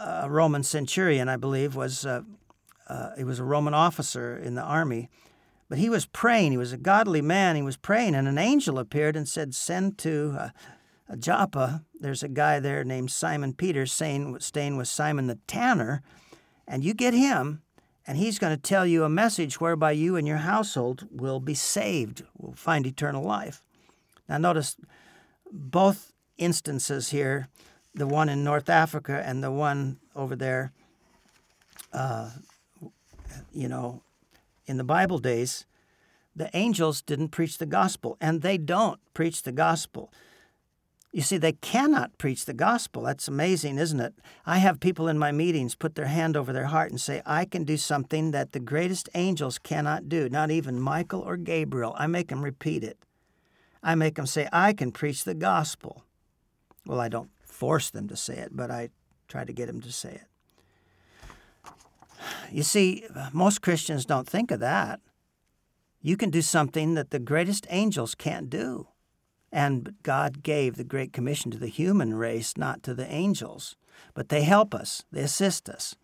a 0.00 0.30
Roman 0.30 0.62
centurion, 0.62 1.28
I 1.28 1.36
believe, 1.36 1.76
was 1.76 2.06
uh, 2.06 2.22
uh, 2.92 3.16
he 3.16 3.24
was 3.24 3.38
a 3.38 3.44
Roman 3.44 3.72
officer 3.72 4.36
in 4.36 4.54
the 4.54 4.62
army, 4.62 5.08
but 5.70 5.78
he 5.78 5.88
was 5.88 6.04
praying. 6.04 6.52
He 6.52 6.58
was 6.58 6.72
a 6.72 6.76
godly 6.76 7.22
man. 7.22 7.56
He 7.56 7.62
was 7.62 7.78
praying, 7.78 8.14
and 8.14 8.28
an 8.28 8.36
angel 8.36 8.78
appeared 8.78 9.16
and 9.16 9.26
said, 9.26 9.54
"Send 9.54 9.96
to 9.98 10.36
uh, 10.38 11.16
Joppa. 11.16 11.84
There's 11.98 12.22
a 12.22 12.28
guy 12.28 12.60
there 12.60 12.84
named 12.84 13.10
Simon 13.10 13.54
Peter, 13.54 13.86
staying, 13.86 14.38
staying 14.40 14.76
with 14.76 14.88
Simon 14.88 15.26
the 15.26 15.38
tanner, 15.46 16.02
and 16.68 16.84
you 16.84 16.92
get 16.92 17.14
him." 17.14 17.62
And 18.04 18.18
he's 18.18 18.40
going 18.40 18.54
to 18.54 18.60
tell 18.60 18.84
you 18.84 19.04
a 19.04 19.08
message 19.08 19.60
whereby 19.60 19.92
you 19.92 20.16
and 20.16 20.26
your 20.26 20.38
household 20.38 21.06
will 21.08 21.38
be 21.38 21.54
saved, 21.54 22.24
will 22.36 22.52
find 22.52 22.84
eternal 22.84 23.22
life. 23.22 23.62
Now, 24.28 24.38
notice 24.38 24.76
both 25.52 26.12
instances 26.36 27.10
here 27.10 27.46
the 27.94 28.08
one 28.08 28.28
in 28.28 28.42
North 28.42 28.68
Africa 28.68 29.22
and 29.24 29.42
the 29.42 29.52
one 29.52 30.00
over 30.16 30.34
there 30.34 30.72
uh, 31.92 32.30
you 33.52 33.68
know, 33.68 34.02
in 34.66 34.76
the 34.76 34.84
Bible 34.84 35.18
days, 35.18 35.66
the 36.34 36.50
angels 36.56 37.02
didn't 37.02 37.28
preach 37.28 37.58
the 37.58 37.66
gospel, 37.66 38.16
and 38.20 38.42
they 38.42 38.58
don't 38.58 39.00
preach 39.14 39.42
the 39.42 39.52
gospel. 39.52 40.12
You 41.12 41.20
see, 41.20 41.36
they 41.36 41.52
cannot 41.52 42.16
preach 42.16 42.46
the 42.46 42.54
gospel. 42.54 43.02
That's 43.02 43.28
amazing, 43.28 43.78
isn't 43.78 44.00
it? 44.00 44.14
I 44.46 44.58
have 44.58 44.80
people 44.80 45.08
in 45.08 45.18
my 45.18 45.30
meetings 45.30 45.74
put 45.74 45.94
their 45.94 46.06
hand 46.06 46.38
over 46.38 46.54
their 46.54 46.66
heart 46.66 46.90
and 46.90 46.98
say, 46.98 47.20
I 47.26 47.44
can 47.44 47.64
do 47.64 47.76
something 47.76 48.30
that 48.30 48.52
the 48.52 48.60
greatest 48.60 49.10
angels 49.14 49.58
cannot 49.58 50.08
do, 50.08 50.30
not 50.30 50.50
even 50.50 50.80
Michael 50.80 51.20
or 51.20 51.36
Gabriel. 51.36 51.94
I 51.98 52.06
make 52.06 52.28
them 52.28 52.42
repeat 52.42 52.82
it. 52.82 52.96
I 53.82 53.94
make 53.94 54.14
them 54.14 54.26
say, 54.26 54.48
I 54.52 54.72
can 54.72 54.90
preach 54.90 55.24
the 55.24 55.34
gospel. 55.34 56.04
Well, 56.86 57.00
I 57.00 57.10
don't 57.10 57.30
force 57.44 57.90
them 57.90 58.08
to 58.08 58.16
say 58.16 58.38
it, 58.38 58.56
but 58.56 58.70
I 58.70 58.88
try 59.28 59.44
to 59.44 59.52
get 59.52 59.66
them 59.66 59.82
to 59.82 59.92
say 59.92 60.12
it. 60.12 60.31
You 62.50 62.62
see, 62.62 63.04
most 63.32 63.62
Christians 63.62 64.04
don't 64.04 64.28
think 64.28 64.50
of 64.50 64.60
that. 64.60 65.00
You 66.00 66.16
can 66.16 66.30
do 66.30 66.42
something 66.42 66.94
that 66.94 67.10
the 67.10 67.18
greatest 67.18 67.66
angels 67.70 68.14
can't 68.14 68.50
do. 68.50 68.88
And 69.52 69.94
God 70.02 70.42
gave 70.42 70.76
the 70.76 70.84
Great 70.84 71.12
Commission 71.12 71.50
to 71.50 71.58
the 71.58 71.68
human 71.68 72.14
race, 72.14 72.56
not 72.56 72.82
to 72.84 72.94
the 72.94 73.10
angels. 73.10 73.76
But 74.14 74.28
they 74.28 74.42
help 74.42 74.74
us, 74.74 75.04
they 75.12 75.22
assist 75.22 75.68
us. 75.68 75.94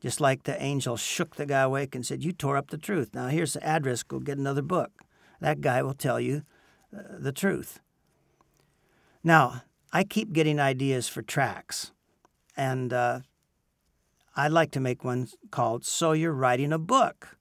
Just 0.00 0.20
like 0.20 0.44
the 0.44 0.60
angel 0.62 0.96
shook 0.96 1.36
the 1.36 1.46
guy 1.46 1.62
awake 1.62 1.94
and 1.94 2.06
said, 2.06 2.24
You 2.24 2.32
tore 2.32 2.56
up 2.56 2.70
the 2.70 2.78
truth. 2.78 3.10
Now 3.14 3.28
here's 3.28 3.52
the 3.52 3.64
address, 3.64 4.02
go 4.02 4.20
get 4.20 4.38
another 4.38 4.62
book. 4.62 5.02
That 5.40 5.60
guy 5.60 5.82
will 5.82 5.94
tell 5.94 6.20
you 6.20 6.42
uh, 6.96 7.02
the 7.18 7.32
truth. 7.32 7.80
Now, 9.22 9.62
I 9.92 10.04
keep 10.04 10.32
getting 10.32 10.60
ideas 10.60 11.08
for 11.08 11.22
tracts. 11.22 11.92
And 12.56 12.92
uh, 12.92 13.20
I'd 14.38 14.52
like 14.52 14.70
to 14.70 14.80
make 14.80 15.02
one 15.02 15.26
called 15.50 15.84
So 15.84 16.12
You're 16.12 16.32
Writing 16.32 16.72
a 16.72 16.78
Book. 16.78 17.36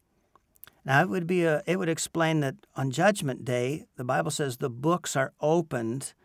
Now 0.84 1.04
it 1.04 1.10
would 1.10 1.28
be 1.28 1.43
a 1.43 1.62
it 1.68 1.78
would 1.78 1.89
explain 1.89 2.39
that 2.39 2.56
on 2.76 2.89
judgment 2.89 3.45
day, 3.45 3.86
the 3.98 4.04
Bible 4.04 4.32
says 4.32 4.58
the 4.58 4.72
books 4.72 5.16
are 5.16 5.32
opened 5.39 6.16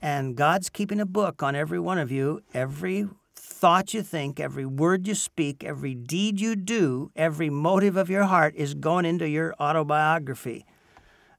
and 0.00 0.36
God's 0.36 0.70
keeping 0.70 1.00
a 1.00 1.06
book 1.06 1.42
on 1.42 1.56
every 1.56 1.80
one 1.80 1.98
of 1.98 2.12
you 2.12 2.40
every 2.54 3.08
thought 3.34 3.94
you 3.94 4.02
think, 4.04 4.38
every 4.38 4.64
word 4.64 5.08
you 5.08 5.16
speak, 5.16 5.64
every 5.64 5.96
deed 5.96 6.40
you 6.40 6.54
do, 6.54 7.10
every 7.16 7.50
motive 7.50 7.96
of 7.96 8.08
your 8.08 8.24
heart 8.24 8.54
is 8.54 8.74
going 8.74 9.06
into 9.06 9.28
your 9.28 9.56
autobiography. 9.58 10.64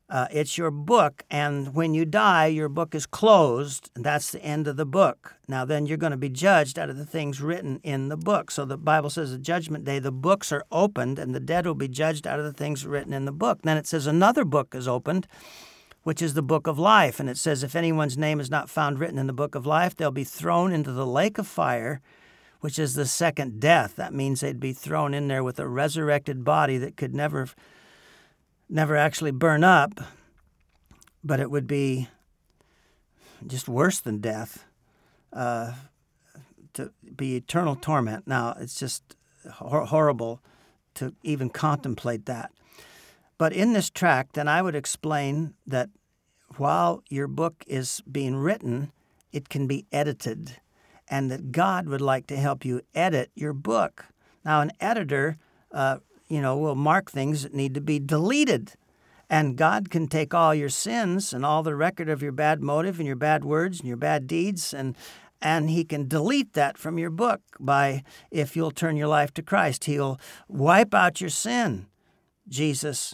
Uh, 0.09 0.25
it's 0.31 0.57
your 0.57 0.71
book, 0.71 1.23
and 1.29 1.75
when 1.75 1.93
you 1.93 2.05
die, 2.05 2.45
your 2.45 2.69
book 2.69 2.95
is 2.95 3.05
closed, 3.05 3.91
and 3.93 4.05
that's 4.05 4.31
the 4.31 4.41
end 4.41 4.65
of 4.65 4.77
the 4.77 4.85
book. 4.85 5.35
Now, 5.49 5.65
then 5.65 5.85
you're 5.85 5.97
going 5.97 6.11
to 6.11 6.17
be 6.17 6.29
judged 6.29 6.79
out 6.79 6.89
of 6.89 6.95
the 6.95 7.05
things 7.05 7.41
written 7.41 7.81
in 7.83 8.07
the 8.07 8.15
book. 8.15 8.49
So 8.49 8.63
the 8.63 8.77
Bible 8.77 9.09
says, 9.09 9.33
at 9.33 9.41
Judgment 9.41 9.83
Day, 9.83 9.99
the 9.99 10.13
books 10.13 10.53
are 10.53 10.63
opened, 10.71 11.19
and 11.19 11.35
the 11.35 11.41
dead 11.41 11.65
will 11.65 11.75
be 11.75 11.89
judged 11.89 12.25
out 12.25 12.39
of 12.39 12.45
the 12.45 12.53
things 12.53 12.85
written 12.85 13.11
in 13.11 13.25
the 13.25 13.33
book. 13.33 13.63
Then 13.63 13.75
it 13.75 13.85
says, 13.85 14.07
another 14.07 14.45
book 14.45 14.73
is 14.73 14.87
opened, 14.87 15.27
which 16.03 16.21
is 16.21 16.35
the 16.35 16.41
book 16.41 16.67
of 16.67 16.79
life. 16.79 17.19
And 17.19 17.29
it 17.29 17.37
says, 17.37 17.61
if 17.61 17.75
anyone's 17.75 18.17
name 18.17 18.39
is 18.39 18.49
not 18.49 18.69
found 18.69 18.99
written 18.99 19.19
in 19.19 19.27
the 19.27 19.33
book 19.33 19.55
of 19.55 19.65
life, 19.65 19.93
they'll 19.93 20.11
be 20.11 20.23
thrown 20.23 20.71
into 20.71 20.93
the 20.93 21.05
lake 21.05 21.37
of 21.37 21.47
fire, 21.47 21.99
which 22.61 22.79
is 22.79 22.93
the 22.93 23.05
second 23.05 23.59
death. 23.59 23.97
That 23.97 24.13
means 24.13 24.39
they'd 24.39 24.57
be 24.57 24.71
thrown 24.71 25.13
in 25.13 25.27
there 25.27 25.43
with 25.43 25.59
a 25.59 25.67
resurrected 25.67 26.45
body 26.45 26.77
that 26.77 26.95
could 26.95 27.13
never 27.13 27.49
never 28.69 28.95
actually 28.95 29.31
burn 29.31 29.63
up, 29.63 29.99
but 31.23 31.39
it 31.39 31.49
would 31.51 31.67
be 31.67 32.07
just 33.45 33.67
worse 33.67 33.99
than 33.99 34.19
death 34.19 34.65
uh, 35.33 35.73
to 36.73 36.91
be 37.15 37.35
eternal 37.35 37.75
torment. 37.75 38.27
Now, 38.27 38.55
it's 38.59 38.79
just 38.79 39.15
hor- 39.53 39.85
horrible 39.85 40.41
to 40.95 41.13
even 41.23 41.49
contemplate 41.49 42.25
that. 42.25 42.51
But 43.37 43.53
in 43.53 43.73
this 43.73 43.89
tract, 43.89 44.33
then 44.33 44.47
I 44.47 44.61
would 44.61 44.75
explain 44.75 45.53
that 45.67 45.89
while 46.55 47.03
your 47.09 47.27
book 47.27 47.63
is 47.67 48.01
being 48.11 48.35
written, 48.35 48.91
it 49.31 49.49
can 49.49 49.67
be 49.67 49.85
edited, 49.91 50.57
and 51.07 51.29
that 51.29 51.51
God 51.51 51.87
would 51.87 52.01
like 52.01 52.25
to 52.27 52.37
help 52.37 52.65
you 52.65 52.81
edit 52.95 53.29
your 53.35 53.53
book. 53.53 54.05
Now, 54.43 54.61
an 54.61 54.71
editor 54.79 55.37
uh, 55.71 55.97
you 56.27 56.41
know, 56.41 56.57
we'll 56.57 56.75
mark 56.75 57.09
things 57.09 57.43
that 57.43 57.53
need 57.53 57.73
to 57.73 57.81
be 57.81 57.99
deleted. 57.99 58.73
And 59.29 59.57
God 59.57 59.89
can 59.89 60.07
take 60.07 60.33
all 60.33 60.55
your 60.55 60.69
sins 60.69 61.33
and 61.33 61.45
all 61.45 61.63
the 61.63 61.75
record 61.75 62.09
of 62.09 62.21
your 62.21 62.31
bad 62.31 62.61
motive 62.61 62.99
and 62.99 63.07
your 63.07 63.15
bad 63.15 63.43
words 63.43 63.79
and 63.79 63.87
your 63.87 63.97
bad 63.97 64.27
deeds 64.27 64.73
and 64.73 64.95
and 65.39 65.69
he 65.69 65.83
can 65.83 66.07
delete 66.07 66.53
that 66.53 66.79
from 66.79 66.97
your 66.97 67.11
book 67.11 67.41
by 67.59 68.03
if 68.31 68.55
you'll 68.55 68.71
turn 68.71 68.97
your 68.97 69.07
life 69.07 69.31
to 69.35 69.43
Christ. 69.43 69.85
He'll 69.85 70.19
wipe 70.47 70.95
out 70.95 71.21
your 71.21 71.29
sin. 71.29 71.85
Jesus 72.47 73.13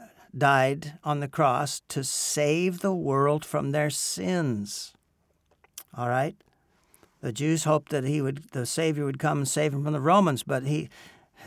uh, 0.00 0.04
died 0.36 0.98
on 1.04 1.20
the 1.20 1.28
cross 1.28 1.82
to 1.88 2.02
save 2.02 2.80
the 2.80 2.94
world 2.94 3.44
from 3.44 3.72
their 3.72 3.90
sins. 3.90 4.94
All 5.94 6.08
right? 6.08 6.34
The 7.20 7.32
Jews 7.32 7.64
hoped 7.64 7.90
that 7.90 8.04
he 8.04 8.22
would 8.22 8.44
the 8.52 8.64
Savior 8.64 9.04
would 9.04 9.18
come 9.18 9.38
and 9.38 9.48
save 9.48 9.72
them 9.72 9.84
from 9.84 9.92
the 9.92 10.00
Romans, 10.00 10.42
but 10.42 10.64
he 10.64 10.88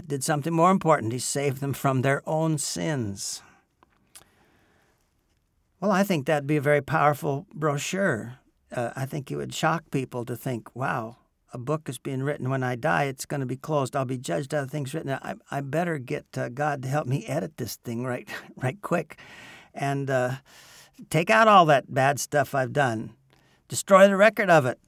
did 0.05 0.23
something 0.23 0.53
more 0.53 0.71
important. 0.71 1.13
He 1.13 1.19
saved 1.19 1.61
them 1.61 1.73
from 1.73 2.01
their 2.01 2.21
own 2.27 2.57
sins. 2.57 3.41
Well, 5.79 5.91
I 5.91 6.03
think 6.03 6.25
that'd 6.25 6.47
be 6.47 6.57
a 6.57 6.61
very 6.61 6.81
powerful 6.81 7.47
brochure. 7.53 8.39
Uh, 8.71 8.91
I 8.95 9.05
think 9.05 9.31
it 9.31 9.35
would 9.35 9.53
shock 9.53 9.83
people 9.91 10.25
to 10.25 10.35
think, 10.35 10.75
wow, 10.75 11.17
a 11.53 11.57
book 11.57 11.89
is 11.89 11.97
being 11.97 12.23
written 12.23 12.49
when 12.49 12.63
I 12.63 12.75
die, 12.75 13.05
it's 13.05 13.25
going 13.25 13.41
to 13.41 13.45
be 13.45 13.57
closed. 13.57 13.95
I'll 13.95 14.05
be 14.05 14.17
judged 14.17 14.53
out 14.53 14.63
of 14.63 14.71
things 14.71 14.93
written. 14.93 15.11
I, 15.11 15.35
I 15.49 15.61
better 15.61 15.97
get 15.97 16.25
uh, 16.37 16.49
God 16.49 16.83
to 16.83 16.87
help 16.87 17.07
me 17.07 17.25
edit 17.25 17.57
this 17.57 17.75
thing 17.77 18.05
right, 18.05 18.29
right 18.55 18.79
quick, 18.81 19.19
and 19.73 20.09
uh, 20.09 20.35
take 21.09 21.29
out 21.29 21.47
all 21.47 21.65
that 21.65 21.93
bad 21.93 22.19
stuff 22.19 22.55
I've 22.55 22.73
done, 22.73 23.15
destroy 23.67 24.07
the 24.07 24.15
record 24.15 24.49
of 24.49 24.65
it. 24.65 24.79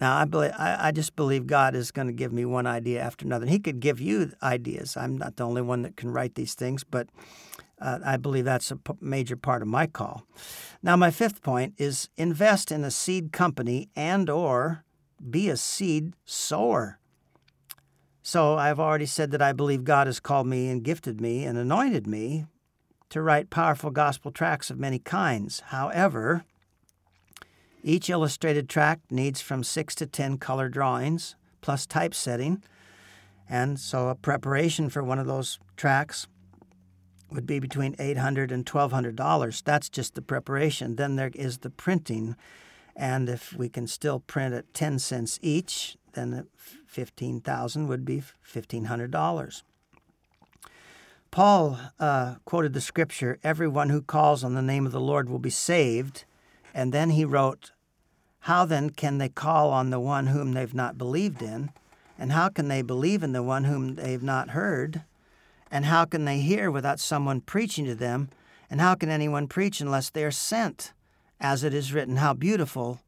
Now, 0.00 0.16
I, 0.16 0.24
believe, 0.24 0.52
I, 0.56 0.88
I 0.88 0.92
just 0.92 1.16
believe 1.16 1.46
God 1.46 1.74
is 1.74 1.90
going 1.90 2.06
to 2.06 2.12
give 2.12 2.32
me 2.32 2.44
one 2.44 2.66
idea 2.66 3.00
after 3.00 3.24
another. 3.24 3.46
He 3.46 3.58
could 3.58 3.80
give 3.80 4.00
you 4.00 4.32
ideas. 4.42 4.96
I'm 4.96 5.18
not 5.18 5.36
the 5.36 5.44
only 5.44 5.62
one 5.62 5.82
that 5.82 5.96
can 5.96 6.10
write 6.10 6.36
these 6.36 6.54
things, 6.54 6.84
but 6.84 7.08
uh, 7.80 7.98
I 8.04 8.16
believe 8.16 8.44
that's 8.44 8.70
a 8.70 8.76
p- 8.76 8.92
major 9.00 9.36
part 9.36 9.62
of 9.62 9.68
my 9.68 9.86
call. 9.86 10.24
Now, 10.82 10.96
my 10.96 11.10
fifth 11.10 11.42
point 11.42 11.74
is 11.78 12.08
invest 12.16 12.70
in 12.70 12.84
a 12.84 12.90
seed 12.90 13.32
company 13.32 13.88
and 13.96 14.30
or 14.30 14.84
be 15.30 15.48
a 15.48 15.56
seed 15.56 16.14
sower. 16.24 16.98
So 18.22 18.56
I've 18.56 18.78
already 18.78 19.06
said 19.06 19.30
that 19.32 19.42
I 19.42 19.52
believe 19.52 19.84
God 19.84 20.06
has 20.06 20.20
called 20.20 20.46
me 20.46 20.68
and 20.68 20.84
gifted 20.84 21.20
me 21.20 21.44
and 21.44 21.58
anointed 21.58 22.06
me 22.06 22.46
to 23.10 23.22
write 23.22 23.50
powerful 23.50 23.90
gospel 23.90 24.30
tracts 24.30 24.70
of 24.70 24.78
many 24.78 24.98
kinds. 24.98 25.60
However, 25.66 26.44
each 27.82 28.10
illustrated 28.10 28.68
tract 28.68 29.10
needs 29.10 29.40
from 29.40 29.62
6 29.62 29.94
to 29.96 30.06
10 30.06 30.38
color 30.38 30.68
drawings 30.68 31.36
plus 31.60 31.86
typesetting. 31.86 32.62
And 33.48 33.78
so 33.78 34.08
a 34.08 34.14
preparation 34.14 34.90
for 34.90 35.02
one 35.02 35.18
of 35.18 35.26
those 35.26 35.58
tracts 35.76 36.26
would 37.30 37.46
be 37.46 37.58
between 37.58 37.94
$800 37.96 38.50
and 38.50 38.64
$1,200. 38.64 39.62
That's 39.62 39.88
just 39.88 40.14
the 40.14 40.22
preparation. 40.22 40.96
Then 40.96 41.16
there 41.16 41.30
is 41.34 41.58
the 41.58 41.70
printing. 41.70 42.36
And 42.96 43.28
if 43.28 43.52
we 43.52 43.68
can 43.68 43.86
still 43.86 44.20
print 44.20 44.54
at 44.54 44.72
10 44.74 44.98
cents 44.98 45.38
each, 45.42 45.96
then 46.14 46.46
15000 46.86 47.86
would 47.86 48.04
be 48.04 48.22
$1,500. 48.50 49.62
Paul 51.30 51.78
uh, 52.00 52.36
quoted 52.44 52.72
the 52.72 52.80
scripture, 52.80 53.38
Everyone 53.44 53.90
who 53.90 54.00
calls 54.00 54.42
on 54.42 54.54
the 54.54 54.62
name 54.62 54.86
of 54.86 54.92
the 54.92 55.00
Lord 55.00 55.28
will 55.28 55.38
be 55.38 55.50
saved. 55.50 56.24
And 56.74 56.92
then 56.92 57.10
he 57.10 57.24
wrote, 57.24 57.72
How 58.40 58.64
then 58.64 58.90
can 58.90 59.18
they 59.18 59.28
call 59.28 59.70
on 59.70 59.90
the 59.90 60.00
one 60.00 60.28
whom 60.28 60.52
they've 60.52 60.74
not 60.74 60.98
believed 60.98 61.42
in? 61.42 61.70
And 62.18 62.32
how 62.32 62.48
can 62.48 62.68
they 62.68 62.82
believe 62.82 63.22
in 63.22 63.32
the 63.32 63.42
one 63.42 63.64
whom 63.64 63.94
they've 63.94 64.22
not 64.22 64.50
heard? 64.50 65.02
And 65.70 65.84
how 65.84 66.04
can 66.04 66.24
they 66.24 66.40
hear 66.40 66.70
without 66.70 67.00
someone 67.00 67.40
preaching 67.40 67.84
to 67.86 67.94
them? 67.94 68.30
And 68.70 68.80
how 68.80 68.94
can 68.94 69.08
anyone 69.08 69.48
preach 69.48 69.80
unless 69.80 70.10
they 70.10 70.24
are 70.24 70.30
sent? 70.30 70.92
As 71.40 71.62
it 71.62 71.72
is 71.72 71.92
written, 71.92 72.16
How 72.16 72.34
beautiful 72.34 73.00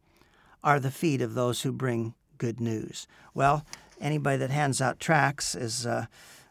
are 0.62 0.80
the 0.80 0.90
feet 0.90 1.20
of 1.20 1.34
those 1.34 1.62
who 1.62 1.72
bring 1.72 2.14
good 2.38 2.61
news. 2.61 3.06
Well, 3.34 3.64
anybody 4.00 4.38
that 4.38 4.50
hands 4.50 4.80
out 4.80 4.98
tracts 4.98 5.54
is 5.54 5.86
uh, 5.86 6.06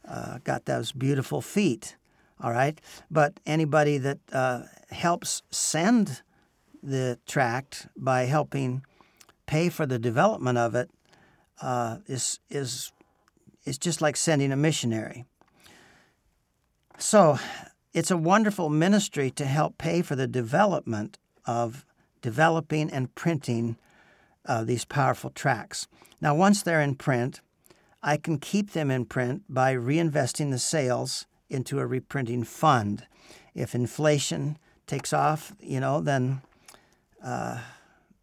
uh, 0.08 0.40
got 0.44 0.66
those 0.66 0.92
beautiful 0.92 1.42
feet, 1.42 1.96
all 2.42 2.52
right? 2.52 2.80
But 3.12 3.40
anybody 3.46 3.98
that 3.98 4.20
uh, 4.32 4.64
helps 4.92 5.42
send 5.52 6.22
the 6.82 7.20
tract 7.26 7.88
by 7.96 8.24
helping 8.24 8.84
pay 9.46 9.70
for 9.70 9.86
the 9.86 10.00
development 10.00 10.58
of 10.58 10.76
it 10.76 10.90
uh, 11.62 11.98
is 12.08 12.40
is 12.50 12.92
is 13.66 13.78
just 13.78 14.02
like 14.02 14.16
sending 14.16 14.52
a 14.52 14.56
missionary. 14.56 15.26
So, 16.98 17.40
it's 17.94 18.12
a 18.12 18.18
wonderful 18.18 18.70
ministry 18.70 19.32
to 19.32 19.46
help 19.46 19.78
pay 19.78 20.02
for 20.02 20.16
the 20.16 20.28
development 20.28 21.18
of 21.46 21.86
developing 22.22 22.90
and 22.90 23.14
printing 23.16 23.78
uh, 24.46 24.64
these 24.64 24.86
powerful 24.86 25.30
tracts. 25.30 25.88
Now, 26.22 26.36
once 26.36 26.62
they're 26.62 26.82
in 26.82 26.96
print, 26.96 27.42
I 28.02 28.18
can 28.18 28.38
keep 28.40 28.72
them 28.72 28.92
in 28.92 29.06
print 29.06 29.44
by 29.50 29.76
reinvesting 29.76 30.52
the 30.52 30.60
sales 30.60 31.26
into 31.50 31.80
a 31.80 31.86
reprinting 31.86 32.44
fund. 32.44 33.06
If 33.54 33.76
inflation 33.76 34.58
takes 34.88 35.14
off, 35.14 35.54
you 35.60 35.80
know, 35.80 36.02
then 36.02 36.42
uh, 37.24 37.60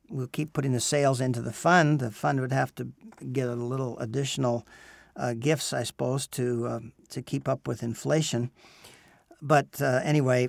we'll 0.08 0.26
keep 0.26 0.52
putting 0.52 0.72
the 0.72 0.80
sales 0.80 1.20
into 1.20 1.42
the 1.42 1.52
fund. 1.52 2.00
The 2.00 2.10
fund 2.10 2.40
would 2.40 2.52
have 2.52 2.74
to 2.76 2.88
get 3.32 3.48
a 3.48 3.54
little 3.54 3.98
additional 3.98 4.66
uh, 5.16 5.34
gifts, 5.34 5.72
I 5.72 5.82
suppose, 5.82 6.26
to 6.28 6.66
uh, 6.66 6.80
to 7.10 7.22
keep 7.22 7.48
up 7.48 7.66
with 7.66 7.82
inflation. 7.82 8.50
But 9.40 9.80
uh, 9.80 10.00
anyway, 10.02 10.48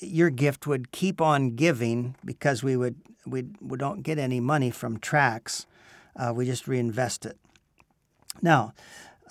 your 0.00 0.30
gift 0.30 0.66
would 0.66 0.92
keep 0.92 1.20
on 1.20 1.54
giving 1.54 2.16
because 2.24 2.62
we 2.62 2.76
would 2.76 2.96
we 3.26 3.44
we 3.60 3.78
don't 3.78 4.02
get 4.02 4.18
any 4.18 4.40
money 4.40 4.70
from 4.70 4.98
tracts. 4.98 5.66
Uh, 6.16 6.32
we 6.34 6.44
just 6.44 6.68
reinvest 6.68 7.24
it. 7.24 7.38
Now, 8.40 8.74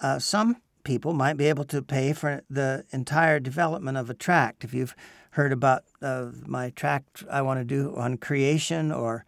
uh, 0.01 0.19
some 0.19 0.57
people 0.83 1.13
might 1.13 1.37
be 1.37 1.45
able 1.45 1.65
to 1.65 1.81
pay 1.81 2.13
for 2.13 2.41
the 2.49 2.85
entire 2.91 3.39
development 3.39 3.97
of 3.97 4.09
a 4.09 4.13
tract. 4.13 4.63
If 4.63 4.73
you've 4.73 4.95
heard 5.31 5.51
about 5.51 5.83
uh, 6.01 6.31
my 6.45 6.69
tract 6.71 7.23
I 7.29 7.41
want 7.41 7.59
to 7.59 7.65
do 7.65 7.95
on 7.95 8.17
creation 8.17 8.91
or 8.91 9.25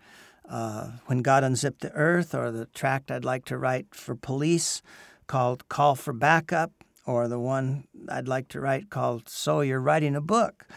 uh, 0.49 0.91
when 1.05 1.21
God 1.21 1.43
unzipped 1.43 1.82
the 1.82 1.91
earth, 1.93 2.36
or 2.36 2.51
the 2.51 2.65
tract 2.67 3.09
I'd 3.09 3.26
like 3.26 3.45
to 3.45 3.57
write 3.57 3.95
for 3.95 4.15
police 4.15 4.82
called 5.26 5.69
Call 5.69 5.95
for 5.95 6.13
Backup, 6.13 6.71
or 7.05 7.28
the 7.28 7.39
one 7.39 7.88
I'd 8.09 8.28
like 8.28 8.49
to 8.49 8.59
write 8.59 8.89
called 8.89 9.30
So 9.30 9.61
You're 9.61 9.80
Writing 9.80 10.15
a 10.15 10.21
Book. 10.21 10.67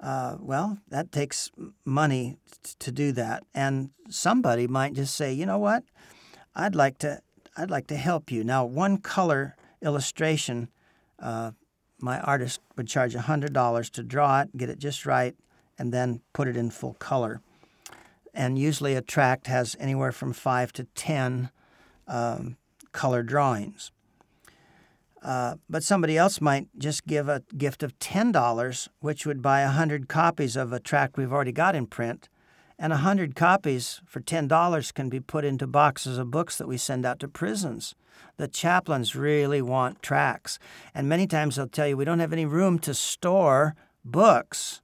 Uh, 0.00 0.36
well, 0.38 0.78
that 0.88 1.10
takes 1.10 1.50
money 1.84 2.36
t- 2.62 2.74
to 2.78 2.92
do 2.92 3.10
that, 3.12 3.42
and 3.52 3.90
somebody 4.08 4.68
might 4.68 4.94
just 4.94 5.16
say, 5.16 5.32
you 5.32 5.44
know 5.44 5.58
what, 5.58 5.82
I'd 6.54 6.76
like 6.76 6.98
to, 6.98 7.20
I'd 7.56 7.70
like 7.70 7.88
to 7.88 7.96
help 7.96 8.30
you. 8.30 8.44
Now, 8.44 8.64
one 8.64 8.98
color 8.98 9.56
illustration, 9.82 10.68
uh, 11.18 11.50
my 12.00 12.20
artist 12.20 12.60
would 12.76 12.88
charge 12.88 13.14
hundred 13.14 13.52
dollars 13.52 13.90
to 13.90 14.02
draw 14.02 14.40
it, 14.40 14.56
get 14.56 14.70
it 14.70 14.78
just 14.78 15.06
right, 15.06 15.34
and 15.78 15.92
then 15.92 16.20
put 16.32 16.48
it 16.48 16.56
in 16.56 16.70
full 16.70 16.94
color 16.94 17.40
and 18.38 18.56
usually 18.56 18.94
a 18.94 19.02
tract 19.02 19.48
has 19.48 19.76
anywhere 19.80 20.12
from 20.12 20.32
five 20.32 20.72
to 20.72 20.84
ten 20.94 21.50
um, 22.06 22.56
color 22.92 23.24
drawings. 23.24 23.90
Uh, 25.22 25.56
but 25.68 25.82
somebody 25.82 26.16
else 26.16 26.40
might 26.40 26.68
just 26.78 27.04
give 27.04 27.28
a 27.28 27.42
gift 27.56 27.82
of 27.82 27.98
$10, 27.98 28.88
which 29.00 29.26
would 29.26 29.42
buy 29.42 29.64
100 29.64 30.08
copies 30.08 30.54
of 30.54 30.72
a 30.72 30.78
tract 30.78 31.16
we've 31.16 31.32
already 31.32 31.50
got 31.50 31.74
in 31.74 31.86
print. 31.86 32.28
And 32.78 32.92
100 32.92 33.34
copies 33.34 34.00
for 34.06 34.20
$10 34.20 34.94
can 34.94 35.08
be 35.08 35.18
put 35.18 35.44
into 35.44 35.66
boxes 35.66 36.18
of 36.18 36.30
books 36.30 36.56
that 36.56 36.68
we 36.68 36.76
send 36.76 37.04
out 37.04 37.18
to 37.18 37.28
prisons. 37.28 37.96
The 38.36 38.48
chaplains 38.48 39.16
really 39.16 39.62
want 39.62 40.02
tracts. 40.02 40.58
And 40.94 41.08
many 41.08 41.26
times 41.26 41.56
they'll 41.56 41.68
tell 41.68 41.88
you, 41.88 41.96
we 41.96 42.04
don't 42.04 42.20
have 42.20 42.32
any 42.32 42.46
room 42.46 42.78
to 42.80 42.94
store 42.94 43.74
books, 44.04 44.80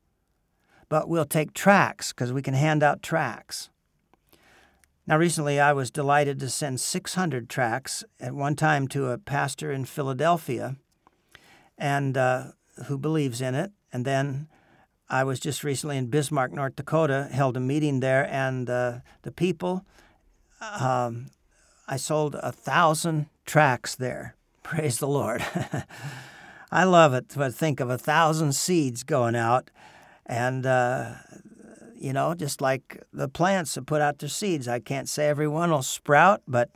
but 0.88 1.08
we'll 1.08 1.24
take 1.24 1.54
tracts 1.54 2.12
because 2.12 2.32
we 2.32 2.42
can 2.42 2.54
hand 2.54 2.82
out 2.82 3.02
tracts. 3.02 3.70
Now, 5.06 5.18
recently 5.18 5.60
I 5.60 5.72
was 5.72 5.90
delighted 5.90 6.40
to 6.40 6.48
send 6.48 6.80
600 6.80 7.48
tracts 7.48 8.04
at 8.18 8.32
one 8.32 8.56
time 8.56 8.88
to 8.88 9.10
a 9.10 9.18
pastor 9.18 9.70
in 9.70 9.84
Philadelphia 9.84 10.76
and 11.76 12.16
uh, 12.16 12.44
who 12.86 12.96
believes 12.96 13.40
in 13.40 13.54
it. 13.54 13.72
And 13.92 14.04
then 14.04 14.48
I 15.08 15.24
was 15.24 15.38
just 15.38 15.62
recently 15.62 15.98
in 15.98 16.06
Bismarck, 16.06 16.52
North 16.52 16.76
Dakota, 16.76 17.28
held 17.30 17.56
a 17.56 17.60
meeting 17.60 18.00
there, 18.00 18.26
and 18.30 18.68
uh, 18.70 19.00
the 19.22 19.30
people, 19.30 19.84
um, 20.60 21.26
I 21.86 21.96
sold 21.96 22.34
a 22.36 22.52
thousand 22.52 23.26
tracts 23.44 23.94
there. 23.94 24.34
Praise 24.62 24.98
the 24.98 25.08
Lord. 25.08 25.44
I 26.70 26.84
love 26.84 27.14
it 27.14 27.28
to 27.30 27.50
think 27.50 27.80
of 27.80 27.90
a 27.90 27.98
thousand 27.98 28.54
seeds 28.54 29.02
going 29.02 29.36
out 29.36 29.70
and 30.26 30.66
uh, 30.66 31.14
you 32.04 32.12
know, 32.12 32.34
just 32.34 32.60
like 32.60 33.02
the 33.12 33.28
plants 33.28 33.74
that 33.74 33.86
put 33.86 34.02
out 34.02 34.18
their 34.18 34.28
seeds. 34.28 34.68
I 34.68 34.78
can't 34.80 35.08
say 35.08 35.28
every 35.28 35.48
one 35.48 35.70
will 35.70 35.82
sprout, 35.82 36.42
but 36.46 36.70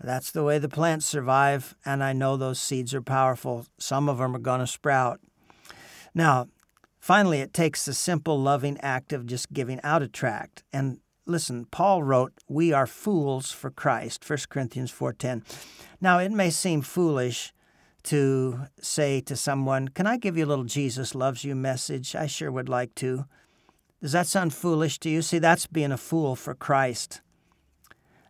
that's 0.00 0.30
the 0.30 0.44
way 0.44 0.58
the 0.58 0.68
plants 0.68 1.06
survive, 1.06 1.74
and 1.84 2.04
I 2.04 2.12
know 2.12 2.36
those 2.36 2.60
seeds 2.60 2.94
are 2.94 3.02
powerful. 3.02 3.66
Some 3.78 4.08
of 4.08 4.18
them 4.18 4.36
are 4.36 4.40
going 4.40 4.60
to 4.60 4.66
sprout. 4.66 5.20
Now, 6.14 6.48
finally, 7.00 7.40
it 7.40 7.52
takes 7.52 7.84
the 7.84 7.94
simple, 7.94 8.40
loving 8.40 8.78
act 8.80 9.12
of 9.12 9.26
just 9.26 9.52
giving 9.52 9.80
out 9.82 10.02
a 10.02 10.08
tract. 10.08 10.62
And 10.72 11.00
listen, 11.26 11.66
Paul 11.66 12.02
wrote, 12.02 12.32
"We 12.48 12.72
are 12.72 12.86
fools 12.86 13.50
for 13.50 13.70
Christ." 13.70 14.24
1 14.24 14.48
Corinthians 14.48 14.90
4:10. 14.90 15.42
Now, 16.00 16.18
it 16.18 16.32
may 16.32 16.50
seem 16.50 16.82
foolish 16.82 17.52
to 18.04 18.66
say 18.80 19.20
to 19.22 19.36
someone, 19.36 19.88
"Can 19.88 20.06
I 20.06 20.16
give 20.16 20.36
you 20.36 20.44
a 20.44 20.46
little 20.52 20.64
Jesus 20.64 21.14
loves 21.14 21.44
you 21.44 21.54
message?" 21.54 22.14
I 22.14 22.26
sure 22.26 22.52
would 22.52 22.68
like 22.68 22.94
to. 22.96 23.26
Does 24.02 24.12
that 24.12 24.26
sound 24.26 24.52
foolish 24.52 24.98
to 25.00 25.08
you? 25.08 25.22
See, 25.22 25.38
that's 25.38 25.66
being 25.66 25.92
a 25.92 25.96
fool 25.96 26.36
for 26.36 26.54
Christ. 26.54 27.22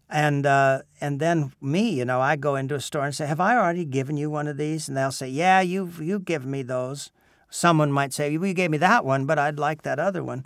And 0.09 0.47
uh, 0.47 0.83
and 1.01 1.19
then 1.19 1.53
me, 1.61 1.91
you 1.91 2.05
know, 2.05 2.21
I 2.21 2.37
go 2.37 2.55
into 2.55 2.77
a 2.77 2.81
store 2.81 3.05
and 3.05 3.15
say, 3.15 3.27
"Have 3.27 3.41
I 3.41 3.57
already 3.57 3.85
given 3.85 4.17
you 4.17 4.31
one 4.31 4.47
of 4.47 4.57
these?" 4.57 4.87
And 4.87 4.97
they'll 4.97 5.11
say, 5.11 5.29
"Yeah, 5.29 5.61
you've 5.61 6.01
you 6.01 6.21
given 6.21 6.51
me 6.51 6.63
those." 6.63 7.11
Someone 7.51 7.91
might 7.91 8.13
say, 8.13 8.37
"Well, 8.37 8.49
you 8.49 8.55
gave 8.55 8.71
me 8.71 8.79
that 8.79 9.05
one, 9.05 9.27
but 9.27 9.39
I'd 9.39 9.59
like 9.59 9.83
that 9.83 9.99
other 9.99 10.23
one." 10.23 10.45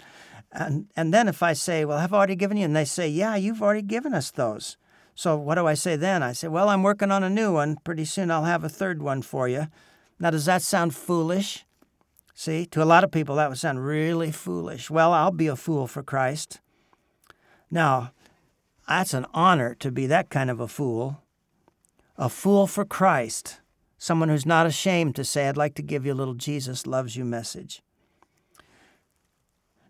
And 0.59 0.89
and 0.97 1.15
then 1.15 1.29
if 1.29 1.41
I 1.41 1.53
say, 1.53 1.85
"Well, 1.85 1.99
I've 1.99 2.13
already 2.13 2.35
given 2.35 2.57
you?" 2.57 2.65
and 2.65 2.75
they 2.75 2.85
say, 2.85 3.09
"Yeah, 3.09 3.37
you've 3.37 3.63
already 3.63 3.83
given 3.83 4.13
us 4.13 4.33
those." 4.33 4.77
So 5.15 5.37
what 5.37 5.55
do 5.55 5.67
I 5.67 5.75
say 5.75 5.95
then? 5.95 6.23
I 6.23 6.33
say, 6.33 6.49
"Well, 6.49 6.69
I'm 6.69 6.83
working 6.83 7.13
on 7.13 7.23
a 7.23 7.31
new 7.31 7.53
one. 7.53 7.77
Pretty 7.85 8.05
soon 8.05 8.31
I'll 8.31 8.45
have 8.45 8.65
a 8.65 8.69
third 8.69 9.01
one 9.01 9.23
for 9.23 9.49
you." 9.49 9.69
Now, 10.19 10.31
does 10.31 10.47
that 10.47 10.63
sound 10.63 10.97
foolish? 10.97 11.65
See, 12.35 12.67
to 12.67 12.83
a 12.83 12.85
lot 12.93 13.05
of 13.05 13.13
people, 13.13 13.37
that 13.37 13.49
would 13.49 13.59
sound 13.59 13.87
really 13.87 14.33
foolish. 14.33 14.91
Well, 14.91 15.13
I'll 15.13 15.31
be 15.31 15.47
a 15.47 15.57
fool 15.57 15.87
for 15.87 16.03
Christ. 16.03 16.61
Now, 17.71 18.13
that's 18.89 19.15
an 19.15 19.27
honor 19.33 19.75
to 19.77 19.93
be 19.93 20.07
that 20.07 20.29
kind 20.29 20.51
of 20.51 20.59
a 20.59 20.69
fool. 20.69 21.23
A 22.17 22.29
fool 22.29 22.67
for 22.67 22.85
Christ. 22.85 23.61
Someone 23.97 24.29
who's 24.29 24.47
not 24.47 24.67
ashamed 24.67 25.15
to 25.17 25.25
say, 25.25 25.49
I'd 25.49 25.57
like 25.57 25.75
to 25.75 25.83
give 25.83 26.05
you 26.05 26.13
a 26.13 26.21
little 26.21 26.35
Jesus 26.35 26.87
loves 26.87 27.17
you 27.17 27.25
message. 27.25 27.83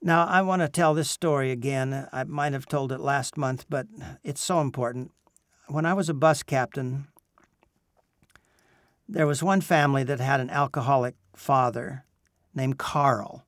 Now, 0.00 0.26
I 0.26 0.42
want 0.42 0.62
to 0.62 0.68
tell 0.68 0.94
this 0.94 1.10
story 1.10 1.50
again. 1.50 2.08
I 2.12 2.24
might 2.24 2.52
have 2.52 2.66
told 2.66 2.92
it 2.92 3.00
last 3.00 3.36
month, 3.36 3.66
but 3.68 3.86
it's 4.22 4.42
so 4.42 4.60
important. 4.60 5.10
When 5.66 5.84
I 5.84 5.94
was 5.94 6.08
a 6.08 6.14
bus 6.14 6.42
captain, 6.42 7.08
there 9.08 9.26
was 9.26 9.42
one 9.42 9.60
family 9.60 10.04
that 10.04 10.20
had 10.20 10.40
an 10.40 10.50
alcoholic 10.50 11.16
father 11.34 12.04
named 12.54 12.78
Carl. 12.78 13.44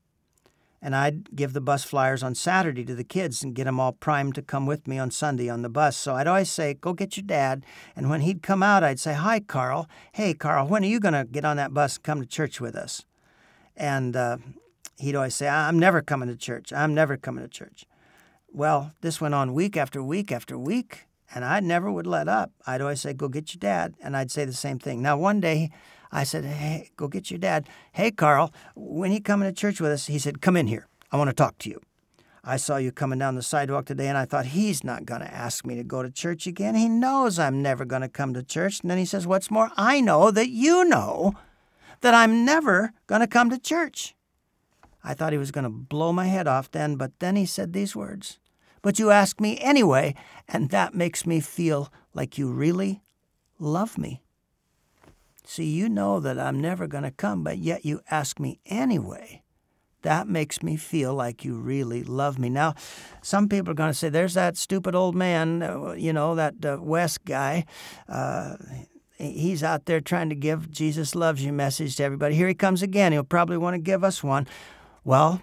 And 0.82 0.96
I'd 0.96 1.36
give 1.36 1.52
the 1.52 1.60
bus 1.60 1.84
flyers 1.84 2.22
on 2.22 2.34
Saturday 2.34 2.84
to 2.86 2.94
the 2.94 3.04
kids 3.04 3.42
and 3.42 3.54
get 3.54 3.64
them 3.64 3.78
all 3.78 3.92
primed 3.92 4.34
to 4.36 4.42
come 4.42 4.64
with 4.64 4.88
me 4.88 4.98
on 4.98 5.10
Sunday 5.10 5.48
on 5.50 5.60
the 5.60 5.68
bus. 5.68 5.96
So 5.96 6.14
I'd 6.14 6.26
always 6.26 6.50
say, 6.50 6.74
Go 6.74 6.94
get 6.94 7.18
your 7.18 7.26
dad. 7.26 7.66
And 7.94 8.08
when 8.08 8.22
he'd 8.22 8.42
come 8.42 8.62
out, 8.62 8.82
I'd 8.82 8.98
say, 8.98 9.12
Hi, 9.12 9.40
Carl. 9.40 9.88
Hey, 10.12 10.32
Carl, 10.32 10.66
when 10.66 10.82
are 10.82 10.86
you 10.88 10.98
going 10.98 11.12
to 11.12 11.26
get 11.30 11.44
on 11.44 11.58
that 11.58 11.74
bus 11.74 11.96
and 11.96 12.02
come 12.02 12.20
to 12.20 12.26
church 12.26 12.62
with 12.62 12.74
us? 12.74 13.04
And 13.76 14.16
uh, 14.16 14.38
he'd 15.00 15.16
always 15.16 15.34
say, 15.34 15.48
I'm 15.48 15.78
never 15.78 16.02
coming 16.02 16.28
to 16.28 16.36
church. 16.36 16.72
I'm 16.72 16.94
never 16.94 17.16
coming 17.16 17.42
to 17.42 17.48
church. 17.48 17.84
Well, 18.52 18.92
this 19.00 19.20
went 19.20 19.34
on 19.34 19.54
week 19.54 19.76
after 19.76 20.02
week 20.02 20.30
after 20.30 20.58
week, 20.58 21.06
and 21.34 21.44
I 21.44 21.60
never 21.60 21.90
would 21.90 22.06
let 22.06 22.28
up. 22.28 22.52
I'd 22.66 22.80
always 22.80 23.00
say, 23.00 23.12
Go 23.12 23.28
get 23.28 23.54
your 23.54 23.60
dad. 23.60 23.94
And 24.00 24.16
I'd 24.16 24.30
say 24.30 24.44
the 24.44 24.52
same 24.52 24.78
thing. 24.78 25.00
Now, 25.00 25.16
one 25.16 25.40
day, 25.40 25.70
I 26.12 26.24
said, 26.24 26.44
Hey, 26.44 26.90
go 26.96 27.08
get 27.08 27.30
your 27.30 27.38
dad. 27.38 27.68
Hey, 27.92 28.10
Carl, 28.10 28.52
when 28.74 29.12
he 29.12 29.20
coming 29.20 29.48
to 29.48 29.54
church 29.54 29.80
with 29.80 29.92
us, 29.92 30.06
he 30.06 30.18
said, 30.18 30.40
Come 30.40 30.56
in 30.56 30.66
here. 30.66 30.86
I 31.12 31.16
want 31.16 31.30
to 31.30 31.34
talk 31.34 31.58
to 31.58 31.70
you. 31.70 31.80
I 32.42 32.56
saw 32.56 32.76
you 32.76 32.90
coming 32.90 33.18
down 33.18 33.34
the 33.34 33.42
sidewalk 33.42 33.84
today, 33.84 34.08
and 34.08 34.16
I 34.16 34.24
thought, 34.24 34.46
he's 34.46 34.82
not 34.82 35.04
going 35.04 35.20
to 35.20 35.32
ask 35.32 35.66
me 35.66 35.76
to 35.76 35.84
go 35.84 36.02
to 36.02 36.10
church 36.10 36.46
again. 36.46 36.74
He 36.74 36.88
knows 36.88 37.38
I'm 37.38 37.60
never 37.60 37.84
going 37.84 38.00
to 38.00 38.08
come 38.08 38.32
to 38.32 38.42
church. 38.42 38.80
And 38.80 38.90
then 38.90 38.98
he 38.98 39.04
says, 39.04 39.26
What's 39.26 39.50
more, 39.50 39.70
I 39.76 40.00
know 40.00 40.30
that 40.30 40.48
you 40.48 40.84
know 40.84 41.34
that 42.00 42.14
I'm 42.14 42.44
never 42.44 42.92
going 43.06 43.20
to 43.20 43.26
come 43.26 43.50
to 43.50 43.58
church. 43.58 44.14
I 45.02 45.14
thought 45.14 45.32
he 45.32 45.38
was 45.38 45.50
going 45.50 45.64
to 45.64 45.70
blow 45.70 46.12
my 46.12 46.26
head 46.26 46.46
off 46.46 46.70
then, 46.70 46.96
but 46.96 47.18
then 47.20 47.36
he 47.36 47.46
said 47.46 47.72
these 47.72 47.96
words 47.96 48.38
But 48.82 48.98
you 48.98 49.10
ask 49.10 49.40
me 49.40 49.58
anyway, 49.58 50.14
and 50.48 50.70
that 50.70 50.94
makes 50.94 51.26
me 51.26 51.40
feel 51.40 51.92
like 52.14 52.38
you 52.38 52.50
really 52.50 53.02
love 53.58 53.98
me. 53.98 54.22
See, 55.44 55.64
you 55.64 55.88
know 55.88 56.20
that 56.20 56.38
I'm 56.38 56.60
never 56.60 56.86
going 56.86 57.04
to 57.04 57.10
come, 57.10 57.42
but 57.42 57.58
yet 57.58 57.84
you 57.84 58.00
ask 58.10 58.38
me 58.38 58.60
anyway. 58.66 59.42
That 60.02 60.28
makes 60.28 60.62
me 60.62 60.76
feel 60.76 61.14
like 61.14 61.44
you 61.44 61.56
really 61.56 62.02
love 62.02 62.38
me. 62.38 62.48
Now, 62.48 62.74
some 63.20 63.48
people 63.48 63.72
are 63.72 63.74
going 63.74 63.90
to 63.90 63.98
say, 63.98 64.08
there's 64.08 64.34
that 64.34 64.56
stupid 64.56 64.94
old 64.94 65.14
man, 65.14 65.62
uh, 65.62 65.92
you 65.92 66.12
know, 66.12 66.34
that 66.36 66.64
uh, 66.64 66.78
West 66.80 67.24
guy. 67.24 67.66
Uh, 68.08 68.56
he's 69.18 69.62
out 69.62 69.84
there 69.84 70.00
trying 70.00 70.30
to 70.30 70.34
give 70.34 70.70
Jesus 70.70 71.14
loves 71.14 71.44
you 71.44 71.52
message 71.52 71.96
to 71.96 72.04
everybody. 72.04 72.34
Here 72.34 72.48
he 72.48 72.54
comes 72.54 72.82
again. 72.82 73.12
He'll 73.12 73.24
probably 73.24 73.58
want 73.58 73.74
to 73.74 73.80
give 73.80 74.02
us 74.02 74.22
one. 74.22 74.46
Well, 75.04 75.42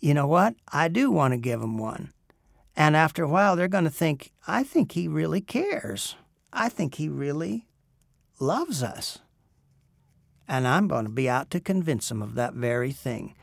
you 0.00 0.14
know 0.14 0.26
what? 0.26 0.54
I 0.72 0.88
do 0.88 1.10
want 1.10 1.32
to 1.32 1.38
give 1.38 1.60
him 1.60 1.78
one. 1.78 2.12
And 2.76 2.96
after 2.96 3.22
a 3.22 3.28
while, 3.28 3.56
they're 3.56 3.68
going 3.68 3.84
to 3.84 3.90
think, 3.90 4.32
I 4.46 4.62
think 4.62 4.92
he 4.92 5.08
really 5.08 5.40
cares. 5.40 6.16
I 6.52 6.68
think 6.68 6.96
he 6.96 7.08
really 7.08 7.66
loves 8.38 8.82
us. 8.82 9.18
And 10.46 10.68
I'm 10.68 10.88
going 10.88 11.04
to 11.04 11.10
be 11.10 11.28
out 11.28 11.50
to 11.50 11.60
convince 11.60 12.08
them 12.08 12.20
of 12.20 12.34
that 12.34 12.54
very 12.54 12.92
thing. 12.92 13.34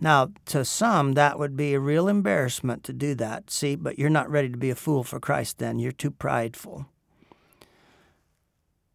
Now, 0.00 0.30
to 0.46 0.64
some, 0.64 1.14
that 1.14 1.38
would 1.38 1.56
be 1.56 1.74
a 1.74 1.80
real 1.80 2.08
embarrassment 2.08 2.84
to 2.84 2.92
do 2.92 3.14
that, 3.16 3.50
see, 3.50 3.74
but 3.74 3.98
you're 3.98 4.10
not 4.10 4.30
ready 4.30 4.48
to 4.48 4.56
be 4.56 4.70
a 4.70 4.74
fool 4.74 5.02
for 5.04 5.18
Christ 5.18 5.58
then. 5.58 5.78
You're 5.78 5.92
too 5.92 6.10
prideful. 6.10 6.86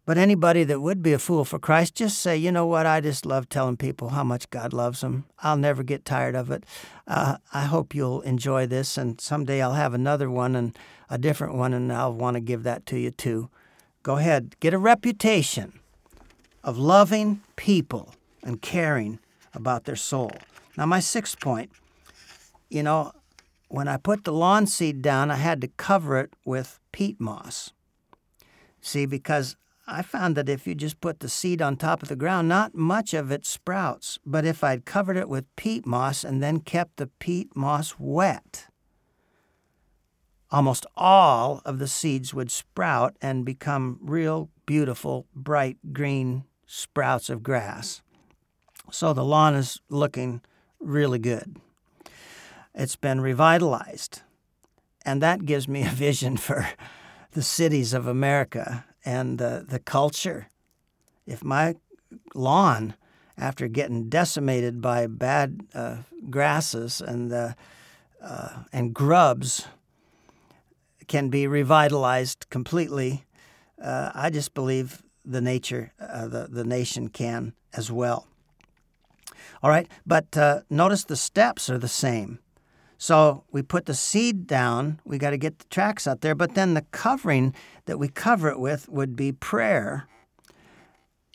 But 0.06 0.18
anybody 0.18 0.66
that 0.66 0.82
would 0.82 1.02
be 1.02 1.14
a 1.14 1.20
fool 1.20 1.46
for 1.46 1.60
Christ, 1.60 1.96
just 1.96 2.20
say, 2.20 2.36
you 2.36 2.52
know 2.52 2.66
what, 2.66 2.86
I 2.86 3.00
just 3.00 3.26
love 3.26 3.48
telling 3.48 3.78
people 3.78 4.10
how 4.10 4.24
much 4.24 4.50
God 4.50 4.74
loves 4.74 5.00
them. 5.00 5.26
I'll 5.40 5.56
never 5.56 5.82
get 5.82 6.04
tired 6.04 6.36
of 6.36 6.52
it. 6.52 6.66
Uh, 7.08 7.38
I 7.54 7.66
hope 7.66 7.96
you'll 7.96 8.22
enjoy 8.22 8.68
this, 8.68 8.98
and 8.98 9.22
someday 9.22 9.62
I'll 9.62 9.74
have 9.74 9.94
another 9.94 10.30
one 10.30 10.56
and 10.56 10.78
a 11.10 11.18
different 11.18 11.56
one, 11.56 11.74
and 11.74 11.92
I'll 11.92 12.14
want 12.14 12.36
to 12.36 12.42
give 12.42 12.64
that 12.64 12.86
to 12.88 13.00
you 13.00 13.12
too. 13.12 13.50
Go 14.02 14.18
ahead, 14.18 14.56
get 14.60 14.74
a 14.74 14.78
reputation 14.78 15.80
of 16.64 16.78
loving 16.78 17.42
people 17.56 18.14
and 18.44 18.62
caring 18.62 19.20
about 19.54 19.86
their 19.86 19.96
soul. 19.96 20.32
Now, 20.76 20.86
my 20.86 21.00
sixth 21.00 21.40
point 21.40 21.72
you 22.74 22.82
know, 22.82 23.12
when 23.68 23.88
I 23.88 23.98
put 23.98 24.24
the 24.24 24.34
lawn 24.34 24.66
seed 24.66 25.04
down, 25.04 25.30
I 25.30 25.36
had 25.36 25.62
to 25.62 25.68
cover 25.68 26.18
it 26.18 26.34
with 26.44 26.80
peat 26.92 27.22
moss. 27.22 27.72
See, 28.82 29.06
because 29.06 29.56
I 29.94 30.02
found 30.02 30.36
that 30.36 30.50
if 30.50 30.66
you 30.66 30.74
just 30.74 31.00
put 31.02 31.20
the 31.20 31.30
seed 31.30 31.62
on 31.62 31.78
top 31.78 32.02
of 32.02 32.10
the 32.10 32.16
ground, 32.16 32.48
not 32.48 32.74
much 32.74 33.14
of 33.14 33.32
it 33.32 33.46
sprouts. 33.46 34.18
But 34.26 34.44
if 34.44 34.64
I'd 34.64 34.86
covered 34.86 35.18
it 35.18 35.30
with 35.30 35.56
peat 35.56 35.86
moss 35.86 36.24
and 36.24 36.42
then 36.42 36.62
kept 36.62 36.98
the 36.98 37.12
peat 37.20 37.56
moss 37.56 38.00
wet, 38.00 38.66
almost 40.50 40.88
all 40.98 41.62
of 41.64 41.78
the 41.78 41.88
seeds 41.88 42.34
would 42.34 42.50
sprout 42.50 43.16
and 43.22 43.46
become 43.46 44.00
real 44.02 44.50
beautiful, 44.66 45.28
bright 45.36 45.78
green 45.94 46.46
sprouts 46.66 47.30
of 47.30 47.44
grass. 47.44 48.02
So 48.90 49.14
the 49.14 49.24
lawn 49.24 49.54
is 49.54 49.80
looking 49.90 50.42
really 50.80 51.20
good. 51.20 51.58
it's 52.74 52.96
been 52.96 53.22
revitalized. 53.22 54.22
And 55.06 55.22
that 55.22 55.46
gives 55.46 55.68
me 55.68 55.84
a 55.84 55.90
vision 56.08 56.36
for 56.36 56.68
the 57.34 57.44
cities 57.44 57.94
of 57.94 58.08
America 58.08 58.86
and 59.06 59.38
the, 59.38 59.66
the 59.68 59.80
culture. 59.80 60.48
If 61.26 61.44
my 61.44 61.76
lawn, 62.36 62.96
after 63.38 63.68
getting 63.68 64.10
decimated 64.10 64.82
by 64.82 65.08
bad 65.08 65.62
uh, 65.74 65.98
grasses 66.30 67.02
and, 67.02 67.32
uh, 67.32 67.54
uh, 68.22 68.64
and 68.72 68.94
grubs, 68.94 69.68
can 71.08 71.30
be 71.30 71.48
revitalized 71.48 72.50
completely, 72.50 73.26
uh, 73.82 74.12
I 74.14 74.30
just 74.30 74.54
believe 74.54 75.04
the 75.26 75.42
nature, 75.42 75.94
uh, 76.00 76.28
the, 76.28 76.48
the 76.50 76.64
nation 76.64 77.10
can 77.10 77.54
as 77.74 77.92
well. 77.92 78.28
All 79.62 79.70
right, 79.70 79.88
but 80.06 80.38
uh, 80.38 80.62
notice 80.70 81.06
the 81.06 81.16
steps 81.16 81.70
are 81.70 81.78
the 81.78 81.88
same. 81.88 82.40
So 83.04 83.44
we 83.52 83.62
put 83.64 83.86
the 83.86 83.94
seed 83.94 84.48
down, 84.48 85.02
we 85.04 85.18
got 85.18 85.32
to 85.32 85.38
get 85.38 85.60
the 85.60 85.66
tracts 85.66 86.08
out 86.08 86.22
there, 86.22 86.36
but 86.36 86.56
then 86.56 86.74
the 86.74 86.84
covering 86.94 87.54
that 87.84 88.00
we 88.00 88.08
cover 88.08 88.48
it 88.48 88.62
with 88.62 88.88
would 88.88 89.18
be 89.18 89.34
prayer. 89.34 90.08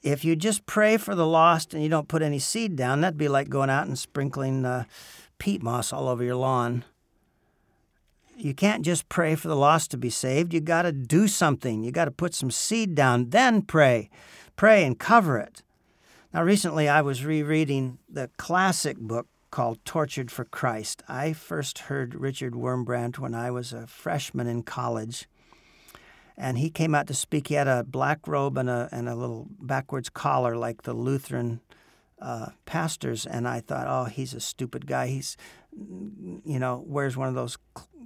If 0.03 0.25
you 0.25 0.35
just 0.35 0.64
pray 0.64 0.97
for 0.97 1.14
the 1.14 1.27
lost 1.27 1.75
and 1.75 1.83
you 1.83 1.91
don't 1.91 2.09
put 2.09 2.23
any 2.23 2.39
seed 2.39 2.75
down, 2.75 3.03
that'd 3.03 3.19
be 3.19 3.29
like 3.29 3.51
going 3.51 3.69
out 3.69 3.87
and 3.87 3.99
sprinkling 3.99 4.64
uh, 4.64 4.85
peat 5.37 5.62
moss 5.62 5.93
all 5.93 6.09
over 6.09 6.25
your 6.25 6.37
lawn. 6.37 6.87
You 8.35 8.55
can't 8.55 8.83
just 8.83 9.11
pray 9.11 9.35
for 9.35 9.49
the 9.49 9.55
lost 9.55 9.91
to 9.91 9.99
be 9.99 10.09
saved. 10.09 10.55
You 10.55 10.62
got 10.62 10.83
to 10.85 10.93
do 10.93 11.29
something. 11.29 11.85
You 11.85 11.93
got 11.93 12.07
to 12.07 12.11
put 12.11 12.33
some 12.33 12.51
seed 12.51 12.95
down, 12.95 13.29
then 13.29 13.61
pray. 13.61 14.09
Pray 14.57 14.85
and 14.85 14.99
cover 14.99 15.37
it. 15.37 15.62
Now, 16.33 16.45
recently 16.45 16.89
I 16.89 17.03
was 17.03 17.27
rereading 17.27 17.99
the 18.09 18.31
classic 18.39 18.97
book 18.97 19.27
called 19.51 19.84
Tortured 19.84 20.30
for 20.30 20.44
Christ. 20.44 21.03
I 21.09 21.32
first 21.32 21.80
heard 21.80 22.14
Richard 22.14 22.55
Wurmbrand 22.55 23.18
when 23.18 23.34
I 23.34 23.51
was 23.51 23.72
a 23.72 23.86
freshman 23.86 24.46
in 24.46 24.62
college. 24.62 25.28
And 26.36 26.59
he 26.59 26.70
came 26.70 26.94
out 26.94 27.07
to 27.09 27.14
speak. 27.14 27.49
He 27.49 27.55
had 27.55 27.66
a 27.66 27.82
black 27.82 28.28
robe 28.28 28.57
and 28.59 28.70
a, 28.70 28.88
and 28.92 29.09
a 29.09 29.16
little 29.16 29.49
backwards 29.61 30.09
collar 30.09 30.57
like 30.57 30.82
the 30.82 30.92
Lutheran 30.92 31.61
uh, 32.20 32.51
pastors. 32.64 33.26
And 33.26 33.49
I 33.49 33.61
thought, 33.61 33.86
oh, 33.88 34.05
he's 34.05 34.34
a 34.34 34.40
stupid 34.40 34.86
guy. 34.86 35.09
He's, 35.09 35.36
you 35.72 36.59
know, 36.59 36.84
wears 36.86 37.16
one 37.16 37.28
of 37.28 37.34
those 37.34 37.59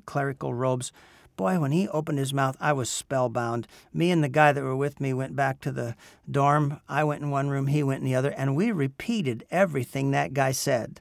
clerical 0.07 0.55
robes. 0.55 0.93
Boy, 1.37 1.59
when 1.59 1.73
he 1.73 1.89
opened 1.89 2.19
his 2.19 2.35
mouth, 2.35 2.57
I 2.61 2.73
was 2.73 2.91
spellbound. 2.91 3.67
Me 3.93 4.11
and 4.11 4.23
the 4.23 4.29
guy 4.29 4.53
that 4.53 4.63
were 4.63 4.77
with 4.77 5.01
me 5.01 5.13
went 5.15 5.35
back 5.35 5.61
to 5.61 5.73
the 5.73 5.97
dorm. 6.31 6.81
I 6.89 7.05
went 7.05 7.23
in 7.23 7.31
one 7.31 7.49
room, 7.49 7.69
he 7.69 7.83
went 7.83 8.01
in 8.01 8.07
the 8.07 8.15
other, 8.15 8.31
and 8.31 8.55
we 8.55 8.71
repeated 8.71 9.47
everything 9.51 10.11
that 10.11 10.35
guy 10.35 10.53
said. 10.53 11.01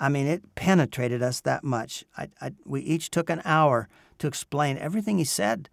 I 0.00 0.08
mean, 0.08 0.26
it 0.26 0.54
penetrated 0.54 1.22
us 1.22 1.40
that 1.40 1.64
much. 1.64 2.04
I, 2.16 2.28
I, 2.40 2.52
we 2.64 2.80
each 2.82 3.10
took 3.10 3.30
an 3.30 3.42
hour 3.44 3.88
to 4.18 4.26
explain 4.26 4.78
everything 4.78 5.18
he 5.18 5.24
said. 5.24 5.68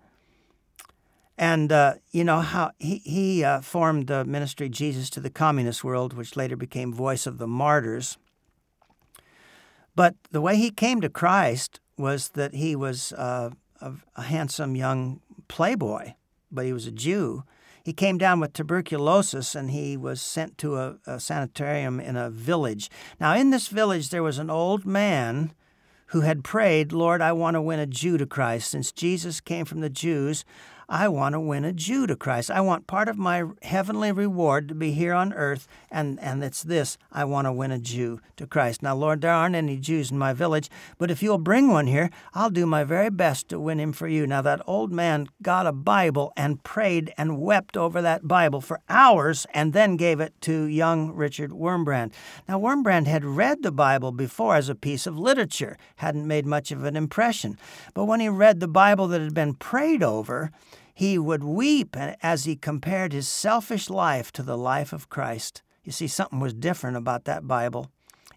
And 1.38 1.72
uh, 1.72 1.96
you 2.12 2.24
know 2.24 2.40
how 2.40 2.72
he, 2.80 2.98
he 3.00 3.44
uh, 3.44 3.62
formed 3.62 4.08
the 4.08 4.24
ministry 4.24 4.70
Jesus 4.70 5.10
to 5.12 5.20
the 5.20 5.30
Communist 5.30 5.84
World, 5.84 6.14
which 6.14 6.36
later 6.36 6.56
became 6.56 6.94
Voice 6.94 7.28
of 7.28 7.38
the 7.38 7.48
Martyrs. 7.48 8.18
But 9.96 10.16
the 10.32 10.42
way 10.42 10.56
he 10.56 10.72
came 10.72 11.02
to 11.02 11.10
Christ 11.10 11.80
was 11.98 12.30
that 12.30 12.54
he 12.54 12.76
was 12.76 13.14
uh, 13.14 13.52
a, 13.82 13.94
a 14.16 14.24
handsome 14.24 14.76
young 14.76 15.22
playboy, 15.48 16.14
but 16.52 16.66
he 16.66 16.74
was 16.74 16.88
a 16.88 16.92
Jew. 16.92 17.44
He 17.86 17.94
came 17.94 18.18
down 18.18 18.40
with 18.40 18.54
tuberculosis 18.54 19.54
and 19.54 19.70
he 19.70 19.96
was 19.96 20.20
sent 20.20 20.58
to 20.58 20.76
a, 20.78 20.96
a 21.06 21.20
sanitarium 21.20 22.00
in 22.00 22.18
a 22.18 22.32
village. 22.32 22.90
Now, 23.20 23.36
in 23.36 23.52
this 23.52 23.68
village, 23.68 24.10
there 24.10 24.24
was 24.24 24.40
an 24.40 24.50
old 24.50 24.88
man 24.88 25.54
who 26.08 26.22
had 26.22 26.44
prayed, 26.44 26.92
Lord, 26.92 27.22
I 27.22 27.32
want 27.32 27.54
to 27.54 27.62
win 27.62 27.80
a 27.80 27.86
Jew 27.86 28.18
to 28.18 28.26
Christ. 28.26 28.72
Since 28.72 28.92
Jesus 28.92 29.40
came 29.40 29.66
from 29.66 29.82
the 29.82 29.90
Jews, 29.92 30.44
I 30.88 31.08
want 31.08 31.34
to 31.34 31.40
win 31.40 31.66
a 31.66 31.74
Jew 31.74 32.06
to 32.08 32.16
Christ. 32.16 32.52
I 32.52 32.62
want 32.62 32.86
part 32.86 33.10
of 33.10 33.18
my 33.18 33.44
heavenly 33.64 34.12
reward 34.12 34.68
to 34.70 34.76
be 34.76 34.92
here 34.92 35.14
on 35.14 35.34
earth, 35.34 35.68
and, 35.90 36.20
and 36.20 36.44
it's 36.44 36.62
this 36.62 36.98
I 37.12 37.26
want 37.26 37.46
to 37.46 37.52
win 37.52 37.72
a 37.72 37.80
Jew 37.80 38.22
to 38.38 38.46
Christ. 38.46 38.84
Now, 38.84 38.96
Lord, 38.96 39.22
there 39.22 39.32
aren't 39.32 39.56
any 39.56 39.78
Jews 39.78 40.12
in 40.12 40.18
my 40.18 40.34
village, 40.34 40.70
but 40.98 41.10
if 41.10 41.24
you'll 41.24 41.40
bring 41.40 41.70
one 41.70 41.88
here, 41.88 42.12
I'll 42.34 42.52
do 42.52 42.66
my 42.66 42.84
very 42.84 43.10
best 43.10 43.50
to 43.50 43.60
win 43.60 43.80
him 43.80 43.94
for 43.94 44.08
you. 44.08 44.28
Now, 44.28 44.42
that 44.44 44.62
old 44.68 44.92
man 44.92 45.28
got 45.42 45.66
a 45.66 45.72
Bible 45.72 46.32
and 46.38 46.64
prayed 46.64 47.14
and 47.18 47.42
wept 47.42 47.76
over 47.76 48.02
that 48.02 48.28
Bible 48.28 48.62
for 48.62 48.80
hours 48.88 49.48
and 49.54 49.74
then 49.74 49.98
gave 49.98 50.20
it 50.20 50.40
to 50.42 50.66
young 50.66 51.12
Richard 51.14 51.52
Wurmbrand. 51.52 52.14
Now, 52.48 52.60
Wurmbrand 52.60 53.08
had 53.08 53.26
read 53.26 53.64
the 53.64 53.72
Bible 53.72 54.12
before 54.12 54.56
as 54.56 54.70
a 54.70 54.76
piece 54.76 55.08
of 55.08 55.18
literature, 55.18 55.78
hadn't 55.98 56.28
made 56.28 56.46
much 56.46 56.72
of 56.72 56.84
an 56.84 56.96
impression. 56.96 57.58
But 57.94 58.06
when 58.06 58.20
he 58.20 58.30
read 58.30 58.60
the 58.60 58.68
Bible 58.68 59.08
that 59.08 59.22
had 59.22 59.34
been 59.34 59.56
prayed 59.56 60.04
over, 60.04 60.52
he 60.96 61.20
would 61.20 61.44
weep 61.44 61.98
as 62.24 62.46
he 62.46 62.56
compared 62.56 63.12
his 63.12 63.28
selfish 63.28 63.90
life 63.90 64.32
to 64.32 64.42
the 64.42 64.58
life 64.58 64.94
of 64.94 65.10
Christ. 65.10 65.62
You 65.84 65.92
see, 65.92 66.08
something 66.08 66.40
was 66.40 66.54
different 66.54 66.96
about 66.96 67.26
that 67.26 67.46
Bible. 67.46 67.92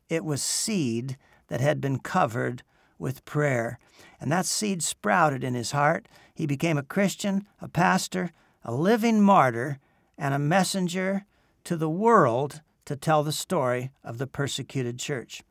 It 0.09 0.25
was 0.25 0.43
seed 0.43 1.17
that 1.47 1.61
had 1.61 1.81
been 1.81 2.01
covered 2.01 2.65
with 2.99 3.25
prayer. 3.25 3.79
And 4.21 4.33
that 4.33 4.45
seed 4.45 4.83
sprouted 4.83 5.45
in 5.45 5.55
his 5.55 5.71
heart. 5.71 6.09
He 6.35 6.47
became 6.47 6.77
a 6.77 6.83
Christian, 6.83 7.47
a 7.61 7.69
pastor, 7.69 8.33
a 8.65 8.75
living 8.75 9.23
martyr, 9.23 9.79
and 10.19 10.35
a 10.35 10.39
messenger 10.39 11.27
to 11.63 11.77
the 11.77 11.89
world 11.89 12.61
to 12.87 12.97
tell 12.97 13.23
the 13.23 13.31
story 13.31 13.93
of 14.03 14.19
the 14.19 14.27
persecuted 14.27 14.99
church. 14.99 15.45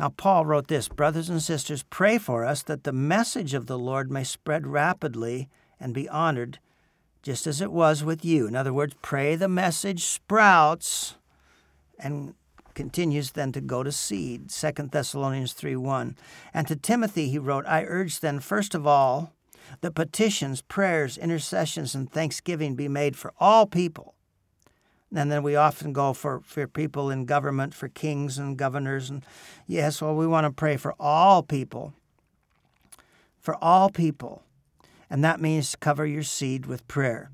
Now, 0.00 0.08
Paul 0.08 0.44
wrote 0.44 0.66
this 0.66 0.88
Brothers 0.88 1.30
and 1.30 1.40
sisters, 1.40 1.84
pray 1.84 2.18
for 2.18 2.44
us 2.44 2.64
that 2.64 2.82
the 2.82 2.92
message 2.92 3.54
of 3.54 3.66
the 3.66 3.78
Lord 3.78 4.10
may 4.10 4.24
spread 4.24 4.66
rapidly 4.66 5.48
and 5.80 5.94
be 5.94 6.08
honored, 6.08 6.58
just 7.22 7.46
as 7.46 7.60
it 7.60 7.72
was 7.72 8.04
with 8.04 8.24
you. 8.24 8.46
In 8.46 8.56
other 8.56 8.72
words, 8.72 8.94
pray 9.02 9.36
the 9.36 9.48
message 9.48 10.04
sprouts 10.04 11.16
and 11.98 12.34
continues 12.74 13.32
then 13.32 13.52
to 13.52 13.60
go 13.60 13.82
to 13.82 13.92
seed. 13.92 14.50
2 14.50 14.70
Thessalonians 14.90 15.52
3 15.52 15.76
1. 15.76 16.16
And 16.52 16.66
to 16.68 16.76
Timothy 16.76 17.28
he 17.28 17.38
wrote, 17.38 17.64
I 17.66 17.84
urge 17.84 18.20
then, 18.20 18.40
first 18.40 18.74
of 18.74 18.86
all, 18.86 19.32
that 19.80 19.94
petitions, 19.94 20.60
prayers, 20.62 21.16
intercessions, 21.16 21.94
and 21.94 22.10
thanksgiving 22.10 22.74
be 22.74 22.88
made 22.88 23.16
for 23.16 23.32
all 23.38 23.66
people. 23.66 24.14
And 25.14 25.30
then 25.30 25.42
we 25.42 25.54
often 25.54 25.92
go 25.92 26.12
for, 26.12 26.40
for 26.40 26.66
people 26.66 27.08
in 27.08 27.24
government, 27.24 27.72
for 27.72 27.88
kings 27.88 28.36
and 28.36 28.58
governors. 28.58 29.10
And 29.10 29.24
yes, 29.66 30.02
well, 30.02 30.14
we 30.14 30.26
want 30.26 30.44
to 30.44 30.50
pray 30.50 30.76
for 30.76 30.94
all 30.98 31.42
people. 31.42 31.94
For 33.40 33.54
all 33.62 33.90
people 33.90 34.42
and 35.14 35.22
that 35.22 35.40
means 35.40 35.76
cover 35.76 36.04
your 36.04 36.24
seed 36.24 36.66
with 36.66 36.88
prayer. 36.88 37.30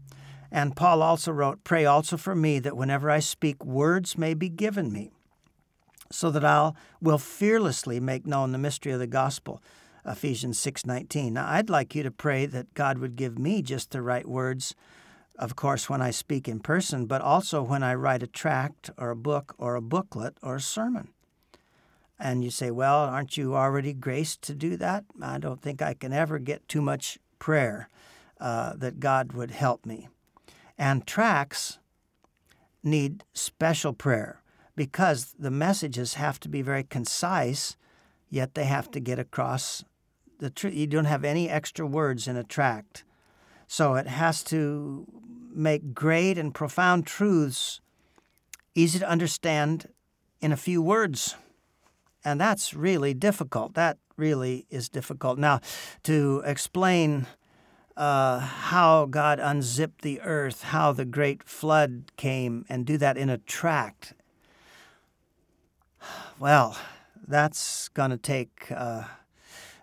And 0.52 0.76
Paul 0.76 1.00
also 1.00 1.32
wrote, 1.32 1.64
Pray 1.64 1.86
also 1.86 2.18
for 2.18 2.34
me 2.34 2.58
that 2.58 2.76
whenever 2.76 3.10
I 3.10 3.20
speak, 3.20 3.64
words 3.64 4.18
may 4.18 4.34
be 4.34 4.50
given 4.50 4.92
me, 4.92 5.12
so 6.12 6.30
that 6.30 6.44
I 6.44 6.72
will 7.00 7.16
fearlessly 7.16 7.98
make 7.98 8.26
known 8.26 8.52
the 8.52 8.58
mystery 8.58 8.92
of 8.92 8.98
the 8.98 9.06
gospel. 9.06 9.62
Ephesians 10.04 10.58
6:19. 10.58 11.32
Now 11.32 11.48
I'd 11.48 11.70
like 11.70 11.94
you 11.94 12.02
to 12.02 12.10
pray 12.10 12.44
that 12.44 12.74
God 12.74 12.98
would 12.98 13.16
give 13.16 13.38
me 13.38 13.62
just 13.62 13.92
the 13.92 14.02
right 14.02 14.28
words, 14.28 14.74
of 15.38 15.56
course 15.56 15.88
when 15.88 16.02
I 16.02 16.10
speak 16.10 16.48
in 16.48 16.60
person, 16.60 17.06
but 17.06 17.22
also 17.22 17.62
when 17.62 17.82
I 17.82 17.94
write 17.94 18.22
a 18.22 18.26
tract 18.26 18.90
or 18.98 19.08
a 19.08 19.16
book 19.16 19.54
or 19.56 19.74
a 19.74 19.80
booklet 19.80 20.36
or 20.42 20.56
a 20.56 20.60
sermon. 20.60 21.08
And 22.18 22.44
you 22.44 22.50
say, 22.50 22.70
"Well, 22.70 22.98
aren't 22.98 23.38
you 23.38 23.56
already 23.56 23.94
graced 23.94 24.42
to 24.42 24.54
do 24.54 24.76
that?" 24.76 25.06
I 25.22 25.38
don't 25.38 25.62
think 25.62 25.80
I 25.80 25.94
can 25.94 26.12
ever 26.12 26.38
get 26.38 26.68
too 26.68 26.82
much 26.82 27.18
prayer 27.40 27.88
uh, 28.40 28.74
that 28.76 29.00
God 29.00 29.32
would 29.32 29.50
help 29.50 29.84
me. 29.84 30.08
And 30.78 31.06
tracts 31.06 31.78
need 32.84 33.24
special 33.32 33.92
prayer 33.92 34.40
because 34.76 35.34
the 35.38 35.50
messages 35.50 36.14
have 36.14 36.38
to 36.40 36.48
be 36.48 36.62
very 36.62 36.84
concise, 36.84 37.76
yet 38.28 38.54
they 38.54 38.64
have 38.64 38.90
to 38.92 39.00
get 39.00 39.18
across 39.18 39.84
the 40.38 40.48
truth. 40.48 40.74
You 40.74 40.86
don't 40.86 41.04
have 41.04 41.24
any 41.24 41.50
extra 41.50 41.86
words 41.86 42.28
in 42.28 42.36
a 42.36 42.44
tract. 42.44 43.04
So 43.66 43.94
it 43.94 44.06
has 44.06 44.42
to 44.44 45.06
make 45.52 45.92
great 45.92 46.38
and 46.38 46.54
profound 46.54 47.06
truths 47.06 47.80
easy 48.74 48.98
to 49.00 49.08
understand 49.08 49.88
in 50.40 50.52
a 50.52 50.56
few 50.56 50.80
words. 50.80 51.34
And 52.24 52.40
that's 52.40 52.74
really 52.74 53.14
difficult. 53.14 53.74
That 53.74 53.98
really 54.16 54.66
is 54.70 54.88
difficult. 54.88 55.38
Now, 55.38 55.60
to 56.04 56.42
explain 56.44 57.26
uh, 57.96 58.38
how 58.40 59.06
God 59.06 59.38
unzipped 59.40 60.02
the 60.02 60.20
earth, 60.20 60.62
how 60.64 60.92
the 60.92 61.04
great 61.04 61.42
flood 61.42 62.12
came, 62.16 62.64
and 62.68 62.86
do 62.86 62.96
that 62.98 63.16
in 63.16 63.30
a 63.30 63.38
tract, 63.38 64.14
well, 66.38 66.76
that's 67.26 67.88
going 67.88 68.10
to 68.10 68.16
take. 68.16 68.70
Uh, 68.74 69.04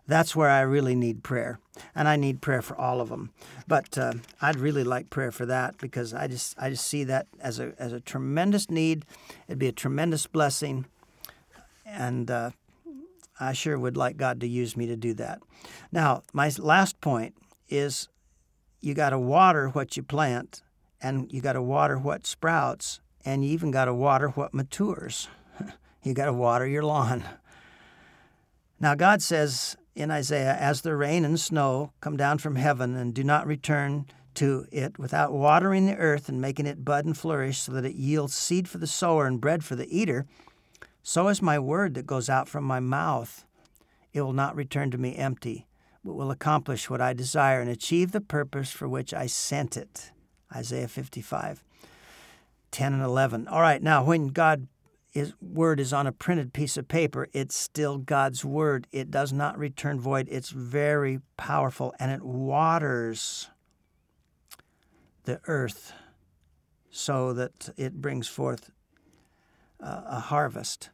that's 0.07 0.35
where 0.35 0.49
I 0.49 0.61
really 0.61 0.95
need 0.95 1.21
prayer, 1.21 1.59
and 1.93 2.07
I 2.07 2.15
need 2.15 2.41
prayer 2.41 2.61
for 2.61 2.77
all 2.77 3.01
of 3.01 3.09
them. 3.09 3.31
But 3.67 3.97
uh, 3.97 4.13
I'd 4.41 4.55
really 4.55 4.85
like 4.85 5.09
prayer 5.09 5.31
for 5.31 5.45
that 5.45 5.77
because 5.77 6.13
I 6.13 6.27
just 6.27 6.55
I 6.57 6.69
just 6.69 6.87
see 6.87 7.03
that 7.03 7.27
as 7.39 7.59
a 7.59 7.73
as 7.77 7.93
a 7.93 7.99
tremendous 7.99 8.71
need. 8.71 9.05
It'd 9.47 9.59
be 9.59 9.67
a 9.67 9.73
tremendous 9.73 10.25
blessing, 10.25 10.85
and 11.87 12.29
uh, 12.29 12.51
I 13.39 13.53
sure 13.53 13.79
would 13.79 13.97
like 13.97 14.17
God 14.17 14.41
to 14.41 14.47
use 14.47 14.75
me 14.75 14.87
to 14.87 14.95
do 14.95 15.13
that. 15.15 15.39
Now, 15.91 16.23
my 16.33 16.51
last 16.59 16.99
point 17.01 17.35
is 17.69 18.09
you 18.81 18.93
got 18.93 19.11
to 19.11 19.19
water 19.19 19.69
what 19.69 19.97
you 19.97 20.03
plant, 20.03 20.61
and 21.01 21.31
you 21.31 21.41
got 21.41 21.53
to 21.53 21.61
water 21.61 21.97
what 21.97 22.27
sprouts, 22.27 22.99
and 23.25 23.43
you 23.43 23.51
even 23.51 23.71
got 23.71 23.85
to 23.85 23.93
water 23.93 24.29
what 24.29 24.53
matures. 24.53 25.27
you 26.03 26.13
got 26.13 26.25
to 26.25 26.33
water 26.33 26.67
your 26.67 26.83
lawn. 26.83 27.23
Now, 28.79 28.93
God 28.93 29.21
says 29.21 29.75
in 29.95 30.11
Isaiah, 30.11 30.55
As 30.55 30.81
the 30.81 30.95
rain 30.95 31.25
and 31.25 31.39
snow 31.39 31.91
come 32.01 32.17
down 32.17 32.37
from 32.37 32.55
heaven 32.55 32.95
and 32.95 33.13
do 33.13 33.23
not 33.23 33.47
return 33.47 34.05
to 34.35 34.67
it 34.71 34.99
without 34.99 35.33
watering 35.33 35.87
the 35.87 35.95
earth 35.95 36.29
and 36.29 36.39
making 36.39 36.67
it 36.67 36.85
bud 36.85 37.05
and 37.05 37.17
flourish 37.17 37.59
so 37.59 37.71
that 37.71 37.85
it 37.85 37.95
yields 37.95 38.35
seed 38.35 38.69
for 38.69 38.77
the 38.77 38.85
sower 38.85 39.25
and 39.25 39.41
bread 39.41 39.63
for 39.63 39.75
the 39.75 39.97
eater, 39.97 40.27
so 41.07 41.29
is 41.29 41.41
my 41.41 41.57
word 41.57 41.93
that 41.93 42.05
goes 42.05 42.29
out 42.29 42.49
from 42.49 42.65
my 42.65 42.81
mouth. 42.81 43.45
It 44.11 44.19
will 44.23 44.33
not 44.33 44.57
return 44.57 44.91
to 44.91 44.97
me 44.97 45.15
empty, 45.15 45.65
but 46.03 46.15
will 46.15 46.31
accomplish 46.31 46.89
what 46.89 46.99
I 46.99 47.13
desire 47.13 47.61
and 47.61 47.69
achieve 47.69 48.11
the 48.11 48.19
purpose 48.19 48.71
for 48.71 48.89
which 48.89 49.13
I 49.13 49.27
sent 49.27 49.77
it. 49.77 50.11
Isaiah 50.53 50.89
55, 50.89 51.63
10 52.71 52.93
and 52.93 53.01
11. 53.01 53.47
All 53.47 53.61
right, 53.61 53.81
now 53.81 54.03
when 54.03 54.27
God 54.27 54.67
his 55.09 55.31
word 55.41 55.79
is 55.79 55.93
on 55.93 56.07
a 56.07 56.11
printed 56.11 56.51
piece 56.51 56.75
of 56.75 56.89
paper, 56.89 57.29
it's 57.31 57.55
still 57.55 57.97
God's 57.97 58.43
word. 58.43 58.85
It 58.91 59.09
does 59.09 59.31
not 59.31 59.57
return 59.57 60.01
void. 60.01 60.27
It's 60.29 60.49
very 60.49 61.21
powerful 61.37 61.95
and 62.01 62.11
it 62.11 62.21
waters 62.21 63.49
the 65.23 65.39
earth 65.47 65.93
so 66.91 67.31
that 67.31 67.69
it 67.77 68.01
brings 68.01 68.27
forth 68.27 68.71
uh, 69.79 70.01
a 70.05 70.19
harvest. 70.19 70.89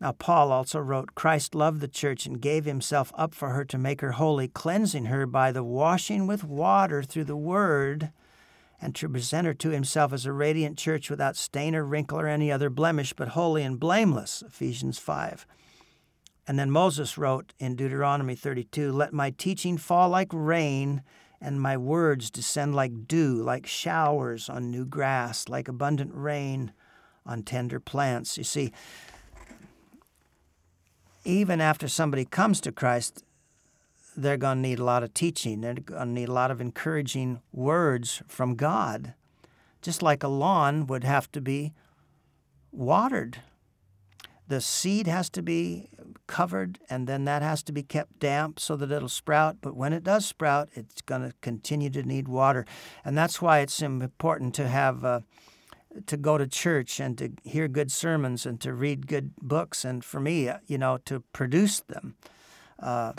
Now, 0.00 0.12
Paul 0.12 0.52
also 0.52 0.78
wrote, 0.78 1.16
Christ 1.16 1.54
loved 1.54 1.80
the 1.80 1.88
church 1.88 2.24
and 2.24 2.40
gave 2.40 2.64
himself 2.64 3.12
up 3.16 3.34
for 3.34 3.50
her 3.50 3.64
to 3.64 3.78
make 3.78 4.00
her 4.00 4.12
holy, 4.12 4.46
cleansing 4.46 5.06
her 5.06 5.26
by 5.26 5.50
the 5.50 5.64
washing 5.64 6.26
with 6.26 6.44
water 6.44 7.02
through 7.02 7.24
the 7.24 7.36
word, 7.36 8.12
and 8.80 8.94
to 8.94 9.08
present 9.08 9.46
her 9.48 9.54
to 9.54 9.70
himself 9.70 10.12
as 10.12 10.24
a 10.24 10.32
radiant 10.32 10.78
church 10.78 11.10
without 11.10 11.36
stain 11.36 11.74
or 11.74 11.84
wrinkle 11.84 12.20
or 12.20 12.28
any 12.28 12.52
other 12.52 12.70
blemish, 12.70 13.12
but 13.12 13.28
holy 13.28 13.64
and 13.64 13.80
blameless. 13.80 14.44
Ephesians 14.46 15.00
5. 15.00 15.46
And 16.46 16.58
then 16.58 16.70
Moses 16.70 17.18
wrote 17.18 17.52
in 17.58 17.74
Deuteronomy 17.74 18.36
32, 18.36 18.92
Let 18.92 19.12
my 19.12 19.30
teaching 19.30 19.76
fall 19.76 20.08
like 20.08 20.28
rain 20.32 21.02
and 21.40 21.60
my 21.60 21.76
words 21.76 22.30
descend 22.30 22.74
like 22.74 23.06
dew, 23.06 23.34
like 23.34 23.66
showers 23.66 24.48
on 24.48 24.70
new 24.70 24.84
grass, 24.84 25.48
like 25.48 25.68
abundant 25.68 26.12
rain 26.14 26.72
on 27.26 27.42
tender 27.42 27.78
plants. 27.78 28.38
You 28.38 28.44
see, 28.44 28.72
even 31.24 31.60
after 31.60 31.88
somebody 31.88 32.24
comes 32.24 32.60
to 32.62 32.72
Christ, 32.72 33.24
they're 34.16 34.36
going 34.36 34.58
to 34.58 34.68
need 34.68 34.78
a 34.78 34.84
lot 34.84 35.02
of 35.02 35.14
teaching. 35.14 35.60
They're 35.60 35.74
going 35.74 36.08
to 36.08 36.12
need 36.12 36.28
a 36.28 36.32
lot 36.32 36.50
of 36.50 36.60
encouraging 36.60 37.40
words 37.52 38.22
from 38.26 38.56
God, 38.56 39.14
just 39.80 40.02
like 40.02 40.22
a 40.22 40.28
lawn 40.28 40.86
would 40.86 41.04
have 41.04 41.30
to 41.32 41.40
be 41.40 41.72
watered. 42.72 43.42
The 44.48 44.60
seed 44.60 45.06
has 45.06 45.28
to 45.30 45.42
be 45.42 45.88
covered, 46.26 46.78
and 46.88 47.06
then 47.06 47.24
that 47.26 47.42
has 47.42 47.62
to 47.64 47.72
be 47.72 47.82
kept 47.82 48.18
damp 48.18 48.58
so 48.58 48.76
that 48.76 48.90
it'll 48.90 49.08
sprout. 49.08 49.58
But 49.60 49.76
when 49.76 49.92
it 49.92 50.02
does 50.02 50.24
sprout, 50.24 50.70
it's 50.72 51.02
going 51.02 51.22
to 51.22 51.34
continue 51.42 51.90
to 51.90 52.02
need 52.02 52.28
water, 52.28 52.64
and 53.04 53.16
that's 53.16 53.42
why 53.42 53.60
it's 53.60 53.82
important 53.82 54.54
to 54.54 54.68
have 54.68 55.04
uh, 55.04 55.20
to 56.06 56.16
go 56.16 56.38
to 56.38 56.46
church 56.46 57.00
and 57.00 57.16
to 57.18 57.32
hear 57.44 57.68
good 57.68 57.90
sermons 57.90 58.46
and 58.46 58.60
to 58.60 58.72
read 58.72 59.06
good 59.06 59.34
books, 59.40 59.84
and 59.84 60.04
for 60.04 60.20
me, 60.20 60.48
uh, 60.48 60.58
you 60.66 60.78
know, 60.78 60.98
to 61.04 61.20
produce 61.32 61.80
them, 61.80 62.14
uh, 62.78 63.12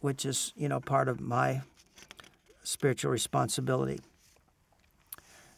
which 0.00 0.24
is 0.24 0.52
you 0.56 0.68
know 0.68 0.80
part 0.80 1.08
of 1.08 1.20
my 1.20 1.62
spiritual 2.62 3.10
responsibility. 3.10 4.00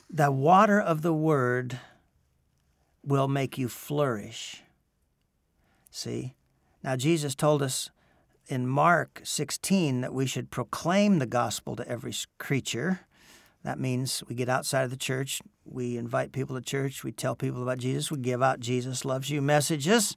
The 0.08 0.30
water 0.30 0.80
of 0.80 1.02
the 1.02 1.12
Word 1.12 1.78
will 3.04 3.28
make 3.28 3.58
you 3.58 3.68
flourish. 3.68 4.62
See? 5.90 6.34
Now, 6.82 6.96
Jesus 6.96 7.34
told 7.34 7.62
us 7.62 7.90
in 8.46 8.66
Mark 8.66 9.20
16 9.24 10.00
that 10.00 10.14
we 10.14 10.26
should 10.26 10.50
proclaim 10.50 11.18
the 11.18 11.26
gospel 11.26 11.76
to 11.76 11.88
every 11.88 12.14
creature. 12.38 13.00
That 13.62 13.78
means 13.78 14.22
we 14.28 14.34
get 14.34 14.48
outside 14.48 14.84
of 14.84 14.90
the 14.90 14.96
church, 14.96 15.42
we 15.64 15.96
invite 15.96 16.32
people 16.32 16.56
to 16.56 16.62
church, 16.62 17.04
we 17.04 17.12
tell 17.12 17.36
people 17.36 17.62
about 17.62 17.78
Jesus, 17.78 18.10
we 18.10 18.18
give 18.18 18.42
out 18.42 18.60
Jesus 18.60 19.04
loves 19.04 19.30
you 19.30 19.42
messages. 19.42 20.16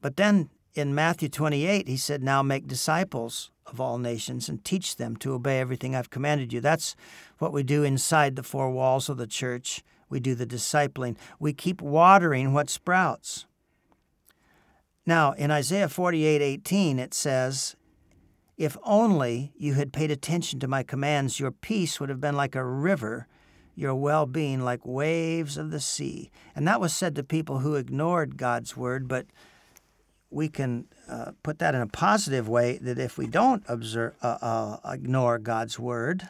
But 0.00 0.16
then 0.16 0.50
in 0.74 0.94
Matthew 0.94 1.28
28, 1.28 1.88
he 1.88 1.96
said, 1.96 2.22
Now 2.22 2.42
make 2.42 2.66
disciples 2.66 3.50
of 3.66 3.80
all 3.80 3.98
nations 3.98 4.48
and 4.48 4.64
teach 4.64 4.96
them 4.96 5.16
to 5.16 5.34
obey 5.34 5.58
everything 5.60 5.94
I've 5.96 6.10
commanded 6.10 6.52
you. 6.52 6.60
That's 6.60 6.94
what 7.38 7.52
we 7.52 7.62
do 7.62 7.82
inside 7.82 8.36
the 8.36 8.42
four 8.42 8.70
walls 8.70 9.08
of 9.08 9.16
the 9.16 9.26
church. 9.26 9.82
We 10.08 10.20
do 10.20 10.34
the 10.34 10.46
discipling. 10.46 11.16
We 11.40 11.52
keep 11.52 11.82
watering 11.82 12.52
what 12.52 12.70
sprouts. 12.70 13.46
Now, 15.04 15.32
in 15.32 15.50
Isaiah 15.50 15.88
48 15.88 16.42
18, 16.42 16.98
it 16.98 17.14
says, 17.14 17.75
If 18.56 18.76
only 18.84 19.52
you 19.56 19.74
had 19.74 19.92
paid 19.92 20.10
attention 20.10 20.60
to 20.60 20.68
my 20.68 20.82
commands, 20.82 21.38
your 21.38 21.50
peace 21.50 22.00
would 22.00 22.08
have 22.08 22.20
been 22.20 22.36
like 22.36 22.54
a 22.54 22.64
river, 22.64 23.26
your 23.74 23.94
well 23.94 24.24
being 24.24 24.64
like 24.64 24.80
waves 24.84 25.56
of 25.56 25.70
the 25.70 25.80
sea. 25.80 26.30
And 26.54 26.66
that 26.66 26.80
was 26.80 26.94
said 26.94 27.14
to 27.16 27.22
people 27.22 27.58
who 27.58 27.74
ignored 27.74 28.38
God's 28.38 28.76
word, 28.76 29.08
but 29.08 29.26
we 30.30 30.48
can 30.48 30.86
uh, 31.08 31.32
put 31.42 31.58
that 31.58 31.74
in 31.74 31.82
a 31.82 31.86
positive 31.86 32.48
way 32.48 32.78
that 32.78 32.98
if 32.98 33.18
we 33.18 33.26
don't 33.26 33.62
observe, 33.68 34.14
uh, 34.22 34.38
uh, 34.40 34.92
ignore 34.92 35.38
God's 35.38 35.78
word, 35.78 36.28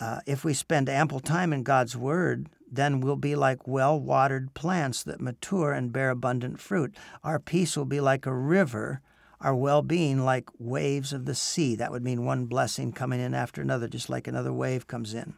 uh, 0.00 0.20
if 0.26 0.44
we 0.44 0.54
spend 0.54 0.88
ample 0.88 1.20
time 1.20 1.52
in 1.52 1.62
God's 1.62 1.96
word, 1.96 2.48
then 2.70 3.00
we'll 3.00 3.16
be 3.16 3.34
like 3.34 3.66
well 3.66 3.98
watered 3.98 4.54
plants 4.54 5.02
that 5.02 5.20
mature 5.20 5.72
and 5.72 5.92
bear 5.92 6.10
abundant 6.10 6.60
fruit. 6.60 6.94
Our 7.24 7.38
peace 7.38 7.76
will 7.76 7.86
be 7.86 8.00
like 8.00 8.26
a 8.26 8.34
river, 8.34 9.00
our 9.40 9.54
well 9.54 9.82
being 9.82 10.24
like 10.24 10.48
waves 10.58 11.12
of 11.12 11.24
the 11.24 11.34
sea. 11.34 11.74
That 11.76 11.90
would 11.90 12.04
mean 12.04 12.24
one 12.24 12.46
blessing 12.46 12.92
coming 12.92 13.20
in 13.20 13.34
after 13.34 13.60
another, 13.60 13.88
just 13.88 14.08
like 14.08 14.26
another 14.26 14.52
wave 14.52 14.86
comes 14.86 15.14
in. 15.14 15.34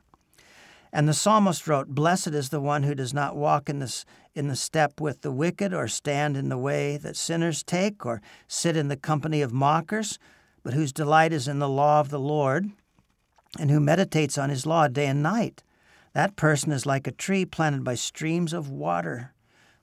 And 0.92 1.08
the 1.08 1.14
psalmist 1.14 1.68
wrote, 1.68 1.88
Blessed 1.88 2.28
is 2.28 2.48
the 2.48 2.60
one 2.60 2.82
who 2.82 2.94
does 2.94 3.12
not 3.12 3.36
walk 3.36 3.68
in, 3.68 3.78
this, 3.78 4.04
in 4.34 4.48
the 4.48 4.56
step 4.56 5.00
with 5.00 5.20
the 5.20 5.30
wicked, 5.30 5.74
or 5.74 5.86
stand 5.86 6.36
in 6.36 6.48
the 6.48 6.56
way 6.56 6.96
that 6.96 7.16
sinners 7.16 7.62
take, 7.62 8.06
or 8.06 8.22
sit 8.46 8.76
in 8.76 8.88
the 8.88 8.96
company 8.96 9.42
of 9.42 9.52
mockers, 9.52 10.18
but 10.62 10.72
whose 10.72 10.92
delight 10.92 11.32
is 11.32 11.46
in 11.46 11.58
the 11.58 11.68
law 11.68 12.00
of 12.00 12.08
the 12.08 12.18
Lord, 12.18 12.70
and 13.58 13.70
who 13.70 13.80
meditates 13.80 14.38
on 14.38 14.50
his 14.50 14.64
law 14.64 14.88
day 14.88 15.06
and 15.06 15.22
night. 15.22 15.62
That 16.14 16.36
person 16.36 16.72
is 16.72 16.86
like 16.86 17.06
a 17.06 17.12
tree 17.12 17.44
planted 17.44 17.84
by 17.84 17.94
streams 17.94 18.52
of 18.52 18.70
water, 18.70 19.34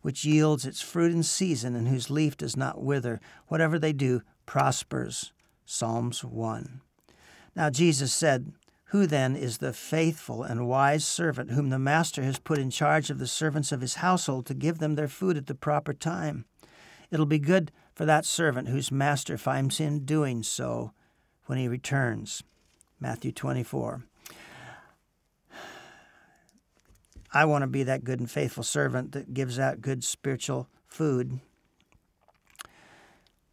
which 0.06 0.24
yields 0.24 0.68
its 0.68 0.84
fruit 0.84 1.12
in 1.12 1.24
season 1.24 1.76
and 1.76 1.88
whose 1.88 2.12
leaf 2.12 2.38
does 2.38 2.56
not 2.56 2.80
wither. 2.80 3.20
Whatever 3.47 3.80
they 3.80 3.91
do 3.91 4.22
prospers. 4.45 5.34
Psalms 5.66 6.24
1. 6.24 6.80
Now 7.56 7.72
Jesus 7.72 8.14
said, 8.14 8.53
Who 8.89 9.08
then 9.08 9.36
is 9.36 9.58
the 9.58 9.74
faithful 9.74 10.43
and 10.43 10.68
wise 10.68 11.08
servant 11.08 11.49
whom 11.49 11.72
the 11.72 11.80
master 11.80 12.22
has 12.22 12.38
put 12.38 12.60
in 12.60 12.70
charge 12.70 13.10
of 13.10 13.18
the 13.18 13.26
servants 13.26 13.72
of 13.72 13.82
his 13.82 13.95
household 13.95 14.45
to 14.45 14.53
give 14.53 14.78
them 14.78 14.93
their 14.93 15.08
food 15.08 15.38
at 15.38 15.47
the 15.47 15.56
proper 15.56 15.91
time? 15.91 16.45
It'll 17.10 17.26
be 17.26 17.39
good 17.39 17.72
for 17.95 18.06
that 18.06 18.26
servant 18.26 18.68
whose 18.68 18.91
master 18.91 19.39
finds 19.39 19.80
him 19.80 20.06
doing 20.06 20.43
so 20.43 20.91
when 21.47 21.58
he 21.58 21.68
returns. 21.68 22.43
Matthew 22.99 23.32
24. 23.32 24.03
I 27.36 27.44
want 27.44 27.64
to 27.64 27.68
be 27.68 27.84
that 27.84 28.06
good 28.06 28.22
and 28.22 28.32
faithful 28.32 28.64
servant 28.64 29.12
that 29.12 29.34
gives 29.34 29.60
out 29.60 29.82
good 29.82 30.06
spiritual 30.06 30.70
food. 30.88 31.42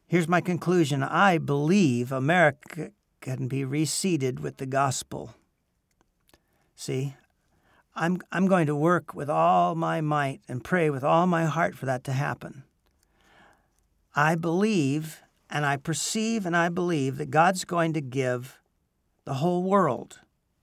Here's 0.06 0.28
my 0.28 0.40
conclusion 0.40 1.02
I 1.02 1.38
believe 1.38 2.12
America 2.12 2.92
can 3.20 3.48
be 3.48 3.64
reseeded 3.64 4.38
with 4.38 4.58
the 4.58 4.66
gospel. 4.66 5.34
See, 6.76 7.16
I'm, 7.96 8.20
I'm 8.30 8.46
going 8.46 8.68
to 8.68 8.76
work 8.76 9.14
with 9.14 9.28
all 9.28 9.74
my 9.74 10.00
might 10.00 10.42
and 10.46 10.62
pray 10.62 10.88
with 10.88 11.02
all 11.02 11.26
my 11.26 11.46
heart 11.46 11.74
for 11.74 11.86
that 11.86 12.04
to 12.04 12.12
happen. 12.12 12.62
I 14.14 14.36
believe 14.36 15.22
and 15.50 15.66
I 15.66 15.76
perceive 15.76 16.46
and 16.46 16.56
I 16.56 16.68
believe 16.68 17.16
that 17.16 17.32
God's 17.32 17.64
going 17.64 17.94
to 17.94 18.00
give 18.00 18.60
the 19.24 19.34
whole 19.34 19.64
world 19.64 20.20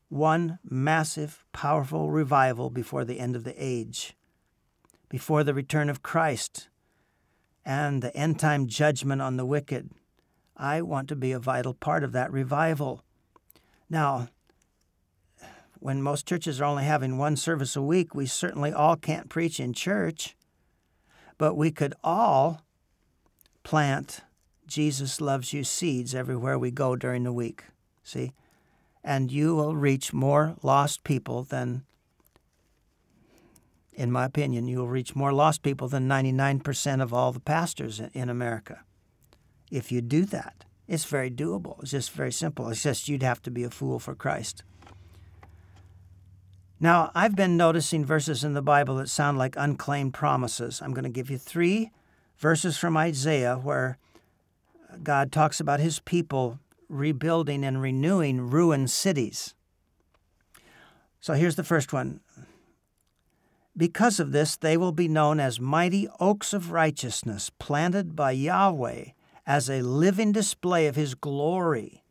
one 0.10 0.60
massive, 0.64 1.46
powerful 1.54 2.12
revival 2.12 2.70
before 2.70 3.06
the 3.06 3.20
end 3.20 3.36
of 3.36 3.44
the 3.44 3.56
age, 3.58 4.16
before 5.08 5.44
the 5.44 5.54
return 5.54 5.90
of 5.90 6.04
Christ 6.04 6.68
and 7.64 8.02
the 8.02 8.16
end 8.18 8.40
time 8.40 8.68
judgment 8.68 9.22
on 9.22 9.38
the 9.38 9.46
wicked. 9.46 9.92
I 10.58 10.82
want 10.82 11.08
to 11.10 11.16
be 11.16 11.32
a 11.32 11.40
vital 11.40 11.74
part 11.74 12.04
of 12.04 12.12
that 12.12 12.32
revival. 12.32 13.04
Now, 13.90 14.30
when 15.80 16.02
most 16.02 16.28
churches 16.28 16.60
are 16.60 16.66
only 16.66 16.84
having 16.84 17.18
one 17.18 17.38
service 17.38 17.76
a 17.76 17.82
week, 17.82 18.14
we 18.14 18.26
certainly 18.26 18.74
all 18.74 18.96
can't 18.96 19.30
preach 19.30 19.60
in 19.60 19.74
church, 19.74 20.36
but 21.38 21.56
we 21.56 21.72
could 21.72 21.94
all 22.04 22.64
plant 23.64 24.22
Jesus 24.68 25.20
loves 25.20 25.54
you 25.54 25.64
seeds 25.64 26.14
everywhere 26.14 26.60
we 26.60 26.70
go 26.70 26.96
during 26.96 27.24
the 27.24 27.34
week. 27.34 27.64
See? 28.04 28.34
And 29.04 29.32
you 29.32 29.56
will 29.56 29.76
reach 29.76 30.14
more 30.14 30.56
lost 30.62 31.04
people 31.04 31.44
than, 31.44 31.84
in 33.94 34.12
my 34.12 34.26
opinion, 34.26 34.68
you 34.68 34.80
will 34.80 34.88
reach 34.88 35.16
more 35.16 35.32
lost 35.32 35.62
people 35.62 35.88
than 35.88 36.08
99% 36.08 37.02
of 37.02 37.14
all 37.14 37.32
the 37.32 37.40
pastors 37.40 38.02
in 38.14 38.30
America. 38.30 38.82
If 39.72 39.92
you 39.92 40.02
do 40.02 40.26
that, 40.26 40.66
it's 40.88 41.06
very 41.06 41.30
doable. 41.30 41.82
It's 41.82 41.92
just 41.92 42.12
very 42.12 42.32
simple. 42.32 42.68
It's 42.70 42.84
just 42.84 43.08
you'd 43.08 43.24
have 43.24 43.42
to 43.44 43.52
be 43.52 43.64
a 43.64 43.70
fool 43.70 44.00
for 44.00 44.16
Christ. 44.16 44.64
Now, 46.80 47.12
I've 47.14 47.36
been 47.36 47.58
noticing 47.58 48.06
verses 48.06 48.44
in 48.44 48.54
the 48.54 48.62
Bible 48.62 48.96
that 48.96 49.10
sound 49.10 49.38
like 49.38 49.56
unclaimed 49.58 50.14
promises. 50.14 50.82
I'm 50.82 50.94
going 50.94 51.04
to 51.04 51.10
give 51.10 51.30
you 51.30 51.38
three 51.38 51.92
verses 52.38 52.78
from 52.78 52.96
Isaiah 52.96 53.56
where 53.56 53.98
uh, 54.92 54.96
God 55.04 55.32
talks 55.32 55.60
about 55.60 55.82
his 55.82 56.00
people 56.00 56.58
rebuilding 56.90 57.64
and 57.64 57.82
renewing 57.82 58.50
ruined 58.50 58.90
cities. 58.90 59.54
So 61.22 61.34
here's 61.34 61.56
the 61.56 61.64
first 61.64 61.94
one. 61.94 62.20
Because 63.78 64.20
of 64.20 64.32
this, 64.32 64.58
they 64.58 64.76
will 64.76 64.92
be 64.92 65.08
known 65.08 65.40
as 65.40 65.60
mighty 65.60 66.08
oaks 66.20 66.52
of 66.52 66.72
righteousness, 66.72 67.50
planted 67.60 68.16
by 68.16 68.32
Yahweh 68.32 69.12
as 69.46 69.70
a 69.70 69.82
living 69.82 70.32
display 70.32 70.88
of 70.88 70.96
his 70.96 71.16
glory. 71.16 72.04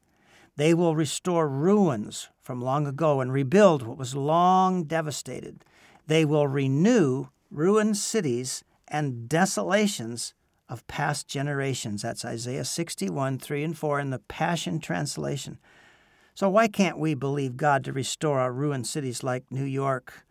They 0.56 0.74
will 0.74 0.96
restore 0.96 1.48
ruins 1.48 2.28
from 2.40 2.60
long 2.60 2.86
ago 2.86 3.20
and 3.20 3.32
rebuild 3.32 3.82
what 3.82 3.98
was 3.98 4.14
long 4.14 4.84
devastated. 4.84 5.64
They 6.06 6.24
will 6.24 6.48
renew 6.48 7.28
ruined 7.50 7.96
cities 7.96 8.64
and 8.88 9.28
desolations 9.28 10.34
of 10.68 10.86
past 10.86 11.28
generations. 11.28 12.02
That's 12.02 12.24
Isaiah 12.24 12.64
61, 12.64 13.38
3 13.38 13.64
and 13.64 13.78
4 13.78 14.00
in 14.00 14.10
the 14.10 14.18
Passion 14.18 14.80
Translation. 14.80 15.58
So, 16.34 16.48
why 16.48 16.68
can't 16.68 16.98
we 16.98 17.14
believe 17.14 17.56
God 17.56 17.84
to 17.84 17.92
restore 17.92 18.38
our 18.38 18.52
ruined 18.52 18.86
cities 18.86 19.24
like 19.24 19.50
New 19.50 19.64
York 19.64 20.24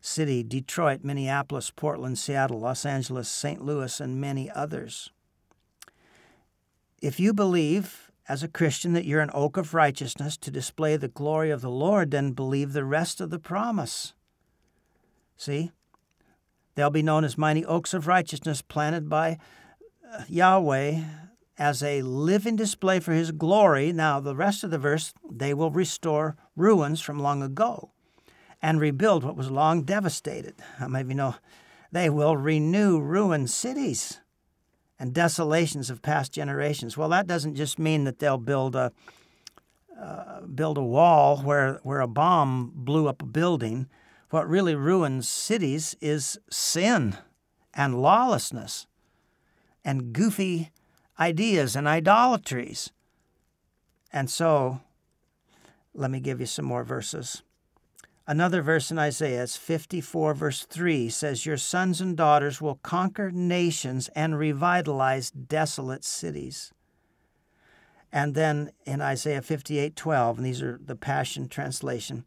City, 0.00 0.42
Detroit, 0.42 1.00
Minneapolis, 1.02 1.70
Portland, 1.70 2.18
Seattle, 2.18 2.60
Los 2.60 2.86
Angeles, 2.86 3.28
St. 3.28 3.64
Louis, 3.64 3.98
and 3.98 4.20
many 4.20 4.50
others? 4.50 5.10
If 7.02 7.18
you 7.18 7.32
believe 7.32 8.10
as 8.28 8.42
a 8.42 8.48
Christian 8.48 8.92
that 8.92 9.06
you're 9.06 9.22
an 9.22 9.30
oak 9.32 9.56
of 9.56 9.74
righteousness 9.74 10.36
to 10.36 10.50
display 10.50 10.96
the 10.96 11.08
glory 11.08 11.50
of 11.50 11.62
the 11.62 11.70
Lord, 11.70 12.10
then 12.10 12.32
believe 12.32 12.72
the 12.72 12.84
rest 12.84 13.20
of 13.20 13.30
the 13.30 13.38
promise. 13.38 14.12
See? 15.36 15.72
They'll 16.74 16.90
be 16.90 17.02
known 17.02 17.24
as 17.24 17.38
mighty 17.38 17.64
oaks 17.64 17.94
of 17.94 18.06
righteousness 18.06 18.62
planted 18.62 19.08
by 19.08 19.38
Yahweh 20.28 21.00
as 21.58 21.82
a 21.82 22.02
living 22.02 22.56
display 22.56 23.00
for 23.00 23.12
his 23.12 23.32
glory. 23.32 23.92
Now, 23.92 24.20
the 24.20 24.36
rest 24.36 24.64
of 24.64 24.70
the 24.70 24.78
verse, 24.78 25.12
they 25.30 25.52
will 25.52 25.70
restore 25.70 26.36
ruins 26.56 27.00
from 27.00 27.18
long 27.18 27.42
ago 27.42 27.90
and 28.62 28.80
rebuild 28.80 29.24
what 29.24 29.36
was 29.36 29.50
long 29.50 29.82
devastated. 29.82 30.54
Of 30.80 31.08
you 31.08 31.14
know 31.14 31.34
they 31.92 32.10
will 32.10 32.36
renew 32.36 33.00
ruined 33.00 33.50
cities 33.50 34.20
and 34.98 35.14
desolations 35.14 35.90
of 35.90 36.02
past 36.02 36.32
generations? 36.32 36.96
Well, 36.96 37.08
that 37.10 37.26
doesn't 37.26 37.54
just 37.54 37.78
mean 37.78 38.04
that 38.04 38.18
they'll 38.18 38.38
build 38.38 38.76
a 38.76 38.92
uh, 40.00 40.42
build 40.42 40.78
a 40.78 40.82
wall 40.82 41.38
where 41.38 41.80
where 41.82 42.00
a 42.00 42.06
bomb 42.06 42.72
blew 42.74 43.08
up 43.08 43.22
a 43.22 43.26
building. 43.26 43.88
What 44.30 44.48
really 44.48 44.74
ruins 44.74 45.28
cities 45.28 45.96
is 46.00 46.38
sin 46.50 47.16
and 47.74 48.00
lawlessness 48.00 48.86
and 49.88 50.12
goofy 50.12 50.70
ideas 51.18 51.74
and 51.74 51.88
idolatries. 51.88 52.92
And 54.12 54.28
so, 54.28 54.82
let 55.94 56.10
me 56.10 56.20
give 56.20 56.40
you 56.40 56.46
some 56.46 56.66
more 56.66 56.84
verses. 56.84 57.42
Another 58.26 58.60
verse 58.60 58.90
in 58.90 58.98
Isaiah, 58.98 59.44
it's 59.44 59.56
54, 59.56 60.34
verse 60.34 60.66
3, 60.66 61.08
says, 61.08 61.46
Your 61.46 61.56
sons 61.56 62.02
and 62.02 62.18
daughters 62.18 62.60
will 62.60 62.80
conquer 62.82 63.30
nations 63.30 64.10
and 64.14 64.38
revitalize 64.38 65.30
desolate 65.30 66.04
cities. 66.04 66.70
And 68.12 68.34
then 68.34 68.72
in 68.84 69.00
Isaiah 69.00 69.40
58, 69.40 69.96
12, 69.96 70.36
and 70.36 70.46
these 70.46 70.60
are 70.60 70.78
the 70.84 70.96
Passion 70.96 71.48
Translation, 71.48 72.26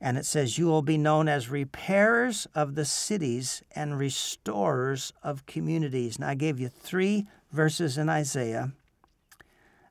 and 0.00 0.16
it 0.16 0.24
says, 0.24 0.56
You 0.56 0.66
will 0.66 0.82
be 0.82 0.96
known 0.96 1.28
as 1.28 1.50
repairers 1.50 2.46
of 2.54 2.74
the 2.74 2.84
cities 2.84 3.62
and 3.74 3.98
restorers 3.98 5.12
of 5.22 5.46
communities. 5.46 6.18
Now, 6.18 6.28
I 6.28 6.34
gave 6.34 6.58
you 6.58 6.68
three 6.68 7.26
verses 7.52 7.98
in 7.98 8.08
Isaiah, 8.08 8.72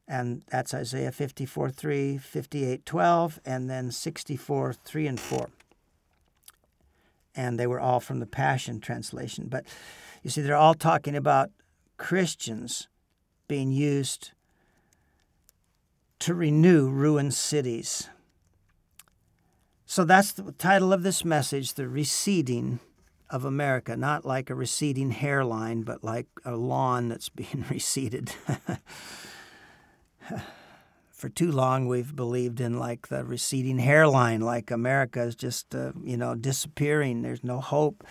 and 0.08 0.42
that's 0.50 0.74
Isaiah 0.74 1.12
54 1.12 1.70
3, 1.70 2.18
58 2.18 2.86
12, 2.86 3.40
and 3.46 3.70
then 3.70 3.92
64 3.92 4.74
3 4.74 5.08
and 5.08 5.20
4. 5.20 5.50
And 7.36 7.60
they 7.60 7.68
were 7.68 7.80
all 7.80 8.00
from 8.00 8.20
the 8.20 8.26
Passion 8.26 8.80
Translation. 8.80 9.48
But 9.48 9.66
you 10.24 10.30
see, 10.30 10.42
they're 10.42 10.56
all 10.56 10.74
talking 10.74 11.16
about 11.16 11.52
Christians 11.98 12.88
being 13.48 13.72
used 13.72 14.32
to 16.20 16.34
renew 16.34 16.90
ruined 16.90 17.34
cities. 17.34 18.10
So 19.92 20.06
that's 20.06 20.34
the 20.34 20.52
title 20.52 20.94
of 20.94 21.02
this 21.02 21.26
message 21.26 21.74
The 21.74 21.86
Reseeding 21.86 22.78
of 23.28 23.44
America. 23.44 23.98
Not 23.98 24.24
like 24.24 24.52
a 24.52 24.56
receding 24.56 25.10
hairline, 25.10 25.82
but 25.82 26.04
like 26.04 26.28
a 26.46 26.56
lawn 26.56 27.10
that's 27.10 27.30
being 27.40 27.66
reseeded. 27.68 28.30
For 31.10 31.28
too 31.28 31.52
long, 31.52 31.88
we've 31.88 32.16
believed 32.16 32.62
in 32.62 32.78
like 32.78 33.08
the 33.08 33.26
receding 33.26 33.80
hairline, 33.80 34.42
like 34.42 34.70
America 34.70 35.24
is 35.24 35.36
just, 35.36 35.74
uh, 35.74 35.94
you 36.04 36.18
know, 36.18 36.36
disappearing. 36.36 37.24
There's 37.24 37.44
no 37.44 37.60
hope. 37.60 38.04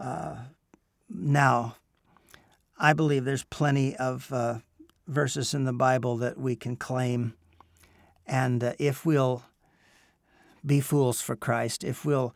Uh, 0.00 0.36
now, 1.10 1.76
I 2.78 2.94
believe 2.94 3.26
there's 3.26 3.44
plenty 3.44 3.94
of 3.96 4.32
uh, 4.32 4.60
verses 5.06 5.52
in 5.52 5.64
the 5.64 5.74
Bible 5.74 6.16
that 6.16 6.38
we 6.38 6.56
can 6.56 6.74
claim. 6.74 7.34
And 8.26 8.64
uh, 8.64 8.72
if 8.78 9.04
we'll 9.04 9.42
be 10.64 10.80
fools 10.80 11.20
for 11.20 11.36
Christ, 11.36 11.84
if 11.84 12.04
we'll 12.04 12.34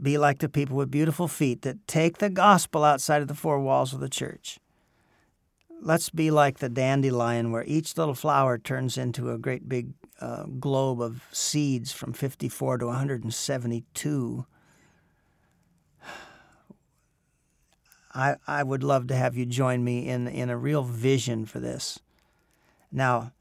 be 0.00 0.18
like 0.18 0.38
the 0.38 0.48
people 0.48 0.76
with 0.76 0.90
beautiful 0.90 1.28
feet 1.28 1.62
that 1.62 1.86
take 1.86 2.18
the 2.18 2.30
gospel 2.30 2.84
outside 2.84 3.22
of 3.22 3.28
the 3.28 3.34
four 3.34 3.60
walls 3.60 3.92
of 3.92 4.00
the 4.00 4.08
church. 4.08 4.58
Let's 5.80 6.10
be 6.10 6.30
like 6.30 6.58
the 6.58 6.68
dandelion, 6.68 7.50
where 7.50 7.64
each 7.64 7.96
little 7.96 8.14
flower 8.14 8.58
turns 8.58 8.96
into 8.96 9.30
a 9.30 9.38
great 9.38 9.68
big 9.68 9.94
uh, 10.20 10.44
globe 10.44 11.00
of 11.00 11.24
seeds 11.32 11.92
from 11.92 12.12
54 12.12 12.78
to 12.78 12.86
172. 12.86 14.46
I, 18.14 18.36
I 18.46 18.62
would 18.62 18.84
love 18.84 19.06
to 19.08 19.16
have 19.16 19.36
you 19.36 19.46
join 19.46 19.82
me 19.82 20.08
in, 20.08 20.28
in 20.28 20.50
a 20.50 20.56
real 20.56 20.82
vision 20.82 21.46
for 21.46 21.60
this. 21.60 21.98
Now, 22.90 23.32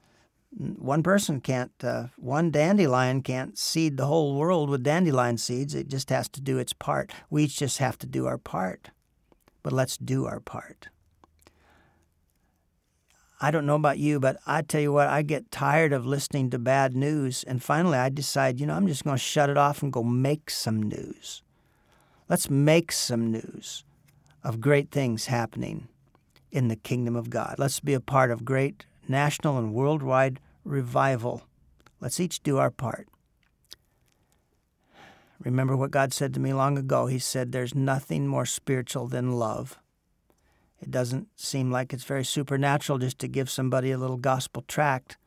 one 0.58 1.02
person 1.02 1.40
can't, 1.40 1.72
uh, 1.84 2.08
one 2.18 2.52
dandelion 2.52 3.22
can't 3.22 3.58
seed 3.58 3.98
the 3.98 4.06
whole 4.06 4.36
world 4.36 4.70
with 4.70 4.84
dandelion 4.84 5.38
seeds. 5.38 5.74
It 5.74 5.88
just 5.88 6.10
has 6.10 6.28
to 6.30 6.42
do 6.42 6.58
its 6.58 6.74
part. 6.74 7.12
We 7.30 7.46
each 7.46 7.58
just 7.58 7.78
have 7.78 7.98
to 8.00 8.08
do 8.08 8.26
our 8.26 8.38
part. 8.38 8.90
But 9.64 9.74
let's 9.74 9.98
do 9.98 10.26
our 10.26 10.40
part. 10.40 10.90
I 13.44 13.50
don't 13.50 13.66
know 13.66 13.76
about 13.76 13.98
you, 13.98 14.20
but 14.20 14.38
I 14.46 14.62
tell 14.62 14.82
you 14.82 14.94
what, 14.94 15.08
I 15.08 15.24
get 15.24 15.52
tired 15.52 15.94
of 15.94 16.06
listening 16.06 16.52
to 16.52 16.60
bad 16.60 16.96
news. 16.96 17.44
And 17.44 17.64
finally, 17.64 17.98
I 17.98 18.10
decide, 18.10 18.60
you 18.60 18.68
know, 18.68 18.76
I'm 18.76 18.88
just 18.88 19.04
going 19.04 19.16
to 19.16 19.24
shut 19.24 19.50
it 19.50 19.58
off 19.58 19.82
and 19.82 19.92
go 19.92 20.04
make 20.04 20.52
some 20.52 20.84
news. 20.84 21.42
Let's 22.30 22.50
make 22.50 22.92
some 22.92 23.32
news 23.32 23.84
of 24.44 24.62
great 24.62 24.92
things 24.92 25.26
happening 25.26 25.88
in 26.52 26.68
the 26.68 26.76
kingdom 26.76 27.16
of 27.16 27.30
God. 27.30 27.56
Let's 27.58 27.80
be 27.80 27.94
a 27.94 28.00
part 28.00 28.30
of 28.30 28.46
great 28.46 28.86
national 29.12 29.58
and 29.58 29.74
worldwide 29.74 30.40
revival. 30.64 31.44
Let's 32.00 32.20
each 32.20 32.42
do 32.42 32.58
our 32.58 32.72
part. 32.72 33.08
Remember 35.44 35.76
what 35.76 35.92
God 35.92 36.14
said 36.14 36.34
to 36.34 36.40
me 36.40 36.54
long 36.54 36.78
ago. 36.78 37.08
He 37.08 37.20
said, 37.20 37.52
There's 37.52 37.76
nothing 37.76 38.28
more 38.28 38.46
spiritual 38.46 39.08
than 39.08 39.38
love. 39.38 39.78
It 40.80 40.92
doesn't 40.92 41.28
seem 41.36 41.72
like 41.72 41.94
it's 41.94 42.04
very 42.04 42.26
supernatural 42.26 42.98
just 42.98 43.20
to 43.20 43.28
give 43.28 43.50
somebody 43.50 43.92
a 43.92 43.98
little 43.98 44.18
gospel 44.18 44.64
tract. 44.68 45.18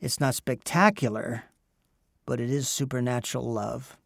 It's 0.00 0.20
not 0.20 0.34
spectacular, 0.34 1.44
but 2.26 2.40
it 2.40 2.50
is 2.50 2.68
supernatural 2.68 3.52
love. 3.52 3.96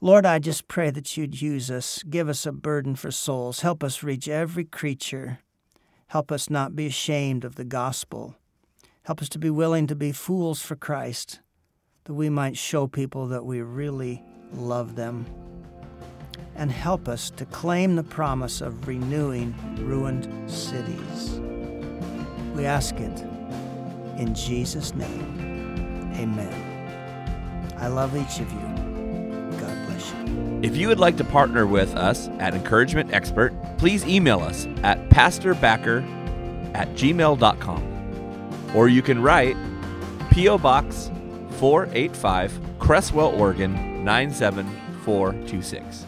Lord, 0.00 0.26
I 0.26 0.38
just 0.38 0.68
pray 0.68 0.90
that 0.90 1.16
you'd 1.16 1.40
use 1.40 1.70
us, 1.70 2.02
give 2.02 2.28
us 2.28 2.44
a 2.44 2.52
burden 2.52 2.96
for 2.96 3.10
souls, 3.10 3.60
help 3.60 3.84
us 3.84 4.02
reach 4.02 4.26
every 4.26 4.64
creature. 4.64 5.38
Help 6.12 6.30
us 6.30 6.50
not 6.50 6.76
be 6.76 6.84
ashamed 6.84 7.42
of 7.42 7.54
the 7.54 7.64
gospel. 7.64 8.36
Help 9.04 9.22
us 9.22 9.30
to 9.30 9.38
be 9.38 9.48
willing 9.48 9.86
to 9.86 9.96
be 9.96 10.12
fools 10.12 10.60
for 10.60 10.76
Christ, 10.76 11.40
that 12.04 12.12
we 12.12 12.28
might 12.28 12.58
show 12.58 12.86
people 12.86 13.28
that 13.28 13.46
we 13.46 13.62
really 13.62 14.22
love 14.52 14.94
them. 14.94 15.24
and 16.54 16.70
help 16.70 17.08
us 17.08 17.30
to 17.30 17.46
claim 17.46 17.96
the 17.96 18.02
promise 18.02 18.60
of 18.60 18.86
renewing 18.86 19.54
ruined 19.78 20.28
cities. 20.50 21.40
We 22.54 22.66
ask 22.66 22.94
it 22.96 23.20
in 24.18 24.34
Jesus' 24.34 24.94
name. 24.94 26.12
Amen. 26.16 27.74
I 27.78 27.88
love 27.88 28.14
each 28.14 28.38
of 28.38 28.52
you. 28.52 28.71
If 30.62 30.76
you 30.76 30.88
would 30.88 31.00
like 31.00 31.16
to 31.16 31.24
partner 31.24 31.66
with 31.66 31.96
us 31.96 32.28
at 32.38 32.54
Encouragement 32.54 33.12
Expert, 33.12 33.52
please 33.78 34.06
email 34.06 34.40
us 34.40 34.66
at 34.82 35.08
pastorbacker 35.08 36.02
at 36.74 36.88
gmail.com. 36.94 38.72
Or 38.74 38.88
you 38.88 39.02
can 39.02 39.20
write 39.20 39.56
P.O. 40.30 40.58
Box 40.58 41.10
485, 41.58 42.60
Creswell, 42.78 43.38
Oregon 43.38 44.04
97426. 44.04 46.06